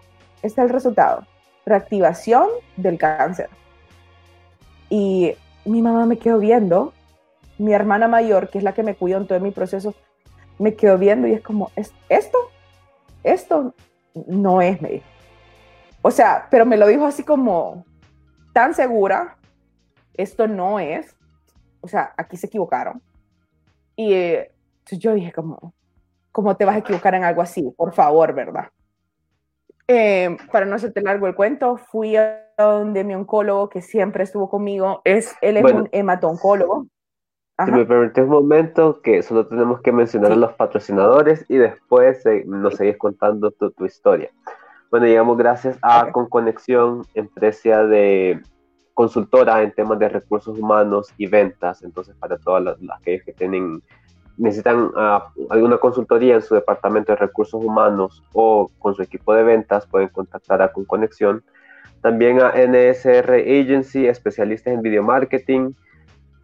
este 0.41 0.61
es 0.61 0.67
el 0.67 0.69
resultado. 0.69 1.23
Reactivación 1.65 2.47
del 2.77 2.97
cáncer. 2.97 3.49
Y 4.89 5.35
mi 5.65 5.81
mamá 5.81 6.05
me 6.05 6.17
quedó 6.17 6.39
viendo, 6.39 6.93
mi 7.57 7.73
hermana 7.73 8.07
mayor, 8.07 8.49
que 8.49 8.57
es 8.57 8.63
la 8.63 8.73
que 8.73 8.83
me 8.83 8.95
cuidó 8.95 9.17
en 9.17 9.27
todo 9.27 9.39
mi 9.39 9.51
proceso, 9.51 9.93
me 10.59 10.75
quedó 10.75 10.97
viendo 10.97 11.27
y 11.27 11.33
es 11.33 11.41
como, 11.41 11.71
esto, 11.75 12.37
esto 13.23 13.73
no 14.27 14.61
es, 14.61 14.81
me 14.81 14.89
dijo. 14.89 15.05
O 16.01 16.11
sea, 16.11 16.47
pero 16.51 16.65
me 16.65 16.77
lo 16.77 16.87
dijo 16.87 17.05
así 17.05 17.23
como 17.23 17.85
tan 18.53 18.73
segura, 18.73 19.37
esto 20.13 20.47
no 20.47 20.79
es, 20.79 21.15
o 21.81 21.87
sea, 21.87 22.13
aquí 22.17 22.37
se 22.37 22.47
equivocaron. 22.47 23.01
Y 23.95 24.13
eh, 24.13 24.51
yo 24.91 25.13
dije 25.13 25.31
como, 25.31 25.73
¿cómo 26.31 26.55
te 26.55 26.65
vas 26.65 26.75
a 26.75 26.79
equivocar 26.79 27.15
en 27.15 27.23
algo 27.23 27.41
así? 27.41 27.73
Por 27.75 27.93
favor, 27.93 28.33
¿verdad? 28.33 28.69
Eh, 29.87 30.35
para 30.51 30.65
no 30.65 30.75
hacerte 30.75 31.01
largo 31.01 31.27
el 31.27 31.35
cuento, 31.35 31.77
fui 31.77 32.15
a 32.15 32.41
donde 32.57 33.03
mi 33.03 33.13
oncólogo, 33.13 33.69
que 33.69 33.81
siempre 33.81 34.23
estuvo 34.23 34.49
conmigo, 34.49 35.01
es, 35.03 35.35
él 35.41 35.57
es 35.57 35.63
un 35.63 35.89
hematoncólogo. 35.91 36.87
Si 37.63 37.71
me 37.71 37.85
permites 37.85 38.23
un 38.23 38.31
momento, 38.31 39.01
que 39.01 39.23
solo 39.23 39.47
tenemos 39.47 39.81
que 39.81 39.93
mencionar 39.93 40.33
a 40.33 40.35
los 40.35 40.53
patrocinadores 40.53 41.45
y 41.47 41.55
después 41.55 42.25
eh, 42.25 42.43
nos 42.45 42.75
seguís 42.75 42.97
contando 42.97 43.51
tu, 43.51 43.71
tu, 43.71 43.85
historia. 43.85 44.29
Bueno, 44.91 45.05
llegamos 45.05 45.37
gracias 45.37 45.77
a 45.81 46.11
Con 46.11 46.27
Conexión, 46.27 47.05
empresa 47.13 47.85
de 47.85 48.41
consultora 48.93 49.61
en 49.61 49.71
temas 49.71 49.99
de 49.99 50.09
recursos 50.09 50.59
humanos 50.59 51.13
y 51.17 51.27
ventas. 51.27 51.81
Entonces, 51.83 52.13
para 52.15 52.37
todas 52.37 52.61
las, 52.63 52.77
aquellos 52.99 53.23
que 53.23 53.33
tienen 53.33 53.81
necesitan 54.37 54.91
ah, 54.97 55.31
alguna 55.49 55.77
consultoría 55.77 56.35
en 56.35 56.41
su 56.41 56.55
departamento 56.55 57.13
de 57.13 57.17
recursos 57.17 57.63
humanos 57.63 58.21
o 58.33 58.69
con 58.79 58.95
su 58.95 59.01
equipo 59.01 59.33
de 59.33 59.43
ventas, 59.43 59.87
pueden 59.87 60.09
contactar 60.09 60.61
a 60.61 60.73
Con 60.73 60.83
Conexión. 60.83 61.43
También 62.01 62.41
a 62.41 62.51
NSR 62.51 63.33
Agency, 63.33 64.07
especialistas 64.07 64.73
en 64.73 64.81
video 64.81 65.03
marketing, 65.03 65.71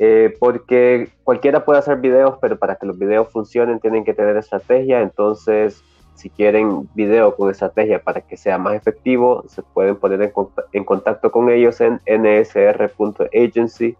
eh, 0.04 0.36
porque 0.40 1.10
cualquiera 1.24 1.64
puede 1.64 1.78
hacer 1.78 1.98
videos, 1.98 2.40
pero 2.42 2.58
para 2.58 2.76
que 2.76 2.88
los 2.88 2.98
videos 2.98 3.32
funcionen 3.32 3.80
tienen 3.80 4.04
que 4.04 4.16
tener 4.16 4.36
estrategia. 4.36 5.00
Entonces, 5.00 5.84
si 6.16 6.32
quieren 6.32 6.90
video 6.96 7.36
con 7.36 7.52
estrategia 7.52 8.02
para 8.02 8.22
que 8.22 8.36
sea 8.36 8.58
más 8.58 8.74
efectivo, 8.74 9.44
se 9.48 9.62
pueden 9.62 9.96
poner 9.98 10.24
en, 10.24 10.34
en 10.74 10.86
contacto 10.86 11.32
con 11.32 11.52
ellos 11.52 11.80
en 11.82 12.02
nsr.agency. 12.08 13.96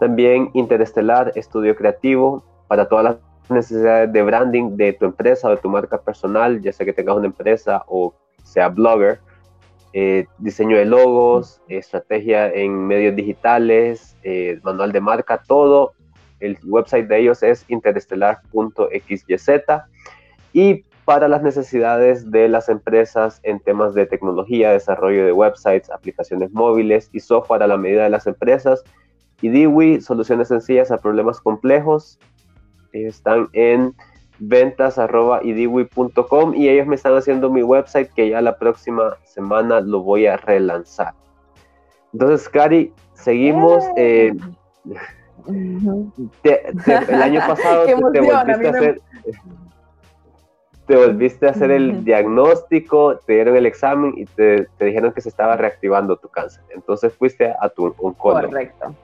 También 0.00 0.50
Interestelar, 0.52 1.30
estudio 1.36 1.76
creativo, 1.76 2.42
para 2.66 2.88
todas 2.88 3.04
las 3.04 3.16
necesidades 3.48 4.12
de 4.12 4.22
branding 4.24 4.76
de 4.76 4.94
tu 4.94 5.04
empresa 5.04 5.46
o 5.46 5.52
de 5.52 5.58
tu 5.58 5.68
marca 5.68 5.98
personal, 5.98 6.60
ya 6.60 6.72
sea 6.72 6.84
que 6.84 6.92
tengas 6.92 7.18
una 7.18 7.26
empresa 7.26 7.84
o 7.86 8.12
sea 8.42 8.68
blogger, 8.68 9.20
eh, 9.98 10.26
diseño 10.36 10.76
de 10.76 10.84
logos, 10.84 11.62
estrategia 11.68 12.52
en 12.52 12.86
medios 12.86 13.16
digitales, 13.16 14.14
eh, 14.24 14.60
manual 14.62 14.92
de 14.92 15.00
marca, 15.00 15.42
todo. 15.48 15.94
El 16.38 16.58
website 16.64 17.08
de 17.08 17.20
ellos 17.20 17.42
es 17.42 17.64
interestelar.xyz 17.68 19.24
y 20.52 20.84
para 21.06 21.28
las 21.28 21.42
necesidades 21.42 22.30
de 22.30 22.46
las 22.46 22.68
empresas 22.68 23.40
en 23.42 23.58
temas 23.58 23.94
de 23.94 24.04
tecnología, 24.04 24.72
desarrollo 24.72 25.24
de 25.24 25.32
websites, 25.32 25.88
aplicaciones 25.88 26.52
móviles 26.52 27.08
y 27.14 27.20
software 27.20 27.62
a 27.62 27.66
la 27.66 27.78
medida 27.78 28.02
de 28.02 28.10
las 28.10 28.26
empresas. 28.26 28.84
Y 29.40 29.48
Diwi, 29.48 30.02
soluciones 30.02 30.48
sencillas 30.48 30.90
a 30.90 30.98
problemas 30.98 31.40
complejos 31.40 32.18
están 32.92 33.48
en 33.54 33.94
ventas.idiwi.com 34.38 36.54
y 36.54 36.68
ellos 36.68 36.86
me 36.86 36.94
están 36.94 37.16
haciendo 37.16 37.50
mi 37.50 37.62
website 37.62 38.10
que 38.14 38.28
ya 38.28 38.40
la 38.40 38.58
próxima 38.58 39.16
semana 39.24 39.80
lo 39.80 40.02
voy 40.02 40.26
a 40.26 40.36
relanzar. 40.36 41.14
Entonces, 42.12 42.48
Cari, 42.48 42.92
seguimos. 43.14 43.84
Eh, 43.96 44.32
el 45.48 47.22
año 47.22 47.40
pasado 47.46 47.86
te, 47.86 47.94
volviste 47.94 48.66
a 48.66 48.70
hacer, 48.70 49.00
te 50.86 50.96
volviste 50.96 51.46
a 51.46 51.50
hacer 51.50 51.70
el 51.70 52.04
diagnóstico, 52.04 53.18
te 53.18 53.34
dieron 53.34 53.56
el 53.56 53.66
examen 53.66 54.14
y 54.16 54.24
te, 54.24 54.66
te, 54.78 54.86
dijeron 54.86 55.12
que 55.12 55.20
se 55.20 55.28
estaba 55.28 55.56
reactivando 55.56 56.16
tu 56.16 56.28
cáncer. 56.28 56.64
Entonces 56.70 57.12
fuiste 57.14 57.54
a 57.58 57.68
tu 57.68 57.94
oncólogo. 57.98 58.48
Correcto. 58.48 58.94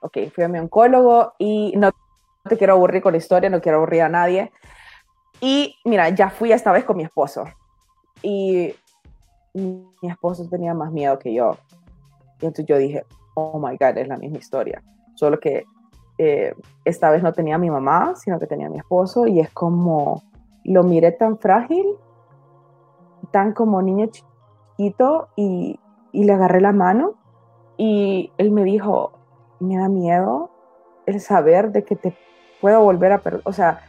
Ok, 0.00 0.18
fui 0.34 0.44
a 0.44 0.48
mi 0.48 0.58
oncólogo 0.58 1.32
y 1.38 1.72
no 1.76 1.90
te 2.48 2.58
quiero 2.58 2.74
aburrir 2.74 3.02
con 3.02 3.12
la 3.12 3.18
historia, 3.18 3.50
no 3.50 3.60
quiero 3.60 3.78
aburrir 3.78 4.02
a 4.02 4.08
nadie. 4.08 4.52
Y 5.40 5.76
mira, 5.84 6.08
ya 6.10 6.30
fui 6.30 6.52
esta 6.52 6.72
vez 6.72 6.84
con 6.84 6.96
mi 6.96 7.04
esposo. 7.04 7.44
Y 8.22 8.74
mi 9.54 9.88
esposo 10.02 10.46
tenía 10.48 10.74
más 10.74 10.92
miedo 10.92 11.18
que 11.18 11.32
yo. 11.34 11.56
Y 12.40 12.46
entonces 12.46 12.66
yo 12.66 12.78
dije, 12.78 13.04
oh 13.34 13.58
my 13.58 13.76
God, 13.76 13.98
es 13.98 14.08
la 14.08 14.16
misma 14.16 14.38
historia. 14.38 14.82
Solo 15.14 15.38
que 15.40 15.64
eh, 16.18 16.54
esta 16.84 17.10
vez 17.10 17.22
no 17.22 17.32
tenía 17.32 17.56
a 17.56 17.58
mi 17.58 17.70
mamá, 17.70 18.14
sino 18.16 18.38
que 18.38 18.46
tenía 18.46 18.66
a 18.66 18.70
mi 18.70 18.78
esposo. 18.78 19.26
Y 19.26 19.40
es 19.40 19.50
como, 19.50 20.22
lo 20.64 20.82
miré 20.82 21.12
tan 21.12 21.38
frágil, 21.38 21.86
tan 23.30 23.52
como 23.52 23.80
niño 23.80 24.06
chiquito, 24.06 25.28
y, 25.36 25.80
y 26.12 26.24
le 26.24 26.32
agarré 26.32 26.60
la 26.60 26.72
mano. 26.72 27.14
Y 27.76 28.32
él 28.38 28.50
me 28.50 28.64
dijo, 28.64 29.12
me 29.60 29.78
da 29.78 29.88
miedo 29.88 30.50
el 31.06 31.20
saber 31.20 31.72
de 31.72 31.84
que 31.84 31.96
te 31.96 32.16
puedo 32.60 32.80
volver 32.80 33.12
a 33.12 33.18
perder, 33.18 33.42
o 33.44 33.52
sea, 33.52 33.80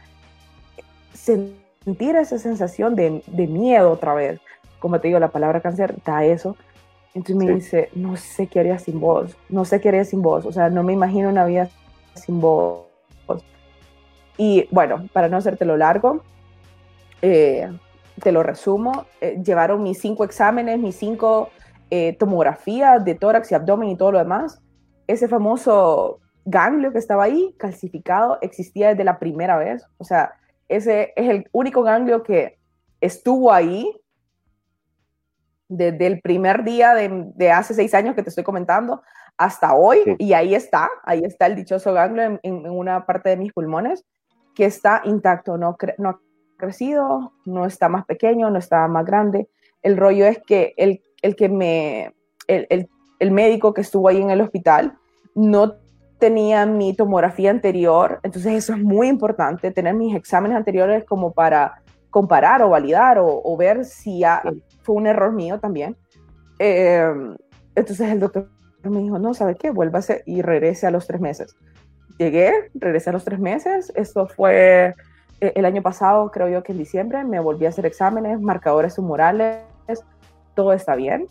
sentir 1.12 2.16
esa 2.16 2.38
sensación 2.38 2.94
de, 2.94 3.22
de, 3.26 3.46
miedo 3.46 3.90
otra 3.90 4.14
vez. 4.14 4.40
Como 4.78 5.00
te 5.00 5.08
digo, 5.08 5.18
la 5.18 5.28
palabra 5.28 5.60
cáncer 5.60 5.96
da 6.04 6.24
eso. 6.24 6.56
Entonces 7.14 7.36
me 7.36 7.54
dice, 7.54 7.88
no 7.94 8.16
sé 8.16 8.46
qué 8.46 8.60
haría 8.60 8.78
sin 8.78 9.00
vos, 9.00 9.36
no 9.48 9.64
sé 9.64 9.80
qué 9.80 9.88
haría 9.88 10.04
sin 10.04 10.20
vos, 10.20 10.44
o 10.44 10.52
sea, 10.52 10.68
no 10.68 10.82
me 10.82 10.92
imagino 10.92 11.30
una 11.30 11.46
vida 11.46 11.70
sin 12.14 12.42
vos. 12.42 12.84
Y 14.36 14.68
bueno, 14.70 15.08
para 15.14 15.30
no 15.30 15.38
hacértelo 15.38 15.78
largo, 15.78 16.20
eh, 17.22 17.70
te 18.22 18.32
lo 18.32 18.42
resumo, 18.42 19.06
eh, 19.22 19.40
llevaron 19.42 19.82
mis 19.82 19.98
cinco 19.98 20.24
exámenes, 20.24 20.78
mis 20.78 20.96
cinco 20.96 21.48
eh, 21.90 22.14
tomografías 22.18 23.04
de 23.04 23.14
tórax 23.14 23.50
y 23.50 23.54
abdomen 23.54 23.88
y 23.88 23.96
todo 23.96 24.12
lo 24.12 24.18
demás. 24.18 24.60
Ese 25.06 25.26
famoso 25.26 26.18
ganglio 26.46 26.92
que 26.92 26.98
estaba 26.98 27.24
ahí, 27.24 27.54
calcificado, 27.58 28.38
existía 28.40 28.90
desde 28.90 29.04
la 29.04 29.18
primera 29.18 29.58
vez. 29.58 29.84
O 29.98 30.04
sea, 30.04 30.34
ese 30.68 31.12
es 31.16 31.28
el 31.28 31.48
único 31.52 31.82
ganglio 31.82 32.22
que 32.22 32.58
estuvo 33.00 33.52
ahí 33.52 34.00
desde 35.68 36.06
el 36.06 36.20
primer 36.20 36.62
día 36.62 36.94
de, 36.94 37.50
hace 37.50 37.74
seis 37.74 37.92
años 37.94 38.14
que 38.14 38.22
te 38.22 38.28
estoy 38.30 38.44
comentando 38.44 39.02
hasta 39.36 39.74
hoy. 39.74 39.98
Y 40.18 40.32
ahí 40.32 40.54
está, 40.54 40.88
ahí 41.02 41.24
está 41.24 41.46
el 41.46 41.56
dichoso 41.56 41.92
ganglio 41.92 42.38
en, 42.42 42.70
una 42.70 43.04
parte 43.04 43.30
de 43.30 43.36
mis 43.36 43.52
pulmones 43.52 44.04
que 44.54 44.64
está 44.64 45.02
intacto, 45.04 45.58
no, 45.58 45.76
no 45.98 46.08
ha 46.08 46.20
crecido, 46.56 47.32
no 47.44 47.66
está 47.66 47.88
más 47.88 48.06
pequeño, 48.06 48.50
no 48.50 48.58
está 48.58 48.86
más 48.86 49.04
grande. 49.04 49.50
El 49.82 49.96
rollo 49.96 50.26
es 50.26 50.40
que 50.46 50.74
el, 50.76 51.02
el 51.22 51.34
que 51.34 51.48
me, 51.48 52.14
el, 52.46 52.66
el, 52.70 52.88
el 53.18 53.30
médico 53.32 53.74
que 53.74 53.80
estuvo 53.80 54.08
ahí 54.08 54.22
en 54.22 54.30
el 54.30 54.40
hospital 54.40 54.96
no 55.34 55.74
tenía 56.18 56.64
mi 56.66 56.94
tomografía 56.94 57.50
anterior, 57.50 58.20
entonces 58.22 58.54
eso 58.54 58.72
es 58.72 58.82
muy 58.82 59.08
importante, 59.08 59.70
tener 59.70 59.94
mis 59.94 60.14
exámenes 60.16 60.56
anteriores 60.56 61.04
como 61.04 61.32
para 61.32 61.82
comparar 62.10 62.62
o 62.62 62.70
validar 62.70 63.18
o, 63.20 63.56
ver 63.58 63.84
si 63.84 64.22
fue 64.82 64.94
un 64.94 65.06
error 65.06 65.32
mío 65.32 65.60
también. 65.60 65.96
Em, 66.58 67.36
entonces 67.74 68.10
el 68.10 68.20
doctor 68.20 68.48
me 68.84 69.00
dijo, 69.00 69.18
no, 69.18 69.34
¿sabe 69.34 69.56
qué? 69.56 69.70
Vuélvase 69.70 70.22
y 70.24 70.40
regrese 70.40 70.86
a 70.86 70.90
los 70.90 71.06
tres 71.06 71.20
meses. 71.20 71.56
Llegué, 72.18 72.70
regresé 72.74 73.10
a 73.10 73.12
los 73.12 73.24
tres 73.24 73.38
meses, 73.38 73.92
esto 73.94 74.26
fue 74.26 74.94
eh, 75.40 75.52
el 75.54 75.66
año 75.66 75.82
pasado, 75.82 76.30
creo 76.30 76.48
yo 76.48 76.62
que 76.62 76.72
en 76.72 76.78
diciembre, 76.78 77.24
me 77.24 77.40
volví 77.40 77.66
a 77.66 77.68
hacer 77.68 77.84
exámenes, 77.84 78.40
marcadores 78.40 78.94
tumorales, 78.94 79.60
todo 80.54 80.72
está 80.72 80.94
bien. 80.94 81.28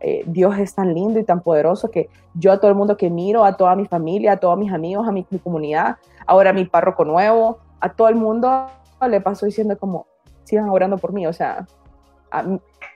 Eh, 0.00 0.22
Dios 0.26 0.58
es 0.58 0.74
tan 0.74 0.94
lindo 0.94 1.20
y 1.20 1.24
tan 1.24 1.42
poderoso 1.42 1.90
que 1.90 2.08
yo 2.34 2.52
a 2.52 2.58
todo 2.58 2.70
el 2.70 2.76
mundo 2.76 2.96
que 2.96 3.10
miro, 3.10 3.44
a 3.44 3.56
toda 3.56 3.76
mi 3.76 3.86
familia, 3.86 4.32
a 4.32 4.36
todos 4.38 4.56
mis 4.58 4.72
amigos, 4.72 5.06
a 5.06 5.12
mi, 5.12 5.24
comunidad, 5.42 5.96
ahora 6.26 6.50
a 6.50 6.52
mi 6.52 6.64
párroco 6.64 7.04
nuevo, 7.04 7.58
a 7.78 7.90
todo 7.90 8.08
el 8.08 8.14
mundo, 8.14 8.68
le 9.06 9.20
paso 9.20 9.44
diciendo 9.44 9.76
como, 9.78 10.06
sigan 10.44 10.70
orando 10.70 10.96
por 10.96 11.12
mí, 11.12 11.26
o 11.26 11.32
sea, 11.32 11.66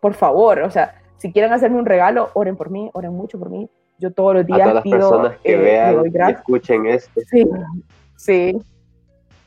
por 0.01 0.15
favor, 0.15 0.61
o 0.61 0.71
sea, 0.71 0.95
si 1.19 1.33
quieren 1.33 1.53
hacerme 1.53 1.79
un 1.79 1.87
regalo, 1.87 2.31
oren 2.35 2.57
por 2.57 2.71
mí, 2.71 2.91
oren 2.95 3.13
mucho 3.13 3.39
por 3.39 3.51
mí. 3.51 3.69
Yo 3.99 4.13
todos 4.13 4.35
los 4.35 4.47
días 4.47 4.61
a 4.61 4.63
todas 4.63 4.75
las 4.75 4.83
pido, 4.85 4.99
personas 4.99 5.39
que 5.43 5.53
eh, 5.53 5.57
vean 5.57 6.05
y 6.05 6.33
escuchen 6.33 6.87
esto. 6.87 7.21
Sí, 7.31 7.49
sí, 8.17 8.59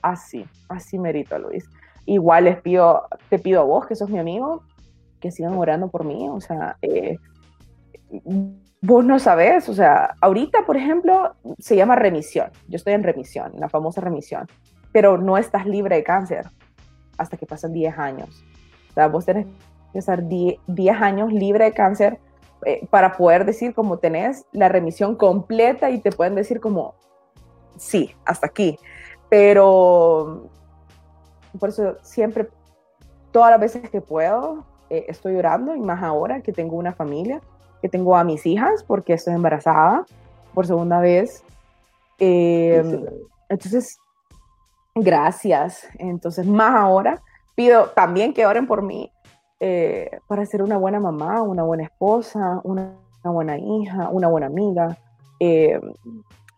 así, 0.01 0.45
así 0.69 0.97
merito, 0.97 1.37
Luis. 1.37 1.69
Igual 2.05 2.45
les 2.45 2.61
pido, 2.61 3.07
te 3.29 3.39
pido 3.39 3.61
a 3.61 3.63
vos, 3.63 3.85
que 3.85 3.95
sos 3.95 4.09
mi 4.09 4.19
amigo, 4.19 4.63
que 5.19 5.31
sigan 5.31 5.53
orando 5.55 5.89
por 5.89 6.03
mí, 6.03 6.27
o 6.29 6.39
sea, 6.41 6.77
eh, 6.81 7.17
vos 8.81 9.03
no 9.03 9.19
sabés, 9.19 9.67
o 9.69 9.73
sea, 9.73 10.15
ahorita, 10.21 10.65
por 10.65 10.77
ejemplo, 10.77 11.35
se 11.59 11.75
llama 11.75 11.95
remisión, 11.95 12.51
yo 12.67 12.75
estoy 12.75 12.93
en 12.93 13.03
remisión, 13.03 13.53
la 13.57 13.69
famosa 13.69 14.01
remisión, 14.01 14.47
pero 14.91 15.17
no 15.17 15.37
estás 15.37 15.65
libre 15.65 15.95
de 15.95 16.03
cáncer 16.03 16.47
hasta 17.17 17.37
que 17.37 17.45
pasan 17.45 17.73
10 17.73 17.97
años. 17.97 18.43
O 18.91 18.93
sea, 18.93 19.07
vos 19.07 19.25
tenés 19.25 19.47
que 19.91 19.99
estar 19.99 20.23
10 20.27 21.01
años 21.01 21.33
libre 21.33 21.65
de 21.65 21.73
cáncer 21.73 22.19
eh, 22.65 22.87
para 22.89 23.15
poder 23.17 23.45
decir 23.45 23.73
como 23.73 23.97
tenés 23.97 24.45
la 24.51 24.69
remisión 24.69 25.15
completa 25.15 25.89
y 25.89 25.99
te 25.99 26.11
pueden 26.11 26.35
decir 26.35 26.59
como, 26.59 26.95
sí, 27.77 28.15
hasta 28.25 28.47
aquí. 28.47 28.77
Pero 29.29 30.49
por 31.59 31.69
eso 31.69 31.97
siempre, 32.01 32.49
todas 33.31 33.51
las 33.51 33.59
veces 33.59 33.89
que 33.89 34.01
puedo, 34.01 34.65
eh, 34.89 35.05
estoy 35.07 35.35
orando 35.35 35.75
y 35.75 35.79
más 35.79 36.03
ahora 36.03 36.41
que 36.41 36.53
tengo 36.53 36.77
una 36.77 36.93
familia, 36.93 37.41
que 37.81 37.89
tengo 37.89 38.15
a 38.15 38.23
mis 38.23 38.45
hijas 38.45 38.83
porque 38.83 39.13
estoy 39.13 39.33
embarazada 39.33 40.05
por 40.53 40.65
segunda 40.65 40.99
vez. 40.99 41.43
Eh, 42.19 42.83
entonces, 43.49 43.97
gracias. 44.95 45.87
Entonces, 45.99 46.45
más 46.45 46.75
ahora, 46.75 47.21
pido 47.55 47.89
también 47.89 48.33
que 48.33 48.45
oren 48.45 48.67
por 48.67 48.81
mí 48.81 49.11
eh, 49.59 50.19
para 50.27 50.45
ser 50.45 50.61
una 50.61 50.77
buena 50.77 50.99
mamá, 50.99 51.41
una 51.41 51.63
buena 51.63 51.83
esposa, 51.83 52.61
una, 52.63 52.93
una 53.23 53.33
buena 53.33 53.57
hija, 53.57 54.09
una 54.09 54.27
buena 54.27 54.47
amiga, 54.47 54.97
eh, 55.39 55.79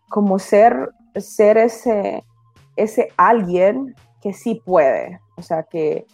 como 0.08 0.38
ser, 0.38 0.90
ser 1.16 1.56
ese, 1.56 2.24
ese 2.76 3.08
alguien 3.16 3.94
que 4.20 4.34
sí 4.34 4.60
puede, 4.64 5.18
o 5.36 5.42
sea, 5.42 5.62
que, 5.62 6.06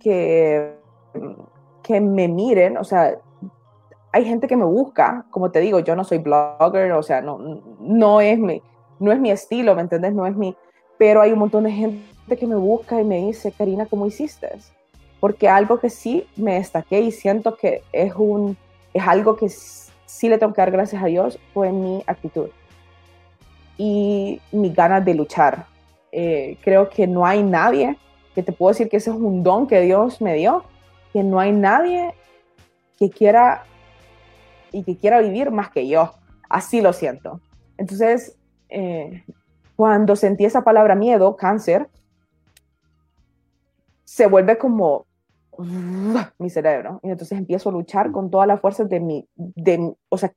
que, 0.00 0.74
que 1.82 2.00
me 2.00 2.28
miren, 2.28 2.76
o 2.76 2.84
sea, 2.84 3.16
hay 4.12 4.24
gente 4.24 4.46
que 4.46 4.56
me 4.56 4.64
busca, 4.64 5.24
como 5.30 5.50
te 5.50 5.60
digo, 5.60 5.80
yo 5.80 5.96
no 5.96 6.04
soy 6.04 6.18
blogger, 6.18 6.92
o 6.92 7.02
sea, 7.02 7.20
no, 7.20 7.38
no, 7.80 8.20
es, 8.20 8.38
mi, 8.38 8.62
no 8.98 9.10
es 9.10 9.18
mi 9.18 9.30
estilo, 9.30 9.74
¿me 9.74 9.82
entiendes? 9.82 10.12
No 10.14 10.26
es 10.26 10.36
mi, 10.36 10.54
pero 10.98 11.20
hay 11.22 11.32
un 11.32 11.38
montón 11.38 11.64
de 11.64 11.72
gente 11.72 12.36
que 12.38 12.46
me 12.46 12.56
busca 12.56 13.00
y 13.00 13.04
me 13.04 13.26
dice, 13.26 13.52
Karina, 13.52 13.86
¿cómo 13.86 14.06
hiciste? 14.06 14.50
Porque 15.18 15.48
algo 15.48 15.78
que 15.78 15.90
sí 15.90 16.26
me 16.36 16.54
destaqué 16.54 17.00
y 17.00 17.10
siento 17.10 17.56
que 17.56 17.82
es, 17.92 18.14
un, 18.16 18.56
es 18.92 19.06
algo 19.06 19.36
que 19.36 19.48
sí 19.48 20.28
le 20.28 20.38
tengo 20.38 20.52
que 20.52 20.60
dar 20.60 20.70
gracias 20.70 21.02
a 21.02 21.06
Dios 21.06 21.38
fue 21.54 21.72
mi 21.72 22.02
actitud 22.06 22.48
y 23.78 24.40
mis 24.52 24.74
ganas 24.74 25.04
de 25.04 25.14
luchar. 25.14 25.66
Eh, 26.12 26.58
creo 26.62 26.88
que 26.88 27.06
no 27.06 27.24
hay 27.24 27.42
nadie 27.42 27.96
que 28.34 28.42
te 28.42 28.52
puedo 28.52 28.70
decir 28.70 28.88
que 28.88 28.98
ese 28.98 29.10
es 29.10 29.16
un 29.16 29.42
don 29.42 29.66
que 29.66 29.80
Dios 29.80 30.20
me 30.20 30.34
dio, 30.34 30.64
que 31.12 31.22
no 31.22 31.40
hay 31.40 31.52
nadie 31.52 32.14
que 32.98 33.10
quiera 33.10 33.64
y 34.70 34.84
que 34.84 34.96
quiera 34.96 35.20
vivir 35.20 35.50
más 35.50 35.70
que 35.70 35.86
yo. 35.86 36.14
Así 36.48 36.80
lo 36.80 36.92
siento. 36.92 37.40
Entonces, 37.76 38.38
eh, 38.68 39.24
cuando 39.76 40.16
sentí 40.16 40.44
esa 40.44 40.62
palabra 40.62 40.94
miedo, 40.94 41.36
cáncer, 41.36 41.88
se 44.04 44.26
vuelve 44.26 44.58
como 44.58 45.06
mi 46.38 46.50
cerebro. 46.50 47.00
Y 47.02 47.10
entonces 47.10 47.38
empiezo 47.38 47.68
a 47.68 47.72
luchar 47.72 48.12
con 48.12 48.30
todas 48.30 48.46
las 48.46 48.60
fuerzas 48.60 48.88
de 48.88 49.00
mi, 49.00 49.28
de, 49.34 49.94
o 50.08 50.18
sea, 50.18 50.32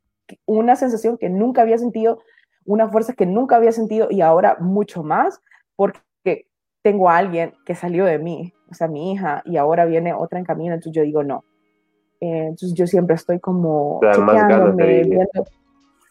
una 0.45 0.75
sensación 0.75 1.17
que 1.17 1.29
nunca 1.29 1.61
había 1.61 1.77
sentido, 1.77 2.19
una 2.65 2.89
fuerza 2.89 3.13
que 3.13 3.25
nunca 3.25 3.55
había 3.55 3.71
sentido 3.71 4.07
y 4.09 4.21
ahora 4.21 4.57
mucho 4.59 5.03
más, 5.03 5.41
porque 5.75 6.47
tengo 6.81 7.09
a 7.09 7.17
alguien 7.17 7.53
que 7.65 7.75
salió 7.75 8.05
de 8.05 8.19
mí, 8.19 8.53
o 8.69 8.73
sea, 8.73 8.87
mi 8.87 9.11
hija, 9.11 9.41
y 9.45 9.57
ahora 9.57 9.85
viene 9.85 10.13
otra 10.13 10.39
en 10.39 10.45
camino, 10.45 10.73
entonces 10.73 10.93
yo 10.93 11.03
digo, 11.03 11.23
no. 11.23 11.43
Eh, 12.19 12.47
entonces 12.47 12.73
yo 12.73 12.87
siempre 12.87 13.15
estoy 13.15 13.39
como 13.39 13.99
chequeándome, 14.01 15.03
viendo. 15.03 15.45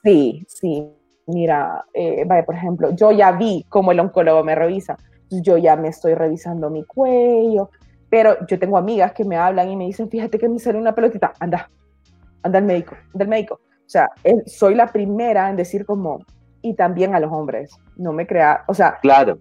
Sí, 0.03 0.45
sí. 0.49 0.91
Mira, 1.27 1.85
eh, 1.95 2.25
vaya, 2.27 2.45
por 2.45 2.55
ejemplo, 2.55 2.91
yo 2.95 3.11
ya 3.11 3.33
vi 3.33 3.65
cómo 3.71 3.93
el 3.93 4.01
oncólogo 4.01 4.45
me 4.45 4.55
revisa, 4.55 4.99
yo 5.31 5.57
ya 5.57 5.75
me 5.75 5.89
estoy 5.89 6.15
revisando 6.15 6.69
mi 6.69 6.85
cuello, 6.85 7.71
pero 8.11 8.47
yo 8.47 8.59
tengo 8.59 8.77
amigas 8.77 9.13
que 9.13 9.25
me 9.25 9.37
hablan 9.37 9.71
y 9.71 9.77
me 9.77 9.87
dicen, 9.87 10.11
fíjate 10.11 10.39
que 10.39 10.49
me 10.49 10.59
sale 10.59 10.79
una 10.79 10.95
pelotita, 10.95 11.33
anda, 11.41 11.71
anda 12.43 12.59
al 12.59 12.65
médico, 12.65 12.95
del 13.15 13.29
médico. 13.29 13.55
O 13.55 13.89
sea, 13.89 14.11
soy 14.47 14.75
la 14.75 14.87
primera 14.87 15.49
en 15.49 15.57
decir 15.57 15.87
como, 15.87 16.21
y 16.61 16.75
también 16.75 17.15
a 17.15 17.21
los 17.21 17.33
hombres, 17.33 17.71
no 17.97 18.13
me 18.13 18.27
crea, 18.27 18.65
o 18.67 18.75
sea. 18.75 18.99
Claro, 19.01 19.39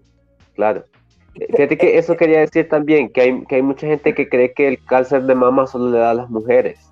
claro. 0.53 0.85
Fíjate 1.33 1.77
que 1.77 1.97
eso 1.97 2.15
quería 2.15 2.39
decir 2.41 2.69
también, 2.69 3.11
que 3.11 3.21
hay, 3.21 3.45
que 3.45 3.55
hay 3.55 3.61
mucha 3.61 3.87
gente 3.87 4.13
que 4.13 4.29
cree 4.29 4.53
que 4.53 4.67
el 4.67 4.83
cáncer 4.85 5.23
de 5.23 5.33
mama 5.33 5.65
solo 5.65 5.89
le 5.89 5.97
da 5.97 6.11
a 6.11 6.13
las 6.13 6.29
mujeres. 6.29 6.91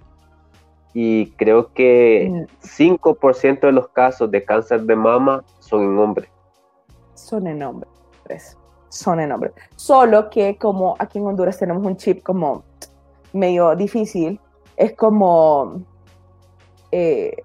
Y 0.94 1.32
creo 1.32 1.72
que 1.74 2.48
5% 2.62 3.60
de 3.62 3.72
los 3.72 3.88
casos 3.90 4.30
de 4.32 4.44
cáncer 4.44 4.82
de 4.82 4.96
mama 4.96 5.44
son 5.60 5.84
en 5.84 5.98
hombres. 6.00 6.30
Son 7.14 7.46
en 7.46 7.62
hombres, 7.62 8.58
son 8.90 9.20
en 9.20 9.32
hombres. 9.32 9.54
Solo 9.76 10.30
que 10.30 10.58
como 10.58 10.96
aquí 10.98 11.20
en 11.20 11.28
Honduras 11.28 11.60
tenemos 11.60 11.86
un 11.86 11.96
chip 11.96 12.24
como 12.24 12.64
medio 13.32 13.76
difícil, 13.76 14.40
es 14.76 14.94
como, 14.94 15.84
eh, 16.92 17.44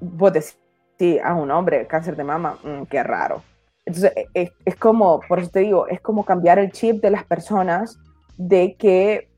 vos 0.00 0.32
decís 0.32 1.20
a 1.24 1.34
un 1.34 1.50
hombre 1.50 1.86
cáncer 1.86 2.14
de 2.14 2.24
mama, 2.24 2.58
mmm, 2.62 2.82
qué 2.84 3.02
raro 3.02 3.42
entonces, 3.86 4.12
e, 4.16 4.28
es, 4.34 4.52
es, 4.64 4.76
como, 4.76 5.20
por 5.28 5.40
eso 5.40 5.50
te 5.50 5.60
digo, 5.60 5.86
es 5.88 6.00
como 6.00 6.24
cambiar 6.24 6.58
el 6.58 6.72
chip 6.72 7.02
de 7.02 7.10
las 7.10 7.24
personas 7.24 7.98
de 8.36 8.76
que, 8.76 9.28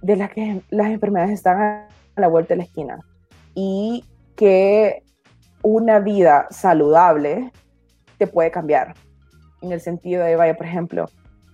de 0.00 0.16
las 0.16 0.30
que 0.30 0.62
las 0.70 0.88
enfermedades 0.88 1.32
están 1.32 1.60
a 1.60 1.88
la 2.16 2.28
vuelta 2.28 2.54
de 2.54 2.58
la 2.58 2.64
esquina 2.64 3.00
y 3.54 4.04
que 4.34 5.02
una 5.62 5.98
vida 6.00 6.46
saludable 6.50 7.52
te 8.18 8.26
puede 8.26 8.50
cambiar. 8.50 8.94
En 9.60 9.72
el 9.72 9.80
sentido 9.80 10.24
de, 10.24 10.34
vaya, 10.36 10.56
por 10.56 10.66
ejemplo, 10.66 11.08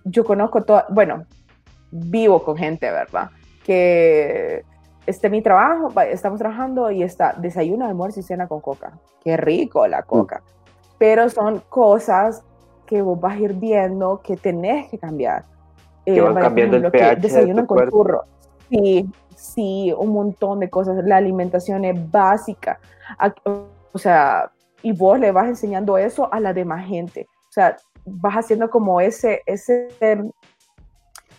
yo 0.05 0.23
conozco 0.23 0.63
todo, 0.63 0.83
bueno, 0.89 1.25
vivo 1.91 2.43
con 2.43 2.57
gente, 2.57 2.89
¿verdad? 2.89 3.29
Que 3.63 4.63
este 5.05 5.29
mi 5.29 5.41
trabajo, 5.41 5.91
estamos 6.01 6.39
trabajando 6.39 6.89
y 6.89 7.03
está 7.03 7.33
desayuno, 7.33 7.85
almuerzo 7.85 8.19
y 8.19 8.23
cena 8.23 8.47
con 8.47 8.61
coca. 8.61 8.97
Qué 9.23 9.37
rico 9.37 9.85
la 9.87 10.03
coca 10.03 10.41
pero 10.99 11.29
son 11.29 11.63
cosas 11.69 12.43
que 12.85 13.01
vos 13.01 13.19
vas 13.19 13.37
a 13.37 13.39
ir 13.39 13.53
viendo 13.53 14.21
que 14.21 14.37
tenés 14.37 14.89
que 14.89 14.99
cambiar. 14.99 15.45
Que 16.05 16.17
eh, 16.17 16.21
van 16.21 16.35
cambiando 16.35 16.77
ejemplo, 16.77 16.99
el 16.99 17.15
pH 17.15 17.21
desayuno 17.21 17.65
con 17.65 17.89
churro. 17.89 18.25
Sí, 18.69 19.09
sí, 19.35 19.93
un 19.97 20.09
montón 20.09 20.59
de 20.59 20.69
cosas. 20.69 21.03
La 21.05 21.17
alimentación 21.17 21.85
es 21.85 22.11
básica. 22.11 22.79
O 23.93 23.97
sea, 23.97 24.51
y 24.83 24.91
vos 24.91 25.19
le 25.19 25.31
vas 25.31 25.47
enseñando 25.47 25.97
eso 25.97 26.31
a 26.31 26.39
la 26.39 26.53
demás 26.53 26.85
gente. 26.85 27.27
O 27.49 27.51
sea, 27.51 27.77
vas 28.05 28.35
haciendo 28.35 28.69
como 28.69 29.01
ese, 29.01 29.41
ese 29.45 29.87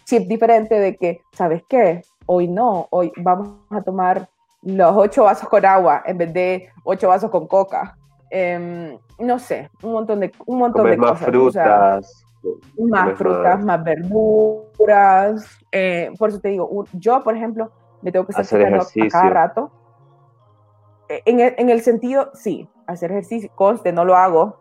chip 0.04 0.26
diferente 0.26 0.74
de 0.78 0.96
que, 0.96 1.20
¿sabes 1.32 1.62
qué? 1.68 2.02
Hoy 2.26 2.48
no, 2.48 2.86
hoy 2.90 3.12
vamos 3.18 3.58
a 3.70 3.82
tomar 3.82 4.28
los 4.62 4.96
ocho 4.96 5.24
vasos 5.24 5.48
con 5.48 5.64
agua 5.64 6.02
en 6.06 6.18
vez 6.18 6.32
de 6.32 6.68
ocho 6.84 7.08
vasos 7.08 7.30
con 7.30 7.46
coca. 7.46 7.96
Eh, 8.30 8.98
no 9.18 9.38
sé, 9.38 9.70
un 9.82 9.92
montón 9.92 10.20
de, 10.20 10.32
un 10.46 10.58
montón 10.58 10.88
de 10.88 10.96
más 10.96 11.12
cosas. 11.12 11.26
frutas. 11.26 12.26
O 12.42 12.78
sea, 12.78 12.86
más 12.86 13.18
frutas, 13.18 13.56
más, 13.58 13.64
más 13.64 13.84
verduras. 13.84 15.58
Eh, 15.70 16.10
por 16.18 16.30
eso 16.30 16.40
te 16.40 16.48
digo, 16.48 16.84
yo, 16.94 17.22
por 17.22 17.36
ejemplo, 17.36 17.70
me 18.02 18.10
tengo 18.10 18.24
que 18.26 18.32
estar 18.32 18.44
hacer 18.44 18.62
ejercicio 18.62 19.04
a 19.06 19.08
cada 19.08 19.30
rato. 19.30 19.70
En 21.08 21.40
el, 21.40 21.54
en 21.58 21.70
el, 21.70 21.82
sentido, 21.82 22.30
sí, 22.34 22.68
hacer 22.86 23.10
ejercicio, 23.10 23.50
conste, 23.54 23.92
no 23.92 24.04
lo 24.04 24.16
hago, 24.16 24.58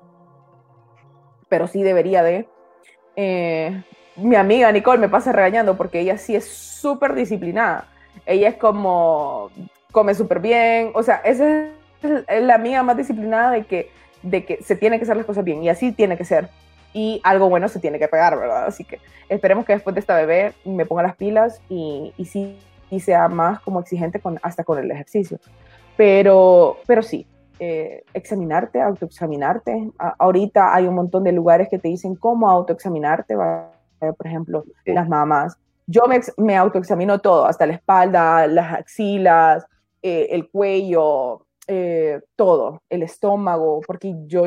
pero 1.47 1.67
sí 1.67 1.83
debería 1.83 2.23
de. 2.23 2.49
Eh, 3.15 3.83
mi 4.15 4.35
amiga 4.35 4.71
Nicole 4.71 4.99
me 4.99 5.09
pasa 5.09 5.31
regañando 5.31 5.77
porque 5.77 5.99
ella 5.99 6.17
sí 6.17 6.35
es 6.35 6.45
súper 6.45 7.13
disciplinada. 7.13 7.85
Ella 8.25 8.49
es 8.49 8.57
como, 8.57 9.51
come 9.91 10.15
súper 10.15 10.39
bien, 10.39 10.91
o 10.95 11.03
sea, 11.03 11.17
esa 11.17 11.47
es 11.47 11.78
la 12.01 12.55
amiga 12.55 12.83
más 12.83 12.97
disciplinada 12.97 13.51
de 13.51 13.65
que 13.65 13.91
de 14.21 14.45
que 14.45 14.61
se 14.63 14.75
tiene 14.75 14.97
que 14.97 15.03
hacer 15.03 15.17
las 15.17 15.25
cosas 15.25 15.43
bien 15.43 15.63
y 15.63 15.69
así 15.69 15.91
tiene 15.91 16.17
que 16.17 16.25
ser. 16.25 16.49
Y 16.93 17.21
algo 17.23 17.49
bueno 17.49 17.67
se 17.67 17.79
tiene 17.79 17.99
que 17.99 18.07
pegar, 18.07 18.37
¿verdad? 18.37 18.65
Así 18.65 18.83
que 18.83 18.99
esperemos 19.29 19.65
que 19.65 19.73
después 19.73 19.93
de 19.93 19.99
esta 19.99 20.15
bebé 20.15 20.53
me 20.65 20.85
ponga 20.85 21.03
las 21.03 21.15
pilas 21.15 21.61
y, 21.69 22.13
y 22.17 22.25
sí 22.25 22.57
y 22.91 22.99
sea 22.99 23.27
más 23.27 23.59
como 23.61 23.79
exigente 23.79 24.19
con, 24.19 24.39
hasta 24.41 24.63
con 24.63 24.79
el 24.79 24.89
ejercicio. 24.89 25.39
Pero, 25.95 26.77
pero 26.87 27.03
sí, 27.03 27.27
eh, 27.59 28.03
examinarte, 28.13 28.81
autoexaminarte. 28.81 29.91
A, 29.99 30.15
ahorita 30.17 30.73
hay 30.73 30.87
un 30.87 30.95
montón 30.95 31.23
de 31.23 31.31
lugares 31.31 31.67
que 31.69 31.77
te 31.77 31.87
dicen 31.87 32.15
cómo 32.15 32.49
autoexaminarte, 32.49 33.35
por 33.35 34.25
ejemplo, 34.27 34.63
las 34.85 35.07
mamás. 35.07 35.57
Yo 35.85 36.03
me, 36.07 36.19
me 36.37 36.55
autoexamino 36.55 37.19
todo, 37.19 37.45
hasta 37.45 37.65
la 37.65 37.73
espalda, 37.73 38.47
las 38.47 38.73
axilas, 38.73 39.65
eh, 40.01 40.27
el 40.31 40.49
cuello, 40.49 41.45
eh, 41.71 42.19
todo, 42.35 42.81
el 42.89 43.03
estómago, 43.03 43.81
porque 43.85 44.15
yo 44.25 44.45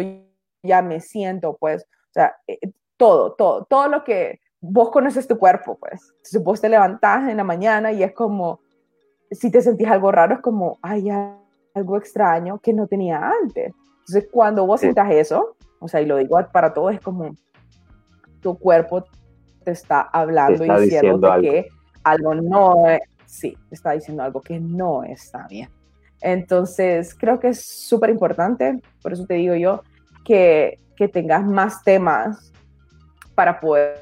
ya 0.60 0.82
me 0.82 0.98
siento, 0.98 1.56
pues, 1.56 1.84
o 1.84 2.12
sea, 2.12 2.34
eh, 2.48 2.58
todo, 2.96 3.34
todo, 3.34 3.64
todo 3.64 3.86
lo 3.86 4.02
que 4.02 4.40
vos 4.60 4.90
conoces 4.90 5.28
tu 5.28 5.38
cuerpo, 5.38 5.78
pues. 5.78 6.02
Entonces 6.16 6.42
vos 6.42 6.60
te 6.60 6.68
levantás 6.68 7.28
en 7.28 7.36
la 7.36 7.44
mañana 7.44 7.92
y 7.92 8.02
es 8.02 8.12
como, 8.12 8.58
si 9.30 9.52
te 9.52 9.60
sentís 9.60 9.86
algo 9.86 10.10
raro, 10.10 10.34
es 10.34 10.40
como, 10.40 10.80
hay 10.82 11.10
algo 11.74 11.96
extraño 11.96 12.58
que 12.58 12.72
no 12.72 12.88
tenía 12.88 13.30
antes. 13.40 13.72
Entonces, 14.00 14.28
cuando 14.32 14.66
vos 14.66 14.80
sientas 14.80 15.08
eso, 15.12 15.54
o 15.78 15.86
sea, 15.86 16.00
y 16.00 16.06
lo 16.06 16.16
digo 16.16 16.36
para 16.52 16.74
todos, 16.74 16.92
es 16.92 17.00
como 17.00 17.36
tu 18.40 18.58
cuerpo 18.58 19.04
te 19.62 19.70
está 19.70 20.00
hablando 20.00 20.64
y 20.64 20.80
diciendo, 20.82 21.32
que 21.40 21.68
algo 22.02 22.34
no 22.34 22.88
es, 22.88 23.00
sí, 23.26 23.56
te 23.68 23.76
está 23.76 23.92
diciendo 23.92 24.24
algo 24.24 24.40
que 24.40 24.58
no 24.58 25.04
está 25.04 25.46
bien. 25.46 25.70
Entonces, 26.22 27.14
creo 27.14 27.40
que 27.40 27.48
es 27.48 27.64
súper 27.64 28.10
importante, 28.10 28.80
por 29.02 29.12
eso 29.12 29.26
te 29.26 29.34
digo 29.34 29.54
yo, 29.54 29.82
que, 30.24 30.78
que 30.96 31.08
tengas 31.08 31.44
más 31.44 31.82
temas 31.82 32.52
para 33.34 33.58
poder 33.60 33.98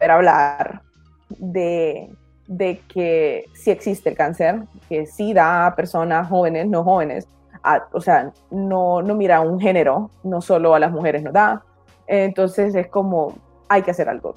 hablar 0.00 0.82
de, 1.28 2.10
de 2.46 2.80
que 2.88 3.44
sí 3.54 3.70
existe 3.70 4.10
el 4.10 4.16
cáncer, 4.16 4.62
que 4.88 5.06
sí 5.06 5.34
da 5.34 5.66
a 5.66 5.76
personas 5.76 6.28
jóvenes, 6.28 6.66
no 6.66 6.82
jóvenes, 6.82 7.28
o 7.92 8.00
sea, 8.00 8.32
no, 8.50 9.02
no 9.02 9.14
mira 9.14 9.40
un 9.40 9.58
género, 9.58 10.10
no 10.22 10.40
solo 10.40 10.74
a 10.74 10.78
las 10.78 10.92
mujeres 10.92 11.22
nos 11.22 11.32
da. 11.32 11.62
Entonces 12.06 12.74
es 12.74 12.88
como, 12.88 13.34
hay 13.68 13.82
que 13.82 13.90
hacer 13.90 14.08
algo. 14.08 14.36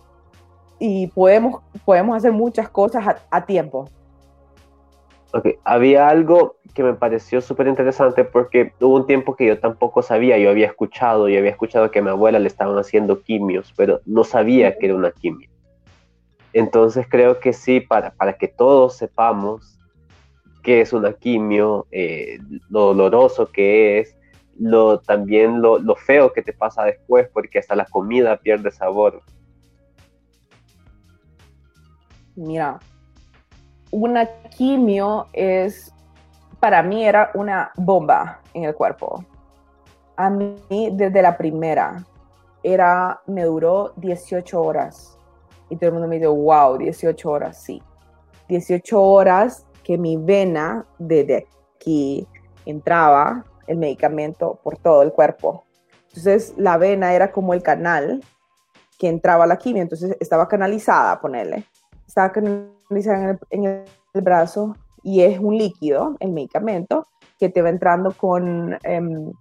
Y 0.80 1.08
podemos, 1.08 1.62
podemos 1.84 2.16
hacer 2.16 2.32
muchas 2.32 2.70
cosas 2.70 3.18
a, 3.30 3.46
tiempo. 3.46 3.90
Ok, 5.34 5.48
había 5.66 6.08
algo 6.08 6.58
que 6.74 6.84
me 6.84 6.94
pareció 6.94 7.42
súper 7.42 7.68
interesante 7.68 8.24
porque 8.24 8.72
hubo 8.80 8.96
un 8.96 9.06
tiempo 9.06 9.36
que 9.36 9.46
yo 9.46 9.60
tampoco 9.60 10.02
sabía, 10.02 10.38
yo 10.38 10.50
había 10.50 10.68
escuchado, 10.68 11.28
yo 11.28 11.38
había 11.40 11.52
escuchado 11.52 11.92
que 11.92 12.00
a 12.00 12.02
mi 12.02 12.10
abuela 12.10 12.40
le 12.40 12.48
estaban 12.48 12.78
haciendo 12.78 13.22
quimios, 13.22 13.74
pero 13.76 14.00
no 14.06 14.24
sabía 14.24 14.78
que 14.78 14.86
era 14.86 14.96
una 14.96 15.12
quimio. 15.12 15.50
Entonces 16.54 17.06
creo 17.10 17.40
que 17.40 17.52
sí, 17.52 17.82
para, 17.82 18.12
para 18.12 18.34
que 18.34 18.48
todos 18.48 18.96
sepamos 18.96 19.78
qué 20.64 20.82
es 20.82 20.94
una 20.94 21.14
quimio, 21.14 21.88
eh, 21.92 22.40
lo 22.70 22.94
doloroso 22.94 23.52
que 23.52 24.00
es, 24.00 24.16
lo, 24.58 25.00
también 25.00 25.62
lo, 25.62 25.78
lo, 25.78 25.96
feo 25.96 26.32
que 26.32 26.42
te 26.42 26.54
pasa 26.54 26.84
después, 26.84 27.30
porque 27.34 27.60
hasta 27.60 27.76
la 27.76 27.86
comida 27.86 28.38
pierde 28.38 28.72
sabor. 28.72 29.22
Mira, 32.36 32.80
una 33.92 34.26
quimio 34.56 35.28
es, 35.34 35.94
para 36.60 36.84
mí 36.84 37.06
era 37.06 37.32
una 37.34 37.72
bomba 37.76 38.42
en 38.54 38.66
el 38.66 38.76
cuerpo. 38.76 39.24
A 40.16 40.30
mí 40.30 40.56
desde 40.92 41.22
la 41.22 41.38
primera, 41.38 42.04
era, 42.64 43.22
me 43.28 43.44
duró 43.44 43.94
18 43.98 44.62
horas 44.62 45.18
y 45.70 45.76
todo 45.76 45.88
el 45.88 45.94
mundo 45.94 46.08
me 46.08 46.16
dice, 46.16 46.28
wow, 46.28 46.78
18 46.78 47.30
horas, 47.30 47.62
sí. 47.62 47.82
18 48.48 49.02
horas 49.02 49.66
que 49.84 49.98
mi 49.98 50.18
vena 50.18 50.86
desde 50.98 51.48
aquí 51.76 52.28
entraba 52.66 53.46
el 53.68 53.78
medicamento 53.78 54.60
por 54.64 54.78
todo 54.78 55.02
el 55.02 55.12
cuerpo. 55.12 55.66
Entonces 56.08 56.54
la 56.58 56.78
vena 56.78 57.14
era 57.14 57.32
como 57.32 57.54
el 57.54 57.62
canal 57.62 58.24
que 58.98 59.08
entraba 59.08 59.46
la 59.46 59.58
quimio, 59.58 59.82
entonces 59.82 60.18
estaba 60.20 60.48
canalizada, 60.48 61.20
ponerle. 61.22 61.66
Estaba 62.08 62.32
canalizada 62.32 63.38
en 63.50 63.66
el, 63.66 63.86
brazo 64.24 64.76
y 65.04 65.22
es 65.22 65.38
un 65.40 65.56
líquido, 65.56 66.16
el 66.20 66.32
medicamento, 66.32 67.08
que 67.38 67.50
te 67.50 67.62
va 67.62 67.70
entrando 67.70 68.12
con, 68.12 68.76
em, 68.82 69.32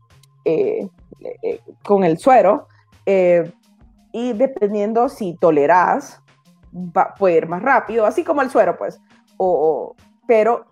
eh, 0.44 0.86
eh, 1.42 1.60
con 1.82 2.04
el 2.04 2.18
suero. 2.18 2.68
Eh, 3.06 3.50
y 4.12 4.32
dependiendo 4.34 5.08
si 5.08 5.34
toleras, 5.34 6.22
va, 6.74 7.14
puede 7.14 7.38
ir 7.38 7.48
más 7.48 7.62
rápido, 7.62 8.04
así 8.04 8.22
como 8.22 8.42
el 8.42 8.50
suero, 8.50 8.76
pues. 8.76 9.00
O, 9.38 9.94
pero 10.26 10.66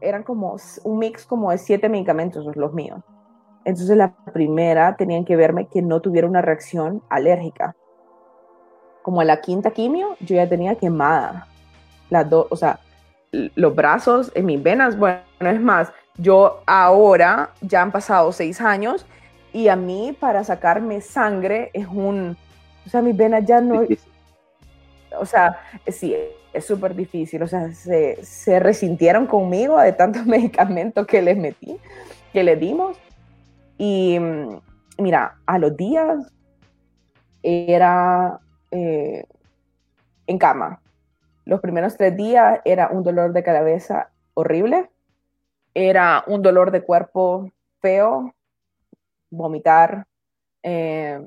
eran 0.00 0.22
como 0.22 0.56
un 0.84 0.98
mix 0.98 1.26
como 1.26 1.50
de 1.50 1.58
siete 1.58 1.88
medicamentos 1.88 2.46
los 2.56 2.72
míos. 2.72 3.00
Entonces 3.64 3.96
la 3.96 4.14
primera 4.32 4.96
tenían 4.96 5.24
que 5.24 5.36
verme 5.36 5.66
que 5.66 5.82
no 5.82 6.00
tuviera 6.00 6.28
una 6.28 6.42
reacción 6.42 7.02
alérgica. 7.10 7.74
Como 9.08 9.22
a 9.22 9.24
la 9.24 9.40
quinta 9.40 9.70
quimio, 9.70 10.18
yo 10.20 10.36
ya 10.36 10.46
tenía 10.46 10.74
quemada. 10.74 11.46
Las 12.10 12.28
dos, 12.28 12.46
o 12.50 12.56
sea, 12.56 12.78
los 13.32 13.74
brazos 13.74 14.30
en 14.34 14.44
mis 14.44 14.62
venas, 14.62 14.98
bueno, 14.98 15.22
es 15.40 15.58
más, 15.62 15.90
yo 16.18 16.62
ahora 16.66 17.48
ya 17.62 17.80
han 17.80 17.90
pasado 17.90 18.32
seis 18.32 18.60
años 18.60 19.06
y 19.50 19.68
a 19.68 19.76
mí 19.76 20.14
para 20.20 20.44
sacarme 20.44 21.00
sangre 21.00 21.70
es 21.72 21.86
un, 21.86 22.36
o 22.84 22.90
sea, 22.90 23.00
mis 23.00 23.16
venas 23.16 23.46
ya 23.46 23.62
no... 23.62 23.80
O 25.18 25.24
sea, 25.24 25.58
sí, 25.86 26.14
es 26.52 26.66
súper 26.66 26.94
difícil. 26.94 27.42
O 27.42 27.48
sea, 27.48 27.72
se, 27.72 28.22
se, 28.22 28.60
resintieron 28.60 29.26
conmigo 29.26 29.80
de 29.80 29.94
tantos 29.94 30.26
medicamentos 30.26 31.06
que 31.06 31.22
les 31.22 31.38
metí, 31.38 31.78
que 32.30 32.44
les 32.44 32.60
dimos. 32.60 32.98
Y 33.78 34.18
mm, 34.20 34.60
mira, 34.98 35.38
a 35.46 35.58
los 35.58 35.74
días 35.78 36.30
era 37.42 38.38
eh, 38.70 39.24
en 40.26 40.38
cama. 40.38 40.80
Los 41.44 41.60
primeros 41.60 41.96
tres 41.96 42.16
días 42.16 42.60
era 42.64 42.88
un 42.88 43.02
dolor 43.02 43.32
de 43.32 43.42
cabeza 43.42 44.10
horrible. 44.34 44.90
Era 45.74 46.24
un 46.26 46.42
dolor 46.42 46.70
de 46.70 46.82
cuerpo 46.82 47.50
feo, 47.80 48.34
vomitar. 49.30 50.06
Eh, 50.62 51.20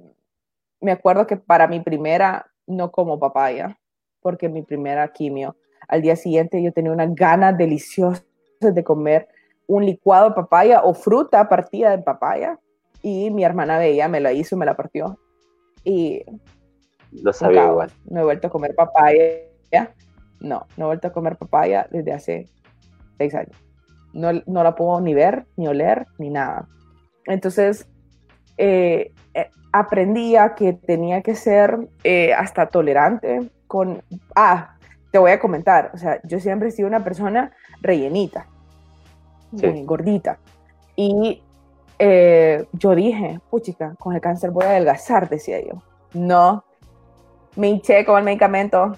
me 0.79 0.91
acuerdo 0.91 1.25
que 1.27 1.37
para 1.37 1.67
mi 1.67 1.79
primera 1.79 2.51
no 2.67 2.91
como 2.91 3.19
papaya, 3.19 3.77
porque 4.21 4.49
mi 4.49 4.61
primera 4.61 5.07
quimio, 5.07 5.55
al 5.87 6.01
día 6.01 6.15
siguiente 6.15 6.61
yo 6.61 6.71
tenía 6.71 6.91
unas 6.91 7.13
ganas 7.15 7.57
deliciosas 7.57 8.25
de 8.59 8.83
comer 8.83 9.27
un 9.67 9.85
licuado 9.85 10.29
de 10.29 10.35
papaya 10.35 10.81
o 10.83 10.93
fruta 10.93 11.47
partida 11.47 11.95
de 11.95 12.03
papaya 12.03 12.59
y 13.01 13.31
mi 13.31 13.43
hermana 13.43 13.77
veía, 13.77 14.07
me 14.07 14.19
la 14.19 14.33
hizo, 14.33 14.57
me 14.57 14.65
la 14.65 14.75
partió 14.75 15.17
y 15.83 16.23
no 17.11 17.33
sabía 17.33 17.67
igual. 17.67 17.91
No 18.05 18.21
he 18.21 18.23
vuelto 18.23 18.47
a 18.47 18.49
comer 18.49 18.75
papaya. 18.75 19.19
No, 20.39 20.65
no 20.77 20.85
he 20.85 20.87
vuelto 20.87 21.07
a 21.07 21.13
comer 21.13 21.37
papaya 21.37 21.87
desde 21.91 22.13
hace 22.13 22.49
seis 23.17 23.35
años. 23.35 23.55
No, 24.13 24.31
no 24.45 24.63
la 24.63 24.75
puedo 24.75 24.99
ni 25.01 25.13
ver, 25.13 25.45
ni 25.55 25.67
oler, 25.67 26.07
ni 26.17 26.29
nada. 26.29 26.67
Entonces, 27.25 27.87
eh, 28.57 29.11
eh, 29.33 29.49
aprendía 29.71 30.53
que 30.55 30.73
tenía 30.73 31.21
que 31.21 31.35
ser 31.35 31.89
eh, 32.03 32.33
hasta 32.33 32.67
tolerante 32.67 33.49
con... 33.67 34.03
Ah, 34.35 34.75
te 35.11 35.17
voy 35.17 35.31
a 35.31 35.39
comentar, 35.39 35.91
o 35.93 35.97
sea, 35.97 36.21
yo 36.23 36.39
siempre 36.39 36.69
he 36.69 36.71
sido 36.71 36.87
una 36.87 37.03
persona 37.03 37.51
rellenita, 37.81 38.47
gordita. 39.51 40.39
Y 40.95 41.43
yo 41.99 42.95
dije, 42.95 43.39
puchica, 43.49 43.95
con 43.99 44.15
el 44.15 44.21
cáncer 44.21 44.51
voy 44.51 44.65
a 44.65 44.69
adelgazar, 44.69 45.27
decía 45.27 45.59
yo. 45.59 45.83
No, 46.13 46.63
me 47.55 47.69
hinché 47.69 48.05
con 48.05 48.17
el 48.17 48.23
medicamento. 48.23 48.95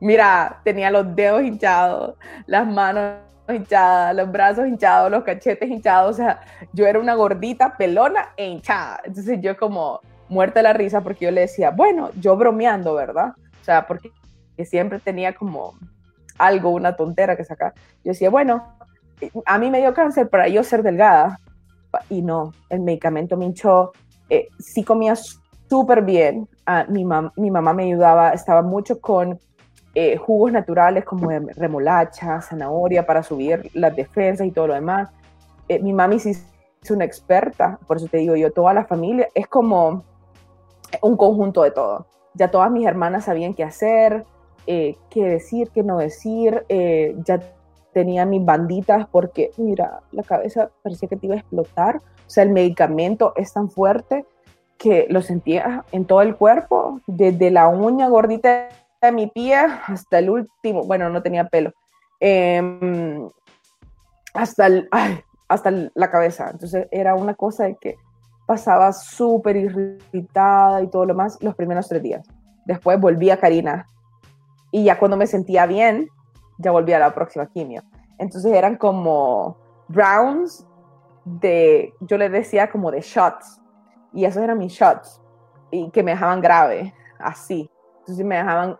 Mira, 0.00 0.60
tenía 0.64 0.90
los 0.90 1.14
dedos 1.14 1.42
hinchados, 1.42 2.14
las 2.46 2.66
manos 2.66 3.14
hinchadas, 3.48 4.14
los 4.14 4.30
brazos 4.30 4.66
hinchados, 4.66 5.10
los 5.10 5.24
cachetes 5.24 5.68
hinchados, 5.68 6.12
o 6.12 6.16
sea, 6.16 6.40
yo 6.72 6.86
era 6.86 7.00
una 7.00 7.14
gordita, 7.14 7.76
pelona 7.76 8.30
e 8.36 8.46
hinchada. 8.46 9.00
Entonces 9.04 9.40
yo 9.40 9.56
como 9.56 10.00
muerta 10.28 10.60
de 10.60 10.64
la 10.64 10.72
risa 10.72 11.00
porque 11.00 11.24
yo 11.24 11.30
le 11.30 11.42
decía, 11.42 11.70
bueno, 11.70 12.10
yo 12.20 12.36
bromeando, 12.36 12.94
¿verdad? 12.94 13.32
O 13.60 13.64
sea, 13.64 13.86
porque 13.86 14.12
siempre 14.64 14.98
tenía 14.98 15.34
como 15.34 15.74
algo, 16.38 16.70
una 16.70 16.96
tontera 16.96 17.36
que 17.36 17.44
sacar. 17.44 17.74
Yo 18.04 18.12
decía, 18.12 18.30
bueno, 18.30 18.76
a 19.46 19.58
mí 19.58 19.70
me 19.70 19.78
dio 19.78 19.94
cáncer 19.94 20.28
para 20.28 20.48
yo 20.48 20.62
ser 20.62 20.82
delgada. 20.82 21.40
Y 22.08 22.22
no, 22.22 22.52
el 22.68 22.80
medicamento 22.80 23.36
me 23.36 23.46
hinchó. 23.46 23.92
Eh, 24.30 24.48
sí 24.58 24.84
comía 24.84 25.14
súper 25.68 26.02
bien. 26.02 26.48
Ah, 26.66 26.86
mi, 26.88 27.04
mi 27.36 27.50
mamá 27.50 27.72
me 27.72 27.84
ayudaba, 27.84 28.30
estaba 28.30 28.62
mucho 28.62 29.00
con 29.00 29.38
eh, 29.94 30.16
jugos 30.16 30.52
naturales 30.52 31.04
como 31.04 31.30
remolacha, 31.56 32.40
zanahoria 32.40 33.04
para 33.04 33.22
subir 33.22 33.70
las 33.74 33.96
defensas 33.96 34.46
y 34.46 34.50
todo 34.50 34.68
lo 34.68 34.74
demás. 34.74 35.10
Eh, 35.68 35.80
mi 35.80 35.92
mami 35.92 36.18
sí 36.18 36.30
es 36.30 36.90
una 36.90 37.04
experta, 37.04 37.78
por 37.86 37.96
eso 37.96 38.06
te 38.06 38.18
digo 38.18 38.36
yo, 38.36 38.52
toda 38.52 38.72
la 38.74 38.84
familia 38.84 39.28
es 39.34 39.48
como 39.48 40.04
un 41.02 41.16
conjunto 41.16 41.62
de 41.62 41.70
todo. 41.70 42.06
Ya 42.34 42.50
todas 42.50 42.70
mis 42.70 42.86
hermanas 42.86 43.24
sabían 43.24 43.54
qué 43.54 43.64
hacer, 43.64 44.24
eh, 44.66 44.96
qué 45.10 45.24
decir, 45.24 45.70
qué 45.74 45.82
no 45.82 45.98
decir, 45.98 46.64
ya 46.68 47.40
tenía 47.92 48.24
mis 48.24 48.44
banditas 48.44 49.08
porque, 49.10 49.50
mira, 49.56 50.02
la 50.12 50.22
cabeza 50.22 50.70
parecía 50.82 51.08
que 51.08 51.16
te 51.16 51.26
iba 51.26 51.34
a 51.34 51.38
explotar, 51.38 51.96
o 51.96 52.30
sea, 52.30 52.44
el 52.44 52.50
medicamento 52.50 53.32
es 53.34 53.52
tan 53.52 53.70
fuerte 53.70 54.26
que 54.78 55.06
lo 55.10 55.22
sentía 55.22 55.84
en 55.92 56.04
todo 56.06 56.22
el 56.22 56.36
cuerpo, 56.36 57.00
desde 57.06 57.50
la 57.50 57.68
uña 57.68 58.08
gordita 58.08 58.68
de 59.02 59.12
mi 59.12 59.26
pie 59.26 59.56
hasta 59.56 60.20
el 60.20 60.30
último, 60.30 60.84
bueno, 60.84 61.10
no 61.10 61.22
tenía 61.22 61.48
pelo, 61.48 61.72
em, 62.20 63.28
hasta, 64.34 64.68
hasta 65.48 65.70
la 65.94 66.10
cabeza. 66.10 66.50
Entonces 66.50 66.86
era 66.90 67.14
una 67.14 67.34
cosa 67.34 67.64
de 67.64 67.76
que 67.76 67.96
pasaba 68.46 68.92
súper 68.92 69.56
irritada 69.56 70.82
y 70.82 70.88
todo 70.88 71.04
lo 71.04 71.14
más 71.14 71.42
los 71.42 71.54
primeros 71.54 71.88
tres 71.88 72.02
días. 72.02 72.26
Después 72.64 73.00
volví 73.00 73.30
a 73.30 73.38
Karina 73.38 73.88
y 74.70 74.84
ya 74.84 74.98
cuando 74.98 75.16
me 75.16 75.26
sentía 75.26 75.66
bien, 75.66 76.08
ya 76.58 76.70
volví 76.70 76.92
a 76.92 76.98
la 76.98 77.14
próxima 77.14 77.46
quimio. 77.46 77.82
Entonces 78.18 78.52
eran 78.52 78.76
como 78.76 79.56
rounds 79.88 80.66
de, 81.24 81.92
yo 82.00 82.16
le 82.16 82.28
decía 82.28 82.70
como 82.70 82.90
de 82.90 83.00
shots, 83.00 83.60
y 84.12 84.24
esos 84.24 84.42
eran 84.42 84.58
mis 84.58 84.72
shots, 84.72 85.20
y 85.70 85.90
que 85.90 86.02
me 86.02 86.12
dejaban 86.12 86.40
grave, 86.40 86.94
así. 87.18 87.70
Entonces 88.00 88.24
me 88.24 88.36
dejaban 88.36 88.78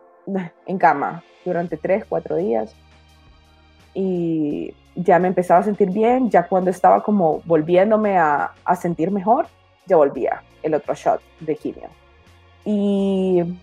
en 0.65 0.77
cama 0.77 1.23
durante 1.45 1.77
tres, 1.77 2.05
cuatro 2.07 2.35
días, 2.35 2.75
y 3.93 4.73
ya 4.95 5.19
me 5.19 5.27
empezaba 5.27 5.61
a 5.61 5.63
sentir 5.63 5.89
bien, 5.89 6.29
ya 6.29 6.47
cuando 6.47 6.69
estaba 6.69 7.01
como 7.03 7.41
volviéndome 7.45 8.17
a, 8.17 8.53
a 8.63 8.75
sentir 8.75 9.11
mejor, 9.11 9.47
ya 9.85 9.97
volvía 9.97 10.43
el 10.63 10.73
otro 10.73 10.93
shot 10.93 11.21
de 11.39 11.55
quimio. 11.55 11.89
Y 12.65 13.57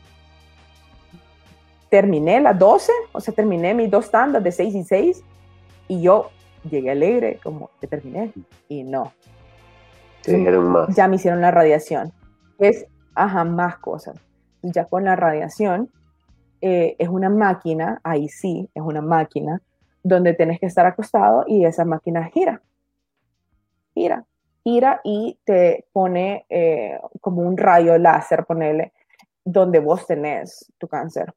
terminé 1.88 2.40
las 2.40 2.58
12, 2.58 2.92
o 3.12 3.20
sea, 3.20 3.34
terminé 3.34 3.74
mis 3.74 3.90
dos 3.90 4.10
tandas 4.10 4.42
de 4.42 4.52
6 4.52 4.74
y 4.74 4.84
6 4.84 5.24
y 5.88 6.02
yo 6.02 6.30
llegué 6.68 6.90
alegre, 6.90 7.38
como 7.42 7.70
que 7.80 7.86
terminé, 7.86 8.32
y 8.68 8.82
no. 8.82 9.12
Más. 10.28 10.94
Ya 10.94 11.08
me 11.08 11.16
hicieron 11.16 11.40
la 11.40 11.50
radiación. 11.50 12.12
Es, 12.58 12.86
ajá, 13.14 13.44
más 13.44 13.78
cosas. 13.78 14.16
Ya 14.62 14.84
con 14.86 15.04
la 15.04 15.16
radiación, 15.16 15.90
eh, 16.60 16.96
es 16.98 17.08
una 17.08 17.28
máquina, 17.28 18.00
ahí 18.02 18.28
sí, 18.28 18.68
es 18.74 18.82
una 18.82 19.02
máquina, 19.02 19.60
donde 20.02 20.34
tenés 20.34 20.58
que 20.60 20.66
estar 20.66 20.86
acostado 20.86 21.44
y 21.46 21.64
esa 21.64 21.84
máquina 21.84 22.24
gira. 22.24 22.62
Gira, 23.94 24.26
gira 24.64 25.00
y 25.04 25.38
te 25.44 25.86
pone 25.92 26.46
eh, 26.48 26.98
como 27.20 27.42
un 27.42 27.56
rayo 27.56 27.96
láser, 27.98 28.44
ponele, 28.44 28.92
donde 29.44 29.78
vos 29.78 30.06
tenés 30.06 30.72
tu 30.78 30.88
cáncer. 30.88 31.34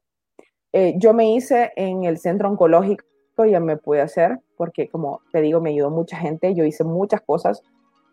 Eh, 0.72 0.94
yo 0.96 1.12
me 1.12 1.32
hice 1.34 1.72
en 1.76 2.04
el 2.04 2.18
centro 2.18 2.48
oncológico, 2.48 3.04
ya 3.46 3.60
me 3.60 3.76
pude 3.76 4.00
hacer, 4.00 4.38
porque 4.56 4.88
como 4.88 5.20
te 5.32 5.40
digo, 5.40 5.60
me 5.60 5.70
ayudó 5.70 5.90
mucha 5.90 6.16
gente, 6.16 6.54
yo 6.54 6.64
hice 6.64 6.84
muchas 6.84 7.20
cosas. 7.22 7.62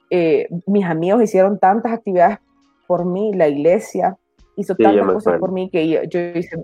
Eh, 0.10 0.47
mis 0.66 0.86
amigos 0.86 1.22
hicieron 1.22 1.60
tantas 1.60 1.91
actividades 1.91 2.39
por 2.88 3.05
mí, 3.05 3.34
la 3.34 3.47
iglesia 3.47 4.18
hizo 4.55 4.76
tantas 4.76 5.05
cosas 5.14 5.39
por 5.39 5.51
mí 5.51 5.70
que 5.70 5.88
yo, 5.88 6.20
hice, 6.20 6.64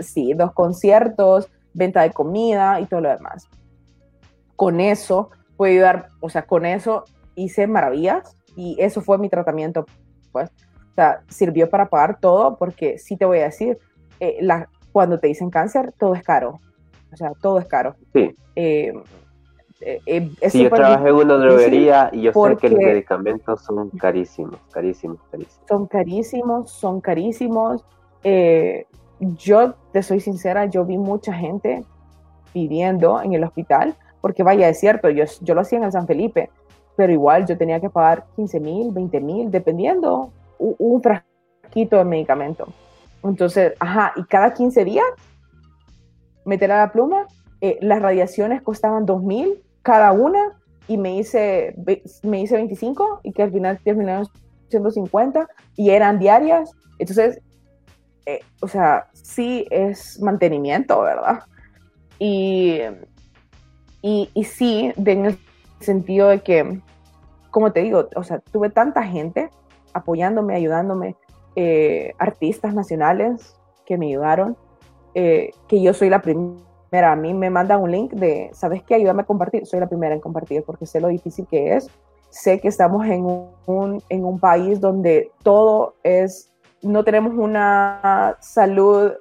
sí, 0.00 0.32
dos 0.34 0.52
conciertos, 0.52 1.50
venta 1.74 2.02
de 2.02 2.10
comida 2.10 2.80
y 2.80 2.86
todo 2.86 3.00
lo 3.00 3.10
demás. 3.10 3.48
Con 4.54 4.80
eso 4.80 5.30
pude 5.56 5.72
ayudar, 5.72 6.08
o 6.20 6.30
sea, 6.30 6.46
con 6.46 6.64
eso 6.64 7.04
hice 7.34 7.66
maravillas 7.66 8.36
y 8.56 8.76
eso 8.78 9.00
fue 9.00 9.18
mi 9.18 9.28
tratamiento, 9.28 9.84
pues. 10.32 10.50
O 10.92 10.94
sea, 10.94 11.20
sirvió 11.28 11.68
para 11.68 11.90
pagar 11.90 12.18
todo 12.20 12.56
porque 12.56 12.96
sí 12.98 13.18
te 13.18 13.26
voy 13.26 13.40
a 13.40 13.44
decir, 13.44 13.78
eh, 14.18 14.38
la, 14.40 14.70
cuando 14.92 15.18
te 15.18 15.26
dicen 15.26 15.50
cáncer, 15.50 15.92
todo 15.98 16.14
es 16.14 16.22
caro. 16.22 16.58
O 17.12 17.16
sea, 17.16 17.32
todo 17.42 17.58
es 17.58 17.66
caro. 17.66 17.96
Sí. 18.14 18.34
Eh, 18.54 18.94
eh, 19.80 20.00
eh 20.06 20.50
sí, 20.50 20.62
yo 20.62 20.70
trabajé 20.70 21.08
en 21.08 21.14
una 21.14 21.36
droguería 21.36 22.10
y 22.12 22.22
yo 22.22 22.32
sé 22.32 22.56
que 22.56 22.68
los 22.70 22.78
medicamentos 22.78 23.62
son 23.62 23.90
carísimos, 23.90 24.58
carísimos, 24.72 25.18
carísimos. 25.30 25.68
Son 25.68 25.86
carísimos, 25.86 26.70
son 26.70 27.00
carísimos. 27.00 27.84
Eh, 28.24 28.86
yo 29.20 29.74
te 29.92 30.02
soy 30.02 30.20
sincera, 30.20 30.66
yo 30.66 30.84
vi 30.84 30.98
mucha 30.98 31.32
gente 31.32 31.84
viviendo 32.54 33.20
en 33.20 33.34
el 33.34 33.44
hospital, 33.44 33.94
porque 34.20 34.42
vaya, 34.42 34.68
es 34.68 34.80
cierto, 34.80 35.10
yo, 35.10 35.24
yo 35.42 35.54
lo 35.54 35.60
hacía 35.60 35.78
en 35.78 35.84
el 35.84 35.92
San 35.92 36.06
Felipe, 36.06 36.50
pero 36.96 37.12
igual 37.12 37.46
yo 37.46 37.58
tenía 37.58 37.80
que 37.80 37.90
pagar 37.90 38.24
15 38.36 38.60
mil, 38.60 38.92
20 38.92 39.20
mil, 39.20 39.50
dependiendo, 39.50 40.30
un, 40.58 40.74
un 40.78 41.02
frasquito 41.02 41.98
de 41.98 42.04
medicamento. 42.04 42.66
Entonces, 43.22 43.74
ajá, 43.78 44.12
y 44.16 44.24
cada 44.24 44.54
15 44.54 44.84
días, 44.84 45.04
meter 46.44 46.72
a 46.72 46.78
la 46.78 46.92
pluma, 46.92 47.26
eh, 47.60 47.78
las 47.80 48.00
radiaciones 48.00 48.62
costaban 48.62 49.06
2.000 49.06 49.65
cada 49.86 50.10
una 50.10 50.58
y 50.88 50.98
me 50.98 51.16
hice, 51.16 51.76
me 52.24 52.40
hice 52.40 52.56
25 52.56 53.20
y 53.22 53.32
que 53.32 53.44
al 53.44 53.52
final 53.52 53.78
terminaron 53.84 54.26
siendo 54.68 54.90
50 54.90 55.46
y 55.76 55.90
eran 55.90 56.18
diarias. 56.18 56.72
Entonces, 56.98 57.40
eh, 58.26 58.40
o 58.62 58.66
sea, 58.66 59.06
sí 59.12 59.64
es 59.70 60.20
mantenimiento, 60.20 61.02
¿verdad? 61.02 61.44
Y, 62.18 62.80
y, 64.02 64.28
y 64.34 64.42
sí, 64.42 64.92
en 64.96 65.26
el 65.26 65.38
sentido 65.78 66.30
de 66.30 66.40
que, 66.40 66.80
como 67.52 67.70
te 67.70 67.82
digo, 67.82 68.08
o 68.16 68.24
sea, 68.24 68.40
tuve 68.40 68.70
tanta 68.70 69.04
gente 69.04 69.50
apoyándome, 69.92 70.56
ayudándome, 70.56 71.14
eh, 71.54 72.12
artistas 72.18 72.74
nacionales 72.74 73.54
que 73.84 73.96
me 73.98 74.08
ayudaron, 74.08 74.56
eh, 75.14 75.50
que 75.68 75.80
yo 75.80 75.94
soy 75.94 76.10
la 76.10 76.22
primera. 76.22 76.65
A 76.92 77.16
mí 77.16 77.34
me 77.34 77.50
mandan 77.50 77.82
un 77.82 77.90
link 77.90 78.12
de, 78.12 78.50
¿sabes 78.52 78.82
qué? 78.82 78.94
Ayúdame 78.94 79.22
a 79.22 79.26
compartir. 79.26 79.66
Soy 79.66 79.80
la 79.80 79.88
primera 79.88 80.14
en 80.14 80.20
compartir 80.20 80.62
porque 80.64 80.86
sé 80.86 81.00
lo 81.00 81.08
difícil 81.08 81.46
que 81.46 81.74
es. 81.74 81.90
Sé 82.30 82.60
que 82.60 82.68
estamos 82.68 83.04
en 83.06 83.24
un, 83.24 84.02
en 84.08 84.24
un 84.24 84.38
país 84.38 84.80
donde 84.80 85.30
todo 85.42 85.94
es, 86.02 86.52
no 86.82 87.04
tenemos 87.04 87.34
una 87.34 88.36
salud 88.40 89.12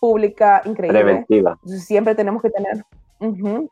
pública 0.00 0.62
increíble. 0.64 1.02
Preventiva. 1.02 1.58
siempre 1.64 2.14
tenemos 2.14 2.42
que 2.42 2.50
tener, 2.50 2.84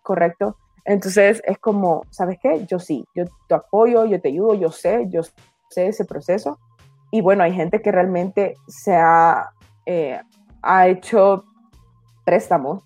correcto. 0.03 0.57
Entonces 0.84 1.43
es 1.45 1.59
como, 1.59 2.03
¿sabes 2.11 2.38
qué? 2.43 2.64
Yo 2.66 2.78
sí, 2.78 3.05
yo 3.14 3.24
te 3.49 3.55
apoyo, 3.55 4.05
yo 4.05 4.20
te 4.20 4.28
ayudo, 4.28 4.55
yo 4.55 4.70
sé, 4.70 5.07
yo 5.11 5.22
sé 5.70 5.86
ese 5.88 6.05
proceso 6.05 6.59
y 7.14 7.20
bueno, 7.20 7.45
hay 7.45 7.53
gente 7.53 7.82
que 7.82 7.93
realmente 7.93 8.57
se 8.66 8.97
ha, 8.97 9.51
eh, 9.84 10.18
ha 10.62 10.88
hecho 10.88 11.45
préstamos 12.24 12.82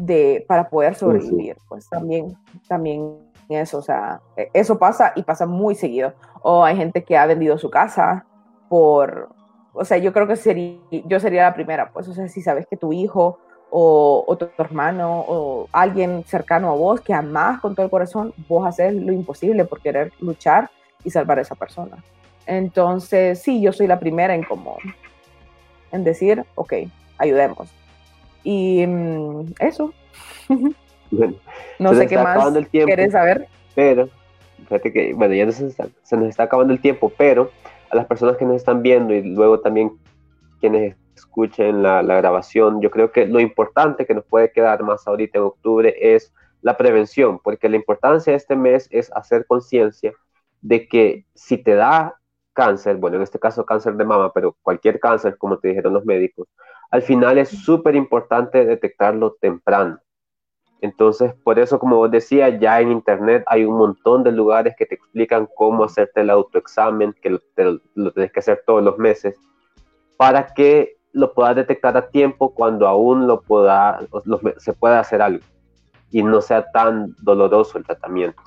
de, 0.00 0.44
para 0.48 0.68
poder 0.68 0.94
sobrevivir. 0.94 1.56
Pues 1.68 1.88
también, 1.88 2.36
también 2.66 3.18
eso, 3.48 3.78
o 3.78 3.82
sea, 3.82 4.20
e, 4.36 4.50
eso 4.54 4.78
pasa 4.78 5.12
y 5.14 5.22
pasa 5.22 5.46
muy 5.46 5.74
seguido. 5.74 6.14
O 6.42 6.64
hay 6.64 6.76
gente 6.76 7.04
que 7.04 7.16
ha 7.16 7.26
vendido 7.26 7.58
su 7.58 7.70
casa 7.70 8.24
por, 8.68 9.28
o 9.72 9.84
sea, 9.84 9.98
yo 9.98 10.12
creo 10.12 10.26
que 10.26 10.36
sería, 10.36 10.78
yo 10.90 11.20
sería 11.20 11.44
la 11.44 11.54
primera, 11.54 11.90
pues, 11.92 12.08
o 12.08 12.14
sea, 12.14 12.28
si 12.28 12.40
sabes 12.40 12.66
que 12.66 12.76
tu 12.76 12.92
hijo 12.92 13.38
o, 13.70 14.24
o, 14.26 14.36
tu 14.36 14.48
hermano 14.58 15.24
o 15.28 15.68
alguien 15.70 16.24
cercano 16.24 16.70
a 16.70 16.74
vos 16.74 17.00
que 17.00 17.14
amás 17.14 17.60
con 17.60 17.74
todo 17.74 17.84
el 17.84 17.90
corazón, 17.90 18.32
vos 18.48 18.66
haces 18.66 18.94
lo 18.94 19.12
imposible 19.12 19.64
por 19.64 19.80
querer 19.80 20.12
luchar 20.20 20.70
y 21.04 21.10
salvar 21.10 21.38
a 21.38 21.42
esa 21.42 21.54
persona. 21.54 22.02
Entonces, 22.46 23.40
sí, 23.40 23.60
yo 23.60 23.72
soy 23.72 23.86
la 23.86 24.00
primera 24.00 24.34
en 24.34 24.42
como, 24.42 24.78
en 25.92 26.04
decir, 26.04 26.44
ok, 26.54 26.74
ayudemos. 27.18 27.79
Y 28.42 28.86
mm, 28.86 29.54
eso. 29.58 29.92
no 31.78 31.94
sé 31.94 32.06
qué 32.06 32.16
más 32.16 32.52
quieres 32.70 33.12
saber. 33.12 33.48
Pero, 33.74 34.08
fíjate 34.64 34.92
que, 34.92 35.14
bueno, 35.14 35.34
ya 35.34 35.50
se, 35.50 35.70
se 35.70 36.16
nos 36.16 36.28
está 36.28 36.44
acabando 36.44 36.72
el 36.72 36.80
tiempo, 36.80 37.12
pero 37.16 37.50
a 37.90 37.96
las 37.96 38.06
personas 38.06 38.36
que 38.36 38.44
nos 38.44 38.56
están 38.56 38.82
viendo 38.82 39.12
y 39.14 39.22
luego 39.22 39.60
también 39.60 39.92
quienes 40.60 40.96
escuchen 41.14 41.82
la, 41.82 42.02
la, 42.02 42.16
grabación, 42.16 42.80
yo 42.80 42.90
creo 42.90 43.12
que 43.12 43.26
lo 43.26 43.40
importante 43.40 44.06
que 44.06 44.14
nos 44.14 44.24
puede 44.24 44.52
quedar 44.52 44.82
más 44.82 45.06
ahorita 45.06 45.38
en 45.38 45.44
octubre 45.44 45.94
es 46.00 46.32
la 46.62 46.76
prevención, 46.76 47.38
porque 47.42 47.68
la 47.68 47.76
importancia 47.76 48.32
de 48.32 48.36
este 48.36 48.56
mes 48.56 48.88
es 48.90 49.10
hacer 49.14 49.46
conciencia 49.46 50.12
de 50.60 50.86
que 50.86 51.24
si 51.34 51.58
te 51.58 51.74
da 51.74 52.16
cáncer, 52.52 52.96
bueno, 52.96 53.16
en 53.16 53.22
este 53.22 53.38
caso 53.38 53.64
cáncer 53.64 53.94
de 53.94 54.04
mama, 54.04 54.32
pero 54.32 54.56
cualquier 54.62 55.00
cáncer, 55.00 55.36
como 55.38 55.58
te 55.58 55.68
dijeron 55.68 55.94
los 55.94 56.04
médicos, 56.04 56.48
al 56.90 57.02
final 57.02 57.38
es 57.38 57.48
súper 57.48 57.94
importante 57.94 58.64
detectarlo 58.64 59.36
temprano. 59.40 60.00
Entonces, 60.80 61.34
por 61.44 61.58
eso, 61.58 61.78
como 61.78 61.96
vos 61.96 62.10
decías, 62.10 62.58
ya 62.58 62.80
en 62.80 62.90
Internet 62.90 63.44
hay 63.46 63.64
un 63.64 63.76
montón 63.76 64.24
de 64.24 64.32
lugares 64.32 64.74
que 64.76 64.86
te 64.86 64.94
explican 64.94 65.46
cómo 65.54 65.84
hacerte 65.84 66.22
el 66.22 66.30
autoexamen, 66.30 67.14
que 67.20 67.30
lo, 67.30 67.40
lo 67.94 68.12
tienes 68.12 68.32
que 68.32 68.40
hacer 68.40 68.62
todos 68.66 68.82
los 68.82 68.96
meses, 68.98 69.38
para 70.16 70.46
que 70.54 70.96
lo 71.12 71.32
puedas 71.34 71.56
detectar 71.56 71.96
a 71.96 72.08
tiempo 72.08 72.54
cuando 72.54 72.86
aún 72.86 73.26
lo 73.26 73.40
pueda, 73.42 74.00
se 74.58 74.72
pueda 74.72 75.00
hacer 75.00 75.22
algo 75.22 75.44
y 76.10 76.22
no 76.22 76.40
sea 76.40 76.70
tan 76.70 77.14
doloroso 77.22 77.78
el 77.78 77.84
tratamiento. 77.84 78.42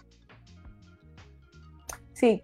Sí, 2.14 2.44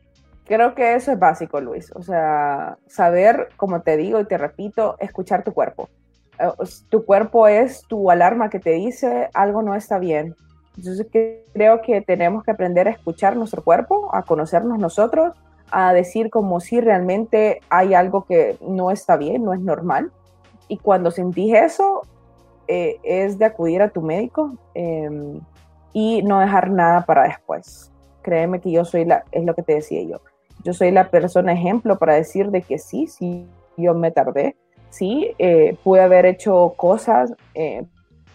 Creo 0.49 0.73
que 0.73 0.95
eso 0.95 1.11
es 1.11 1.19
básico, 1.19 1.61
Luis. 1.61 1.91
O 1.95 2.01
sea, 2.01 2.79
saber, 2.87 3.49
como 3.55 3.81
te 3.81 3.97
digo 3.97 4.19
y 4.19 4.25
te 4.25 4.35
repito, 4.35 4.95
escuchar 4.97 5.43
tu 5.43 5.53
cuerpo. 5.53 5.89
Eh, 6.39 6.49
tu 6.89 7.05
cuerpo 7.05 7.47
es 7.47 7.83
tu 7.83 8.09
alarma 8.09 8.49
que 8.49 8.59
te 8.59 8.71
dice 8.71 9.29
algo 9.35 9.61
no 9.61 9.75
está 9.75 9.99
bien. 9.99 10.35
Entonces 10.75 11.05
creo 11.53 11.81
que 11.83 12.01
tenemos 12.01 12.43
que 12.43 12.49
aprender 12.49 12.87
a 12.87 12.91
escuchar 12.91 13.37
nuestro 13.37 13.63
cuerpo, 13.63 14.09
a 14.11 14.23
conocernos 14.23 14.79
nosotros, 14.79 15.35
a 15.69 15.93
decir 15.93 16.31
como 16.31 16.59
si 16.61 16.81
realmente 16.81 17.61
hay 17.69 17.93
algo 17.93 18.25
que 18.25 18.57
no 18.59 18.89
está 18.89 19.17
bien, 19.17 19.43
no 19.43 19.53
es 19.53 19.59
normal. 19.59 20.11
Y 20.67 20.77
cuando 20.77 21.11
sentís 21.11 21.53
eso, 21.53 22.01
eh, 22.67 22.97
es 23.03 23.37
de 23.37 23.45
acudir 23.45 23.83
a 23.83 23.89
tu 23.89 24.01
médico 24.01 24.57
em, 24.73 25.41
y 25.93 26.23
no 26.23 26.39
dejar 26.39 26.71
nada 26.71 27.05
para 27.05 27.25
después. 27.25 27.91
Créeme 28.23 28.59
que 28.59 28.71
yo 28.71 28.83
soy 28.83 29.05
la, 29.05 29.25
es 29.31 29.45
lo 29.45 29.53
que 29.53 29.61
te 29.61 29.75
decía 29.75 30.01
yo, 30.01 30.19
yo 30.63 30.73
soy 30.73 30.91
la 30.91 31.09
persona 31.09 31.53
ejemplo 31.53 31.97
para 31.97 32.15
decir 32.15 32.49
de 32.51 32.61
que 32.61 32.79
sí, 32.79 33.07
sí, 33.07 33.47
yo 33.77 33.93
me 33.93 34.11
tardé, 34.11 34.55
sí, 34.89 35.31
eh, 35.37 35.77
pude 35.83 36.01
haber 36.01 36.25
hecho 36.25 36.73
cosas, 36.75 37.33
eh, 37.53 37.85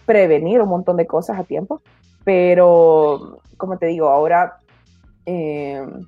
prevenir 0.07 0.61
un 0.61 0.69
montón 0.69 0.97
de 0.97 1.07
cosas 1.07 1.39
a 1.39 1.45
tiempo, 1.45 1.83
pero 2.25 3.41
como 3.57 3.79
te 3.79 3.87
digo, 3.87 4.09
ahora, 4.09 4.59
em, 5.27 6.07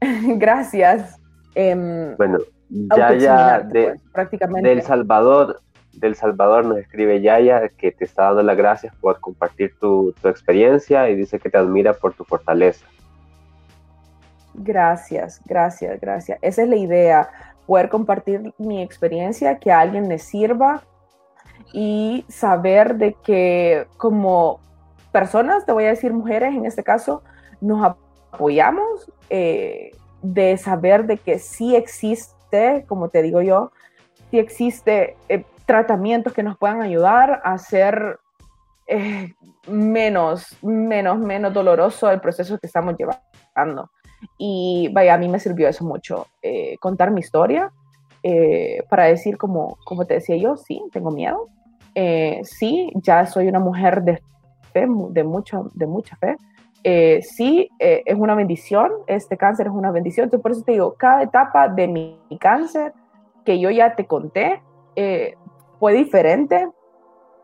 gracias. 0.38 1.18
Em, 1.54 2.16
bueno, 2.16 2.38
ya 2.68 3.60
de, 3.60 3.84
pues, 3.88 4.02
prácticamente. 4.12 4.68
del 4.68 4.82
Salvador, 4.82 5.60
del 5.92 6.16
Salvador 6.16 6.64
nos 6.64 6.78
escribe 6.78 7.20
Yaya 7.20 7.68
que 7.68 7.92
te 7.92 8.04
está 8.04 8.24
dando 8.24 8.42
las 8.42 8.56
gracias 8.56 8.94
por 8.96 9.20
compartir 9.20 9.74
tu, 9.78 10.12
tu 10.20 10.28
experiencia 10.28 11.08
y 11.08 11.14
dice 11.14 11.38
que 11.38 11.50
te 11.50 11.58
admira 11.58 11.92
por 11.92 12.14
tu 12.14 12.24
fortaleza. 12.24 12.84
Gracias, 14.54 15.40
gracias, 15.44 16.00
gracias. 16.00 16.38
Esa 16.40 16.62
es 16.62 16.68
la 16.68 16.76
idea, 16.76 17.28
poder 17.66 17.88
compartir 17.88 18.54
mi 18.58 18.82
experiencia, 18.82 19.58
que 19.58 19.72
a 19.72 19.80
alguien 19.80 20.08
le 20.08 20.18
sirva 20.18 20.82
y 21.72 22.24
saber 22.28 22.96
de 22.96 23.14
que 23.14 23.86
como 23.96 24.60
personas, 25.10 25.66
te 25.66 25.72
voy 25.72 25.84
a 25.84 25.88
decir 25.88 26.12
mujeres 26.12 26.54
en 26.54 26.66
este 26.66 26.84
caso, 26.84 27.22
nos 27.60 27.84
apoyamos, 28.32 29.10
eh, 29.30 29.90
de 30.22 30.56
saber 30.56 31.06
de 31.06 31.18
que 31.18 31.38
sí 31.38 31.76
existe, 31.76 32.84
como 32.88 33.08
te 33.08 33.22
digo 33.22 33.42
yo, 33.42 33.72
sí 34.30 34.38
existe 34.38 35.16
eh, 35.28 35.44
tratamientos 35.66 36.32
que 36.32 36.42
nos 36.42 36.56
puedan 36.56 36.80
ayudar 36.80 37.40
a 37.44 37.58
ser 37.58 38.18
eh, 38.86 39.34
menos, 39.66 40.56
menos, 40.62 41.18
menos 41.18 41.52
doloroso 41.52 42.10
el 42.10 42.20
proceso 42.20 42.58
que 42.58 42.66
estamos 42.66 42.94
llevando. 42.96 43.90
Y 44.38 44.88
vaya, 44.92 45.14
a 45.14 45.18
mí 45.18 45.28
me 45.28 45.38
sirvió 45.38 45.68
eso 45.68 45.84
mucho, 45.84 46.26
eh, 46.42 46.76
contar 46.78 47.10
mi 47.10 47.20
historia 47.20 47.72
eh, 48.22 48.82
para 48.88 49.04
decir, 49.04 49.36
como, 49.36 49.76
como 49.84 50.06
te 50.06 50.14
decía 50.14 50.36
yo, 50.36 50.56
sí, 50.56 50.82
tengo 50.92 51.10
miedo, 51.10 51.48
eh, 51.94 52.40
sí, 52.44 52.90
ya 52.94 53.26
soy 53.26 53.48
una 53.48 53.60
mujer 53.60 54.02
de 54.02 54.20
fe, 54.72 54.86
de, 55.10 55.24
mucho, 55.24 55.70
de 55.74 55.86
mucha 55.86 56.16
fe, 56.16 56.36
sí, 57.22 57.70
es 57.78 58.14
una 58.14 58.34
bendición, 58.34 58.90
este 59.06 59.36
cáncer 59.38 59.68
es 59.68 59.72
una 59.72 59.90
bendición, 59.90 60.24
entonces 60.24 60.42
por 60.42 60.52
eso 60.52 60.62
te 60.62 60.72
digo, 60.72 60.94
cada 60.94 61.22
etapa 61.22 61.68
de 61.68 61.88
mi 61.88 62.18
cáncer 62.38 62.92
que 63.44 63.58
yo 63.58 63.70
ya 63.70 63.94
te 63.94 64.04
conté 64.04 64.60
fue 65.78 65.92
diferente. 65.92 66.68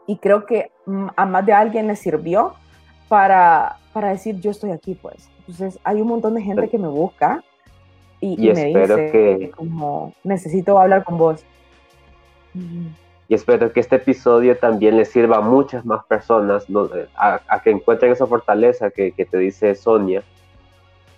Y 0.07 0.17
creo 0.17 0.47
que 0.47 0.73
mm, 0.87 1.09
a 1.15 1.27
más 1.27 1.45
de 1.45 1.53
alguien 1.53 1.87
le 1.87 1.95
sirvió 1.95 2.55
para, 3.09 3.77
para 3.93 4.09
decir, 4.09 4.41
yo 4.41 4.51
estoy 4.51 4.71
aquí, 4.71 4.95
pues. 4.95 5.29
Entonces, 5.51 5.81
hay 5.83 6.01
un 6.01 6.07
montón 6.07 6.35
de 6.35 6.43
gente 6.43 6.69
que 6.69 6.79
me 6.79 6.87
busca 6.87 7.43
y, 8.21 8.37
me 8.37 8.67
dice, 8.67 9.11
que, 9.11 9.51
como, 9.57 10.15
necesito 10.23 10.79
hablar 10.79 11.03
con 11.03 11.19
vos. 11.19 11.45
Y 13.29 13.35
espero 13.35 13.73
que 13.73 13.81
este 13.81 13.97
episodio 13.97 14.57
también 14.57 14.97
le 14.97 15.05
sirva 15.05 15.39
a 15.39 15.41
muchas 15.41 15.85
más 15.85 16.05
personas 16.05 16.67
a, 17.17 17.63
que 17.65 17.71
encuentren 17.71 18.13
esa 18.13 18.27
fortaleza 18.29 18.91
que, 18.91 19.11
que, 19.11 19.25
te 19.25 19.39
dice 19.39 19.75
Sonia, 19.75 20.23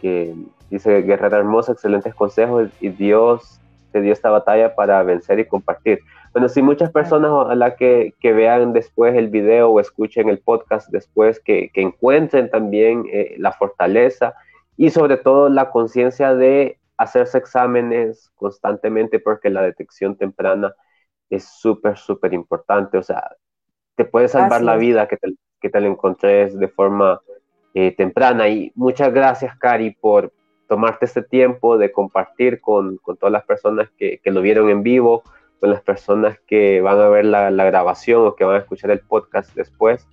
que 0.00 0.34
dice, 0.70 1.02
guerrera 1.02 1.36
hermosa, 1.36 1.72
excelentes 1.72 2.14
consejos 2.14 2.70
y 2.80 2.88
Dios 2.88 3.60
te 3.92 4.00
dio 4.00 4.12
esta 4.12 4.30
batalla 4.30 4.74
para 4.74 5.02
vencer 5.02 5.38
y 5.38 5.46
compartir. 5.46 6.00
Bueno, 6.32 6.48
si 6.48 6.62
muchas 6.62 6.90
personas, 6.90 7.30
ojalá 7.30 7.76
que, 7.76 8.14
que 8.18 8.32
vean 8.32 8.72
después 8.72 9.14
el 9.14 9.28
video 9.28 9.70
o 9.70 9.80
escuchen 9.80 10.28
el 10.28 10.38
podcast 10.38 10.90
después, 10.90 11.40
que, 11.40 11.70
que 11.72 11.82
encuentren 11.82 12.50
también 12.50 13.04
eh, 13.12 13.34
la 13.38 13.52
fortaleza 13.52 14.34
y 14.76 14.90
sobre 14.90 15.18
todo 15.18 15.48
la 15.48 15.70
conciencia 15.70 16.34
de 16.34 16.78
hacerse 16.96 17.38
exámenes 17.38 18.30
constantemente 18.36 19.18
porque 19.18 19.50
la 19.50 19.62
detección 19.62 20.16
temprana 20.16 20.74
es 21.28 21.44
súper, 21.44 21.98
súper 21.98 22.32
importante. 22.32 22.98
O 22.98 23.02
sea, 23.02 23.36
te 23.96 24.04
puede 24.04 24.28
salvar 24.28 24.62
la 24.62 24.76
vida 24.76 25.06
que 25.08 25.16
te, 25.16 25.34
que 25.60 25.68
te 25.68 25.80
la 25.80 25.88
encontres 25.88 26.58
de 26.58 26.68
forma 26.68 27.20
eh, 27.74 27.94
temprana. 27.94 28.48
Y 28.48 28.72
muchas 28.74 29.12
gracias, 29.12 29.56
Cari, 29.58 29.92
por 29.92 30.32
tomarte 30.72 31.04
este 31.04 31.20
tiempo 31.20 31.76
de 31.76 31.92
compartir 31.92 32.62
con, 32.62 32.96
con 32.96 33.18
todas 33.18 33.30
las 33.30 33.44
personas 33.44 33.90
que, 33.98 34.20
que 34.24 34.30
lo 34.30 34.40
vieron 34.40 34.70
en 34.70 34.82
vivo 34.82 35.22
con 35.60 35.68
las 35.68 35.82
personas 35.82 36.38
que 36.46 36.80
van 36.80 36.98
a 36.98 37.10
ver 37.10 37.26
la, 37.26 37.50
grabación 37.50 38.26
o 38.26 38.34
que 38.34 38.42
van 38.42 38.56
a 38.56 38.60
escuchar 38.60 38.90
el 38.90 39.00
podcast 39.00 39.54
después. 39.54 40.08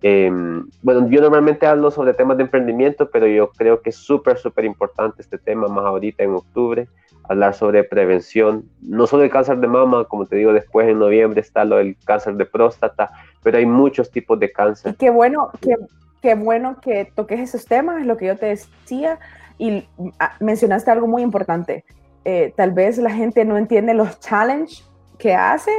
Em, 0.00 0.66
bueno, 0.82 1.06
yo 1.10 1.20
normalmente 1.20 1.66
hablo 1.66 1.90
sobre 1.90 2.14
temas 2.14 2.38
de 2.38 2.44
emprendimiento, 2.44 3.10
pero 3.10 3.26
yo 3.26 3.50
creo 3.52 3.82
que 3.82 3.90
es 3.90 3.96
súper, 3.96 4.38
súper 4.38 4.64
importante 4.64 5.20
este 5.20 5.36
tema, 5.36 5.68
más 5.68 5.84
ahorita 5.84 6.24
en 6.24 6.30
octubre, 6.30 6.88
hablar 7.28 7.52
sobre 7.52 7.84
prevención, 7.84 8.64
no 8.80 9.06
solo 9.06 9.22
el 9.22 9.30
cáncer 9.30 9.58
de 9.58 9.68
mama, 9.68 10.06
como 10.06 10.24
te 10.24 10.36
digo, 10.36 10.54
después 10.54 10.88
en 10.88 10.98
noviembre 10.98 11.42
está 11.42 11.66
lo 11.66 11.76
del 11.76 11.98
cáncer 12.06 12.34
de 12.34 12.46
próstata, 12.46 13.10
pero 13.42 13.58
hay 13.58 13.66
muchos 13.66 14.10
tipos 14.10 14.40
de 14.40 14.50
cáncer. 14.50 14.94
Y 14.94 14.96
qué 14.96 15.10
bueno, 15.10 15.50
qué, 15.60 15.76
qué 16.20 16.34
bueno 16.34 16.78
que 16.80 17.12
toques 17.14 17.38
esos 17.38 17.64
temas, 17.66 18.00
es 18.00 18.06
lo 18.06 18.16
que 18.16 18.26
yo 18.26 18.36
te 18.36 18.46
decía, 18.46 19.20
y 19.58 19.86
ah, 20.18 20.32
mencionaste 20.40 20.90
algo 20.90 21.06
muy 21.06 21.22
importante, 21.22 21.84
eh, 22.24 22.52
tal 22.56 22.72
vez 22.72 22.98
la 22.98 23.10
gente 23.10 23.44
no 23.44 23.56
entiende 23.56 23.94
los 23.94 24.18
challenges 24.20 24.88
que 25.18 25.34
hace, 25.34 25.70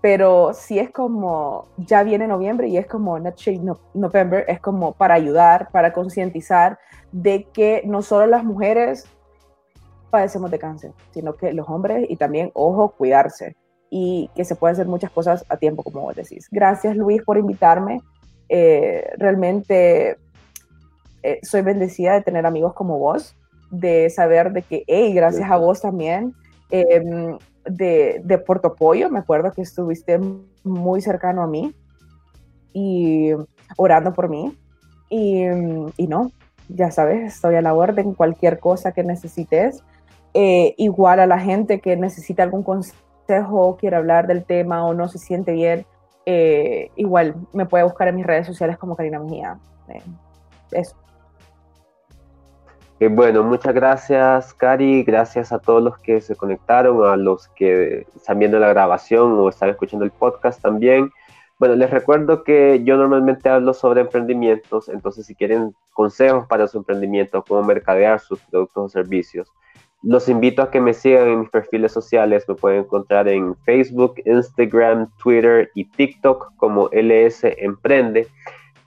pero 0.00 0.54
si 0.54 0.78
es 0.78 0.90
como, 0.90 1.66
ya 1.76 2.02
viene 2.02 2.28
noviembre 2.28 2.68
y 2.68 2.76
es 2.76 2.86
como 2.86 3.18
Not 3.18 3.36
no, 3.62 3.78
November, 3.94 4.44
es 4.46 4.60
como 4.60 4.92
para 4.92 5.14
ayudar, 5.14 5.70
para 5.72 5.92
concientizar 5.92 6.78
de 7.10 7.44
que 7.44 7.82
no 7.84 8.02
solo 8.02 8.26
las 8.26 8.44
mujeres 8.44 9.06
padecemos 10.10 10.50
de 10.50 10.58
cáncer, 10.58 10.92
sino 11.10 11.34
que 11.34 11.52
los 11.52 11.68
hombres 11.68 12.06
y 12.08 12.16
también, 12.16 12.50
ojo, 12.54 12.90
cuidarse 12.90 13.56
y 13.90 14.30
que 14.34 14.44
se 14.44 14.54
pueden 14.54 14.74
hacer 14.74 14.86
muchas 14.86 15.10
cosas 15.10 15.44
a 15.48 15.56
tiempo, 15.56 15.82
como 15.82 16.02
vos 16.02 16.14
decís. 16.14 16.48
Gracias 16.50 16.96
Luis 16.96 17.22
por 17.22 17.38
invitarme. 17.38 18.00
Eh, 18.48 19.10
realmente 19.18 20.16
eh, 21.22 21.40
soy 21.42 21.62
bendecida 21.62 22.14
de 22.14 22.22
tener 22.22 22.46
amigos 22.46 22.74
como 22.74 22.98
vos 22.98 23.34
de 23.70 24.08
saber 24.10 24.52
de 24.52 24.62
que, 24.62 24.84
hey, 24.86 25.12
gracias 25.12 25.50
a 25.50 25.56
vos 25.56 25.80
también, 25.80 26.34
em, 26.70 27.36
de, 27.64 28.20
de 28.24 28.38
Puerto 28.38 28.74
Pollo, 28.74 29.10
me 29.10 29.18
acuerdo 29.18 29.52
que 29.52 29.62
estuviste 29.62 30.18
muy 30.64 31.02
cercano 31.02 31.42
a 31.42 31.46
mí 31.46 31.74
y 32.72 33.32
orando 33.76 34.12
por 34.12 34.28
mí. 34.28 34.56
Y, 35.10 35.44
y 35.96 36.06
no, 36.06 36.32
ya 36.68 36.90
sabes, 36.90 37.34
estoy 37.34 37.56
a 37.56 37.62
la 37.62 37.74
orden, 37.74 38.14
cualquier 38.14 38.58
cosa 38.58 38.92
que 38.92 39.02
necesites. 39.02 39.82
Eh, 40.34 40.74
igual 40.76 41.20
a 41.20 41.26
la 41.26 41.38
gente 41.38 41.80
que 41.80 41.96
necesita 41.96 42.42
algún 42.42 42.62
consejo, 42.62 43.76
quiere 43.78 43.96
hablar 43.96 44.26
del 44.26 44.44
tema 44.44 44.86
o 44.86 44.94
no 44.94 45.08
se 45.08 45.18
siente 45.18 45.52
bien, 45.52 45.86
eh, 46.26 46.90
igual 46.96 47.34
me 47.52 47.66
puede 47.66 47.84
buscar 47.84 48.08
en 48.08 48.16
mis 48.16 48.26
redes 48.26 48.46
sociales 48.46 48.76
como 48.76 48.96
Karina 48.96 49.18
Mejía. 49.18 49.58
Eh, 49.88 50.02
eso. 50.72 50.96
Eh, 53.00 53.06
bueno, 53.06 53.44
muchas 53.44 53.74
gracias, 53.74 54.52
Cari. 54.54 55.04
Gracias 55.04 55.52
a 55.52 55.60
todos 55.60 55.80
los 55.80 55.98
que 55.98 56.20
se 56.20 56.34
conectaron, 56.34 57.08
a 57.08 57.16
los 57.16 57.46
que 57.48 58.06
están 58.16 58.40
viendo 58.40 58.58
la 58.58 58.68
grabación 58.68 59.38
o 59.38 59.48
están 59.48 59.70
escuchando 59.70 60.04
el 60.04 60.10
podcast 60.10 60.60
también. 60.60 61.12
Bueno, 61.60 61.76
les 61.76 61.90
recuerdo 61.90 62.42
que 62.42 62.82
yo 62.84 62.96
normalmente 62.96 63.48
hablo 63.48 63.72
sobre 63.72 64.00
emprendimientos, 64.00 64.88
entonces 64.88 65.26
si 65.26 65.34
quieren 65.36 65.74
consejos 65.92 66.46
para 66.48 66.66
su 66.66 66.78
emprendimiento, 66.78 67.44
cómo 67.46 67.62
mercadear 67.62 68.18
sus 68.20 68.40
productos 68.40 68.84
o 68.84 68.88
servicios, 68.88 69.52
los 70.02 70.28
invito 70.28 70.62
a 70.62 70.70
que 70.70 70.80
me 70.80 70.94
sigan 70.94 71.28
en 71.28 71.40
mis 71.40 71.50
perfiles 71.50 71.92
sociales. 71.92 72.44
Me 72.48 72.54
pueden 72.54 72.80
encontrar 72.80 73.28
en 73.28 73.56
Facebook, 73.64 74.14
Instagram, 74.24 75.08
Twitter 75.22 75.70
y 75.74 75.84
TikTok 75.84 76.52
como 76.56 76.88
LS 76.92 77.44
Emprende 77.58 78.28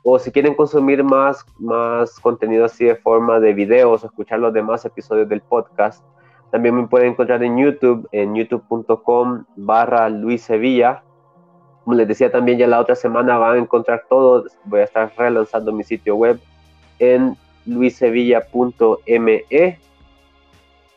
o 0.03 0.17
si 0.19 0.31
quieren 0.31 0.55
consumir 0.55 1.03
más, 1.03 1.45
más 1.59 2.19
contenido 2.19 2.65
así 2.65 2.85
de 2.85 2.95
forma 2.95 3.39
de 3.39 3.53
videos 3.53 4.03
o 4.03 4.07
escuchar 4.07 4.39
los 4.39 4.53
demás 4.53 4.83
episodios 4.85 5.29
del 5.29 5.41
podcast, 5.41 6.03
también 6.51 6.75
me 6.75 6.87
pueden 6.87 7.13
encontrar 7.13 7.43
en 7.43 7.57
YouTube, 7.57 8.07
en 8.11 8.35
youtube.com 8.35 9.45
barra 9.55 10.09
Luis 10.09 10.41
Sevilla. 10.41 11.01
Como 11.83 11.95
les 11.95 12.07
decía 12.07 12.31
también, 12.31 12.57
ya 12.57 12.67
la 12.67 12.79
otra 12.79 12.95
semana 12.95 13.37
van 13.37 13.55
a 13.55 13.59
encontrar 13.59 14.03
todo. 14.09 14.45
Voy 14.65 14.81
a 14.81 14.83
estar 14.83 15.11
relanzando 15.17 15.71
mi 15.71 15.83
sitio 15.83 16.15
web 16.15 16.39
en 16.99 17.37
luisevilla.me. 17.65 19.45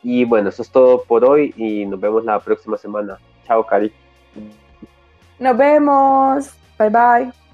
Y 0.03 0.25
bueno, 0.25 0.49
eso 0.49 0.61
es 0.61 0.69
todo 0.69 1.03
por 1.03 1.23
hoy 1.23 1.53
y 1.57 1.85
nos 1.85 1.99
vemos 1.99 2.23
la 2.25 2.39
próxima 2.39 2.77
semana. 2.77 3.17
Chao, 3.47 3.65
Cari. 3.65 3.91
Nos 5.39 5.57
vemos. 5.57 6.53
Bye 6.77 6.89
bye. 6.89 7.44